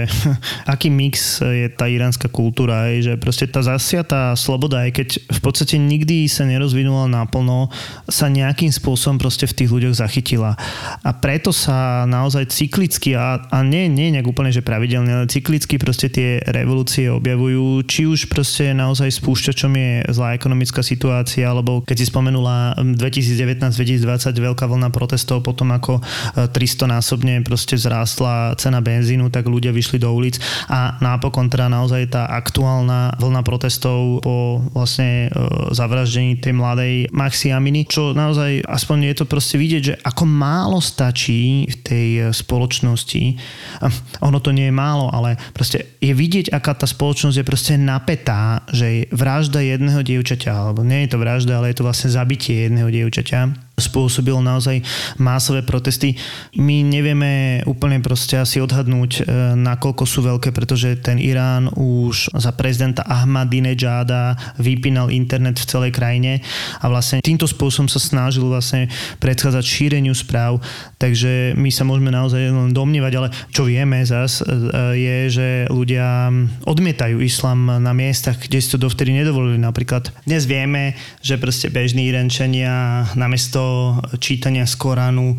aký 0.75 0.91
mix 0.91 1.39
je 1.39 1.71
tá 1.71 1.87
iránska 1.87 2.27
kultúra, 2.27 2.91
že 2.99 3.15
proste 3.15 3.47
tá 3.47 3.63
zasiatá 3.63 4.35
sloboda, 4.35 4.83
aj 4.83 4.91
keď 4.91 5.07
v 5.23 5.39
podstate 5.39 5.79
nikdy 5.79 6.27
sa 6.27 6.43
nerozvinula 6.43 7.07
naplno, 7.07 7.71
sa 8.11 8.27
nejakým 8.27 8.75
spôsobom 8.75 9.23
proste 9.23 9.47
v 9.47 9.55
tých 9.63 9.71
ľuďoch 9.71 9.95
zachytila. 9.95 10.59
A 10.99 11.15
preto 11.15 11.55
sa 11.55 12.03
naozaj 12.03 12.51
cyklicky, 12.51 13.15
a, 13.15 13.39
a 13.39 13.63
nie, 13.63 13.87
nie 13.87 14.11
nejak 14.11 14.27
úplne, 14.27 14.51
že 14.51 14.67
pravidelne, 14.67 15.23
ale 15.23 15.31
cyklicky 15.31 15.79
proste 15.79 16.11
tie 16.11 16.43
revolúcie 16.43 17.07
objavujú, 17.07 17.87
či 17.87 18.03
už 18.03 18.27
proste 18.27 18.75
naozaj 18.75 19.15
spúšťačom 19.15 19.71
je 19.71 19.91
zlá 20.11 20.35
ekonomická 20.35 20.83
situácia, 20.83 21.47
alebo 21.47 21.79
keď 21.87 22.03
si 22.03 22.05
spomenula 22.11 22.75
2019-2020 22.83 24.03
veľká 24.35 24.67
vlna 24.67 24.91
protestov 24.91 25.39
potom 25.39 25.71
ako 25.71 26.03
300 26.35 26.51
násobne 26.83 27.39
proste 27.47 27.79
zrás 27.79 28.08
rástla 28.09 28.57
cena 28.57 28.81
benzínu, 28.81 29.29
tak 29.29 29.45
ľudia 29.45 29.69
vyšli 29.69 30.01
do 30.01 30.09
ulic 30.09 30.41
a 30.65 30.97
napokon 30.97 31.45
teda 31.45 31.69
naozaj 31.69 32.09
tá 32.09 32.25
aktuálna 32.25 33.13
vlna 33.21 33.45
protestov 33.45 34.25
po 34.25 34.65
vlastne 34.73 35.29
e, 35.29 35.45
zavraždení 35.77 36.41
tej 36.41 36.57
mladej 36.57 37.05
Maxi 37.13 37.53
Aminy, 37.53 37.85
čo 37.85 38.17
naozaj 38.17 38.65
aspoň 38.65 39.13
je 39.13 39.15
to 39.21 39.25
proste 39.29 39.61
vidieť, 39.61 39.83
že 39.85 39.95
ako 40.01 40.25
málo 40.25 40.81
stačí 40.81 41.69
v 41.69 41.75
tej 41.85 42.09
spoločnosti. 42.33 43.37
Ono 44.25 44.41
to 44.41 44.49
nie 44.49 44.73
je 44.73 44.73
málo, 44.73 45.13
ale 45.13 45.37
proste 45.53 46.01
je 46.01 46.17
vidieť, 46.17 46.49
aká 46.49 46.73
tá 46.73 46.89
spoločnosť 46.89 47.37
je 47.37 47.45
proste 47.45 47.73
napätá, 47.77 48.65
že 48.73 49.05
vražda 49.13 49.61
jedného 49.61 50.01
dievčaťa, 50.01 50.49
alebo 50.49 50.81
nie 50.81 51.05
je 51.05 51.13
to 51.13 51.21
vražda, 51.21 51.61
ale 51.61 51.69
je 51.69 51.77
to 51.77 51.85
vlastne 51.85 52.09
zabitie 52.09 52.65
jedného 52.65 52.89
dievčaťa 52.89 53.68
spôsobilo 53.79 54.43
naozaj 54.43 54.83
másové 55.19 55.63
protesty. 55.63 56.15
My 56.55 56.83
nevieme 56.85 57.63
úplne 57.65 57.99
proste 58.03 58.39
asi 58.39 58.59
odhadnúť, 58.59 59.11
e, 59.19 59.21
nakoľko 59.55 60.03
sú 60.05 60.19
veľké, 60.23 60.51
pretože 60.51 60.99
ten 60.99 61.19
Irán 61.19 61.71
už 61.75 62.31
za 62.35 62.51
prezidenta 62.55 63.03
Ahmadinejada 63.07 64.35
vypínal 64.59 65.11
internet 65.11 65.59
v 65.59 65.69
celej 65.69 65.91
krajine 65.95 66.43
a 66.83 66.85
vlastne 66.91 67.23
týmto 67.23 67.47
spôsobom 67.47 67.87
sa 67.87 68.01
snažil 68.01 68.45
vlastne 68.45 68.91
predchádzať 69.23 69.63
šíreniu 69.63 70.13
správ, 70.15 70.59
takže 70.99 71.55
my 71.55 71.69
sa 71.71 71.87
môžeme 71.87 72.11
naozaj 72.11 72.51
len 72.51 72.71
domnievať, 72.75 73.13
ale 73.15 73.27
čo 73.53 73.63
vieme 73.65 74.03
zas 74.03 74.41
e, 74.41 74.45
je, 74.95 75.17
že 75.29 75.47
ľudia 75.71 76.33
odmietajú 76.67 77.21
islam 77.23 77.79
na 77.79 77.93
miestach, 77.95 78.41
kde 78.41 78.59
si 78.59 78.71
to 78.73 78.81
dovtedy 78.81 79.13
nedovolili. 79.13 79.61
Napríklad 79.61 80.11
dnes 80.25 80.43
vieme, 80.49 80.97
že 81.23 81.39
proste 81.39 81.69
bežní 81.69 82.09
Irenčania 82.09 83.05
namiesto 83.13 83.61
čítania 84.19 84.65
z 84.65 84.75
Koránu 84.77 85.33
e, 85.33 85.37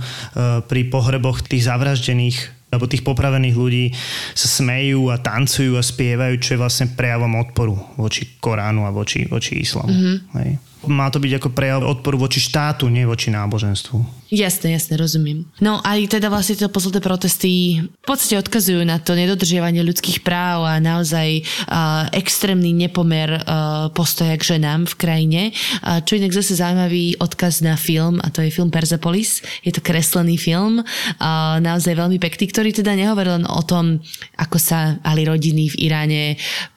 pri 0.65 0.83
pohreboch 0.89 1.45
tých 1.45 1.67
zavraždených 1.67 2.61
alebo 2.71 2.87
tých 2.87 3.03
popravených 3.03 3.57
ľudí 3.59 3.91
sa 4.31 4.47
smejú 4.47 5.11
a 5.11 5.19
tancujú 5.19 5.75
a 5.75 5.83
spievajú, 5.83 6.39
čo 6.39 6.55
je 6.55 6.63
vlastne 6.63 6.87
prejavom 6.95 7.35
odporu 7.43 7.75
voči 7.99 8.39
Koránu 8.39 8.87
a 8.87 8.95
voči, 8.95 9.27
voči 9.27 9.59
islamu. 9.59 9.91
Mm-hmm. 9.91 10.17
Hej. 10.39 10.51
Má 10.87 11.11
to 11.11 11.19
byť 11.19 11.43
ako 11.43 11.49
prejav 11.51 11.83
odporu 11.83 12.17
voči 12.17 12.39
štátu, 12.39 12.87
nie 12.87 13.03
voči 13.03 13.35
náboženstvu. 13.35 14.20
Jasne, 14.31 14.79
jasne, 14.79 14.95
rozumiem. 14.95 15.43
No 15.59 15.83
aj 15.83 16.15
teda 16.15 16.31
vlastne 16.31 16.55
tieto 16.55 16.71
posledné 16.71 17.03
protesty 17.03 17.83
v 17.83 18.07
podstate 18.07 18.39
odkazujú 18.39 18.79
na 18.87 19.03
to 19.03 19.19
nedodržiavanie 19.19 19.83
ľudských 19.83 20.23
práv 20.23 20.71
a 20.71 20.79
naozaj 20.79 21.43
uh, 21.67 22.07
extrémny 22.15 22.71
nepomer 22.71 23.27
uh, 23.27 23.91
postoja 23.91 24.39
k 24.39 24.55
ženám 24.55 24.87
v 24.87 24.95
krajine. 24.95 25.43
Uh, 25.83 25.99
čo 26.07 26.15
inak 26.15 26.31
zase 26.31 26.55
zaujímavý 26.55 27.19
odkaz 27.19 27.59
na 27.67 27.75
film 27.75 28.23
a 28.23 28.31
to 28.31 28.47
je 28.47 28.55
film 28.55 28.71
Persepolis. 28.71 29.43
Je 29.67 29.75
to 29.75 29.83
kreslený 29.83 30.39
film, 30.39 30.79
uh, 30.79 31.59
naozaj 31.59 31.99
veľmi 31.99 32.23
pekný, 32.23 32.55
ktorý 32.55 32.71
teda 32.71 32.95
nehovorí 32.95 33.35
len 33.35 33.51
o 33.51 33.67
tom, 33.67 33.99
ako 34.39 34.63
sa 34.63 35.03
ali 35.03 35.27
rodiny 35.27 35.75
v 35.75 35.91
Iráne 35.91 36.23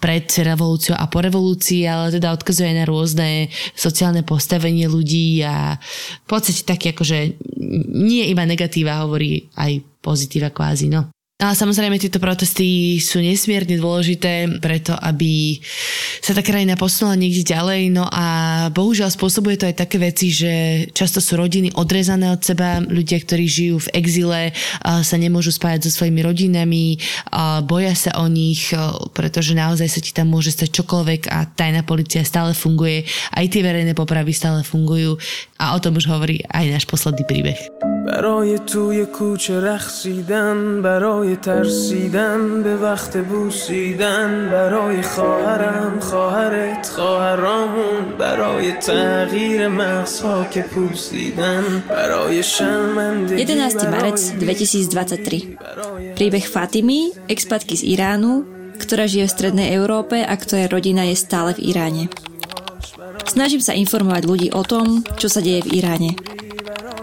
pred 0.02 0.26
revolúciou 0.26 0.98
a 0.98 1.06
po 1.06 1.22
revolúcii, 1.22 1.86
ale 1.86 2.18
teda 2.18 2.34
odkazuje 2.34 2.74
na 2.74 2.90
rôzne 2.90 3.54
sociálne 3.78 4.26
postavenie 4.26 4.90
ľudí 4.90 5.46
a 5.46 5.78
v 6.26 6.26
podstate 6.26 6.66
taký 6.66 6.98
akože 6.98 7.43
nie 7.94 8.28
iba 8.28 8.44
negatíva, 8.44 9.06
hovorí 9.06 9.48
aj 9.56 9.82
pozitíva 10.02 10.50
kvázi, 10.52 10.90
no. 10.92 11.13
A 11.44 11.52
samozrejme 11.52 12.00
tieto 12.00 12.24
protesty 12.24 12.96
sú 13.04 13.20
nesmierne 13.20 13.76
dôležité 13.76 14.48
preto, 14.64 14.96
aby 14.96 15.60
sa 16.24 16.32
tá 16.32 16.40
krajina 16.40 16.80
posunula 16.80 17.20
niekde 17.20 17.44
ďalej. 17.44 17.92
No 17.92 18.08
a 18.08 18.26
bohužiaľ 18.72 19.12
spôsobuje 19.12 19.60
to 19.60 19.68
aj 19.68 19.76
také 19.76 20.00
veci, 20.00 20.32
že 20.32 20.88
často 20.96 21.20
sú 21.20 21.36
rodiny 21.36 21.76
odrezané 21.76 22.32
od 22.32 22.40
seba, 22.40 22.80
ľudia, 22.80 23.20
ktorí 23.20 23.44
žijú 23.44 23.84
v 23.84 23.92
exile, 23.92 24.42
sa 24.80 25.16
nemôžu 25.20 25.52
spájať 25.52 25.92
so 25.92 26.00
svojimi 26.00 26.24
rodinami, 26.24 26.96
boja 27.68 27.92
sa 27.92 28.24
o 28.24 28.32
nich, 28.32 28.72
pretože 29.12 29.52
naozaj 29.52 29.92
sa 29.92 30.00
ti 30.00 30.16
tam 30.16 30.32
môže 30.32 30.56
stať 30.56 30.80
čokoľvek 30.80 31.28
a 31.28 31.44
tajná 31.44 31.84
policia 31.84 32.24
stále 32.24 32.56
funguje, 32.56 33.04
aj 33.36 33.52
tie 33.52 33.60
verejné 33.60 33.92
popravy 33.92 34.32
stále 34.32 34.64
fungujú 34.64 35.20
a 35.60 35.76
o 35.76 35.80
tom 35.84 36.00
už 36.00 36.08
hovorí 36.08 36.40
aj 36.56 36.72
náš 36.72 36.86
posledný 36.88 37.28
príbeh. 37.28 37.60
برای 38.07 38.59
توی 38.59 39.07
کوچه 39.07 39.61
رخصیدن 39.61 40.83
برای 40.83 41.37
ترسیدن 41.37 42.63
به 42.63 42.77
وقت 42.77 43.17
بوسیدن 43.17 44.49
برای 44.53 45.03
خواهرم 45.03 46.01
خواهرت 46.01 46.87
خواهرامون 46.87 48.19
برای 48.19 48.73
تغییر 48.73 49.69
مغزها 49.69 50.45
که 50.45 50.63
پوسیدن 50.63 51.83
برای 51.89 52.43
شرمندگی 52.43 53.41
11. 53.41 53.91
marec 53.91 54.21
2023 54.41 55.59
Príbeh 56.17 56.47
Fatimy, 56.51 57.15
expatky 57.31 57.79
z 57.79 57.83
Iránu, 57.95 58.43
ktorá 58.83 59.07
žije 59.07 59.31
v 59.31 59.35
strednej 59.35 59.69
Európe 59.71 60.27
a 60.27 60.35
ktorej 60.35 60.67
rodina 60.67 61.07
je 61.07 61.15
stále 61.15 61.55
v 61.55 61.71
Iráne. 61.71 62.05
Snažím 63.27 63.63
sa 63.63 63.77
informovať 63.79 64.23
ľudí 64.27 64.49
o 64.51 64.67
tom, 64.67 65.07
čo 65.21 65.31
sa 65.31 65.39
deje 65.39 65.63
v 65.63 65.79
Iráne. 65.79 66.11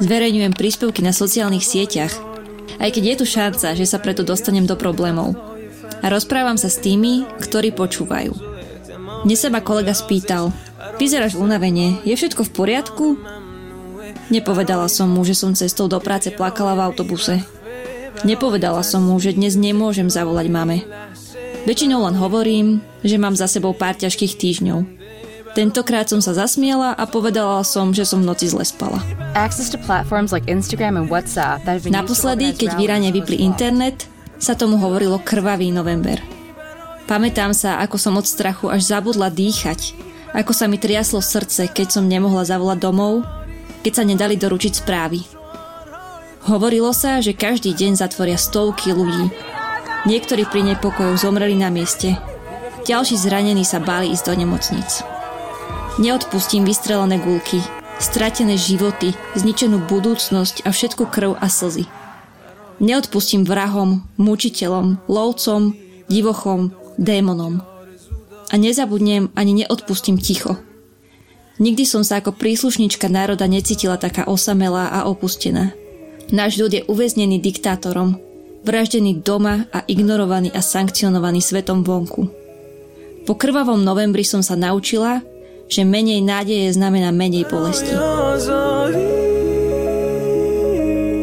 Zverejňujem 0.01 0.57
príspevky 0.57 1.05
na 1.05 1.13
sociálnych 1.13 1.61
sieťach, 1.61 2.17
aj 2.81 2.91
keď 2.97 3.03
je 3.05 3.17
tu 3.21 3.25
šanca, 3.29 3.77
že 3.77 3.85
sa 3.85 4.01
preto 4.01 4.25
dostanem 4.25 4.65
do 4.65 4.73
problémov. 4.73 5.37
A 6.01 6.09
rozprávam 6.09 6.57
sa 6.57 6.73
s 6.73 6.81
tými, 6.81 7.29
ktorí 7.45 7.77
počúvajú. 7.77 8.33
Dnes 9.29 9.45
sa 9.45 9.53
ma 9.53 9.61
kolega 9.61 9.93
spýtal, 9.93 10.57
vyzeráš 10.97 11.37
unavene, 11.37 12.01
je 12.09 12.17
všetko 12.17 12.49
v 12.49 12.55
poriadku? 12.57 13.07
Nepovedala 14.33 14.89
som 14.89 15.13
mu, 15.13 15.21
že 15.21 15.37
som 15.37 15.53
cestou 15.53 15.85
do 15.85 16.01
práce 16.01 16.33
plakala 16.33 16.73
v 16.73 16.85
autobuse. 16.89 17.45
Nepovedala 18.25 18.81
som 18.81 19.05
mu, 19.05 19.21
že 19.21 19.37
dnes 19.37 19.53
nemôžem 19.61 20.09
zavolať 20.09 20.47
mame. 20.49 20.79
Väčšinou 21.69 22.09
len 22.09 22.17
hovorím, 22.17 22.81
že 23.05 23.21
mám 23.21 23.37
za 23.37 23.45
sebou 23.45 23.77
pár 23.77 24.01
ťažkých 24.01 24.41
týždňov. 24.41 25.00
Tentokrát 25.51 26.07
som 26.07 26.23
sa 26.23 26.31
zasmiela 26.31 26.95
a 26.95 27.05
povedala 27.11 27.67
som, 27.67 27.91
že 27.91 28.07
som 28.07 28.23
v 28.23 28.31
noci 28.31 28.47
zle 28.47 28.63
spala. 28.63 29.03
Naposledy, 31.91 32.55
keď 32.55 32.69
v 32.79 32.83
Iráne 32.87 33.11
vypli 33.11 33.43
internet, 33.43 34.07
sa 34.39 34.55
tomu 34.55 34.79
hovorilo 34.79 35.19
krvavý 35.19 35.75
november. 35.75 36.23
Pamätám 37.11 37.51
sa, 37.51 37.83
ako 37.83 37.99
som 37.99 38.15
od 38.15 38.23
strachu 38.23 38.71
až 38.71 38.95
zabudla 38.95 39.35
dýchať, 39.35 39.99
ako 40.31 40.55
sa 40.55 40.71
mi 40.71 40.79
triaslo 40.79 41.19
srdce, 41.19 41.67
keď 41.67 41.99
som 41.99 42.07
nemohla 42.07 42.47
zavolať 42.47 42.79
domov, 42.79 43.27
keď 43.83 43.93
sa 43.99 44.05
nedali 44.07 44.39
doručiť 44.39 44.73
správy. 44.87 45.27
Hovorilo 46.47 46.95
sa, 46.95 47.19
že 47.19 47.35
každý 47.35 47.75
deň 47.75 47.99
zatvoria 47.99 48.39
stovky 48.39 48.95
ľudí. 48.95 49.35
Niektorí 50.07 50.47
pri 50.47 50.63
nepokoju 50.73 51.19
zomreli 51.19 51.59
na 51.59 51.69
mieste, 51.69 52.15
ďalší 52.87 53.19
zranení 53.19 53.67
sa 53.67 53.83
báli 53.83 54.15
ísť 54.15 54.31
do 54.31 54.35
nemocnic. 54.47 55.10
Neodpustím 55.99 56.63
vystrelené 56.63 57.19
gulky, 57.19 57.59
stratené 57.99 58.55
životy, 58.55 59.11
zničenú 59.35 59.83
budúcnosť 59.91 60.63
a 60.63 60.71
všetku 60.71 61.11
krv 61.11 61.35
a 61.35 61.51
slzy. 61.51 61.91
Neodpustím 62.79 63.43
vrahom, 63.43 64.07
mučiteľom, 64.15 65.11
lovcom, 65.11 65.75
divochom, 66.07 66.71
démonom. 66.95 67.67
A 68.51 68.55
nezabudnem 68.55 69.35
ani 69.35 69.65
neodpustím 69.65 70.23
ticho. 70.23 70.55
Nikdy 71.61 71.85
som 71.85 72.07
sa 72.07 72.23
ako 72.23 72.39
príslušnička 72.39 73.11
národa 73.11 73.45
necítila 73.51 74.01
taká 74.01 74.25
osamelá 74.31 74.95
a 74.95 75.05
opustená. 75.11 75.77
Náš 76.33 76.57
ľud 76.57 76.73
je 76.73 76.87
uväznený 76.87 77.43
diktátorom, 77.43 78.17
vraždený 78.65 79.21
doma 79.21 79.67
a 79.75 79.85
ignorovaný 79.85 80.55
a 80.55 80.63
sankcionovaný 80.63 81.43
svetom 81.45 81.85
vonku. 81.85 82.31
Po 83.29 83.37
krvavom 83.37 83.85
novembri 83.85 84.25
som 84.25 84.41
sa 84.41 84.57
naučila, 84.57 85.21
že 85.71 85.87
menej 85.87 86.19
nádeje 86.21 86.75
znamená 86.75 87.15
menej 87.15 87.47
bolesti. 87.47 87.95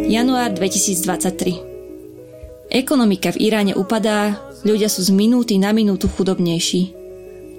Január 0.08 0.56
2023 0.56 2.72
Ekonomika 2.72 3.36
v 3.36 3.44
Iráne 3.44 3.76
upadá, 3.76 4.40
ľudia 4.64 4.88
sú 4.88 5.04
z 5.04 5.12
minúty 5.12 5.60
na 5.60 5.76
minútu 5.76 6.08
chudobnejší. 6.08 6.96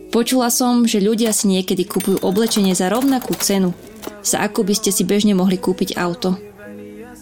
Počula 0.09 0.49
som, 0.49 0.89
že 0.89 1.05
ľudia 1.05 1.36
si 1.36 1.53
niekedy 1.53 1.84
kupujú 1.84 2.24
oblečenie 2.24 2.72
za 2.72 2.89
rovnakú 2.89 3.36
cenu, 3.36 3.76
za 4.24 4.41
akú 4.41 4.64
by 4.64 4.72
ste 4.72 4.89
si 4.89 5.05
bežne 5.05 5.36
mohli 5.36 5.61
kúpiť 5.61 6.01
auto. 6.01 6.41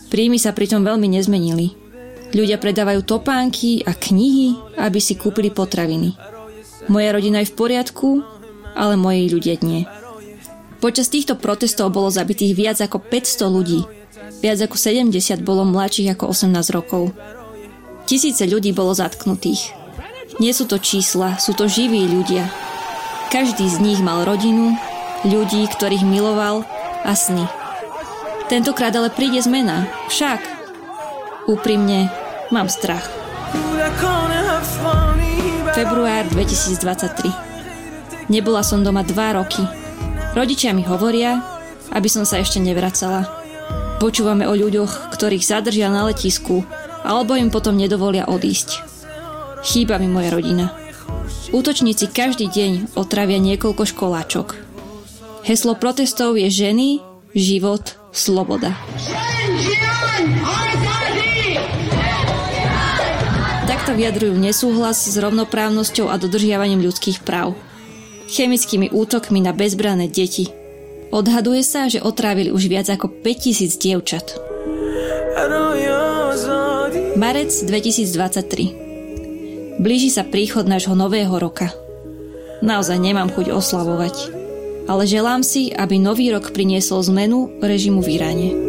Príjmy 0.06 0.38
sa 0.38 0.54
pritom 0.54 0.86
veľmi 0.86 1.10
nezmenili. 1.10 1.74
Ľudia 2.30 2.62
predávajú 2.62 3.02
topánky 3.02 3.82
a 3.82 3.90
knihy, 3.94 4.78
aby 4.78 5.02
si 5.02 5.18
kúpili 5.18 5.50
potraviny. 5.50 6.14
Moja 6.86 7.10
rodina 7.10 7.42
je 7.42 7.50
v 7.50 7.58
poriadku, 7.58 8.35
ale 8.76 9.00
moji 9.00 9.32
ľudia 9.32 9.56
nie. 9.64 9.88
Počas 10.78 11.08
týchto 11.08 11.40
protestov 11.40 11.90
bolo 11.90 12.12
zabitých 12.12 12.52
viac 12.52 12.78
ako 12.84 13.00
500 13.00 13.48
ľudí. 13.48 13.80
Viac 14.44 14.68
ako 14.68 14.76
70 14.76 15.40
bolo 15.40 15.64
mladších 15.64 16.12
ako 16.12 16.36
18 16.36 16.76
rokov. 16.76 17.16
Tisíce 18.04 18.44
ľudí 18.44 18.76
bolo 18.76 18.92
zatknutých. 18.92 19.72
Nie 20.36 20.52
sú 20.52 20.68
to 20.68 20.76
čísla, 20.76 21.40
sú 21.40 21.56
to 21.56 21.64
živí 21.66 22.04
ľudia. 22.04 22.52
Každý 23.32 23.66
z 23.66 23.80
nich 23.80 23.98
mal 24.04 24.28
rodinu, 24.28 24.76
ľudí, 25.24 25.64
ktorých 25.66 26.04
miloval 26.04 26.62
a 27.02 27.16
sny. 27.16 27.48
Tentokrát 28.52 28.94
ale 28.94 29.10
príde 29.10 29.42
zmena. 29.42 29.90
Však. 30.06 30.38
Úprimne, 31.50 32.12
Mám 32.50 32.70
strach. 32.70 33.10
Február 35.74 36.24
2023. 36.30 37.55
Nebola 38.26 38.66
som 38.66 38.82
doma 38.82 39.06
dva 39.06 39.38
roky. 39.38 39.62
Rodičia 40.34 40.74
mi 40.74 40.82
hovoria, 40.82 41.38
aby 41.94 42.10
som 42.10 42.26
sa 42.26 42.42
ešte 42.42 42.58
nevracala. 42.58 43.22
Počúvame 44.02 44.44
o 44.50 44.52
ľuďoch, 44.52 45.14
ktorých 45.14 45.46
zadržia 45.46 45.88
na 45.88 46.04
letisku, 46.10 46.66
alebo 47.06 47.38
im 47.38 47.54
potom 47.54 47.78
nedovolia 47.78 48.26
odísť. 48.26 48.82
Chýba 49.62 50.02
mi 50.02 50.10
moja 50.10 50.34
rodina. 50.34 50.74
Útočníci 51.54 52.10
každý 52.10 52.50
deň 52.50 52.98
otravia 52.98 53.38
niekoľko 53.38 53.86
školáčok. 53.86 54.48
Heslo 55.46 55.78
protestov 55.78 56.34
je 56.34 56.50
ženy, 56.50 56.98
život, 57.30 57.94
sloboda. 58.10 58.74
Takto 63.70 63.94
vyjadrujú 63.94 64.34
nesúhlas 64.34 64.98
s 65.06 65.14
rovnoprávnosťou 65.14 66.10
a 66.10 66.18
dodržiavaním 66.18 66.82
ľudských 66.82 67.22
práv. 67.22 67.54
Chemickými 68.26 68.90
útokmi 68.90 69.38
na 69.38 69.54
bezbrané 69.54 70.10
deti. 70.10 70.50
Odhaduje 71.14 71.62
sa, 71.62 71.86
že 71.86 72.02
otrávili 72.02 72.50
už 72.50 72.66
viac 72.66 72.90
ako 72.90 73.06
5000 73.22 73.78
dievčat. 73.78 74.34
Marec 77.14 77.54
2023 77.54 79.78
Blíži 79.78 80.10
sa 80.10 80.26
príchod 80.26 80.66
nášho 80.66 80.98
nového 80.98 81.38
roka. 81.38 81.70
Naozaj 82.64 82.96
nemám 82.98 83.30
chuť 83.30 83.54
oslavovať. 83.54 84.16
Ale 84.90 85.06
želám 85.06 85.46
si, 85.46 85.70
aby 85.70 85.94
nový 85.98 86.30
rok 86.34 86.50
priniesol 86.50 87.02
zmenu 87.06 87.62
režimu 87.62 88.02
v 88.02 88.18
Iráne. 88.18 88.65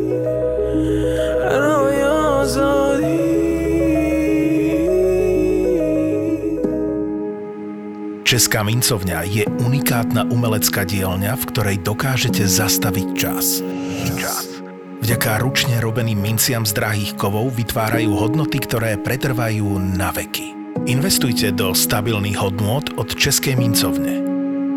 Česká 8.38 8.62
mincovňa 8.62 9.26
je 9.26 9.50
unikátna 9.66 10.30
umelecká 10.30 10.86
dielňa, 10.86 11.42
v 11.42 11.48
ktorej 11.50 11.78
dokážete 11.82 12.46
zastaviť 12.46 13.08
čas. 13.18 13.66
Čas. 14.14 14.62
Vďaka 15.02 15.42
ručne 15.42 15.82
robeným 15.82 16.22
minciam 16.22 16.62
z 16.62 16.70
drahých 16.78 17.18
kovov 17.18 17.50
vytvárajú 17.58 18.14
hodnoty, 18.14 18.62
ktoré 18.62 18.94
pretrvajú 19.02 19.82
na 19.82 20.14
veky. 20.14 20.54
Investujte 20.86 21.50
do 21.50 21.74
stabilných 21.74 22.38
hodnôt 22.38 22.86
od 23.02 23.10
Českej 23.10 23.58
mincovne. 23.58 24.22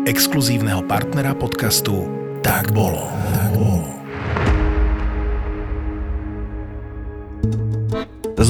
Exkluzívneho 0.09 0.81
partnera 0.81 1.37
podcastu 1.37 2.09
Tak 2.41 2.73
bolo. 2.73 3.13
Tak 3.13 3.53
bolo. 3.53 3.90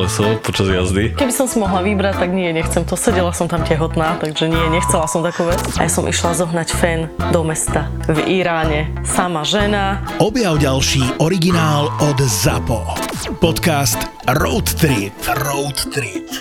koleso 0.00 0.40
počas 0.40 0.64
jazdy. 0.72 1.12
Keby 1.12 1.28
som 1.28 1.44
si 1.44 1.60
mohla 1.60 1.84
vybrať, 1.84 2.24
tak 2.24 2.32
nie, 2.32 2.48
nechcem 2.56 2.88
to. 2.88 2.96
Sedela 2.96 3.36
som 3.36 3.52
tam 3.52 3.60
tehotná, 3.68 4.16
takže 4.16 4.48
nie, 4.48 4.64
nechcela 4.72 5.04
som 5.04 5.20
takú 5.20 5.44
vec. 5.44 5.60
A 5.76 5.84
ja 5.84 5.92
som 5.92 6.08
išla 6.08 6.32
zohnať 6.40 6.68
fén 6.72 7.12
do 7.36 7.44
mesta 7.44 7.92
v 8.08 8.40
Iráne. 8.40 8.88
Sama 9.04 9.44
žena. 9.44 10.00
Objav 10.16 10.56
ďalší 10.56 11.20
originál 11.20 11.92
od 12.00 12.16
ZAPO. 12.16 12.96
Podcast 13.44 14.00
Road 14.40 14.72
Trip. 14.80 15.12
Road 15.44 15.76
Trip. 15.92 16.32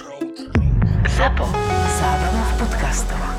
ZAPO. 1.19 1.43
Zábrná 1.99 2.43
v 2.47 2.53
podcastov. 2.63 3.38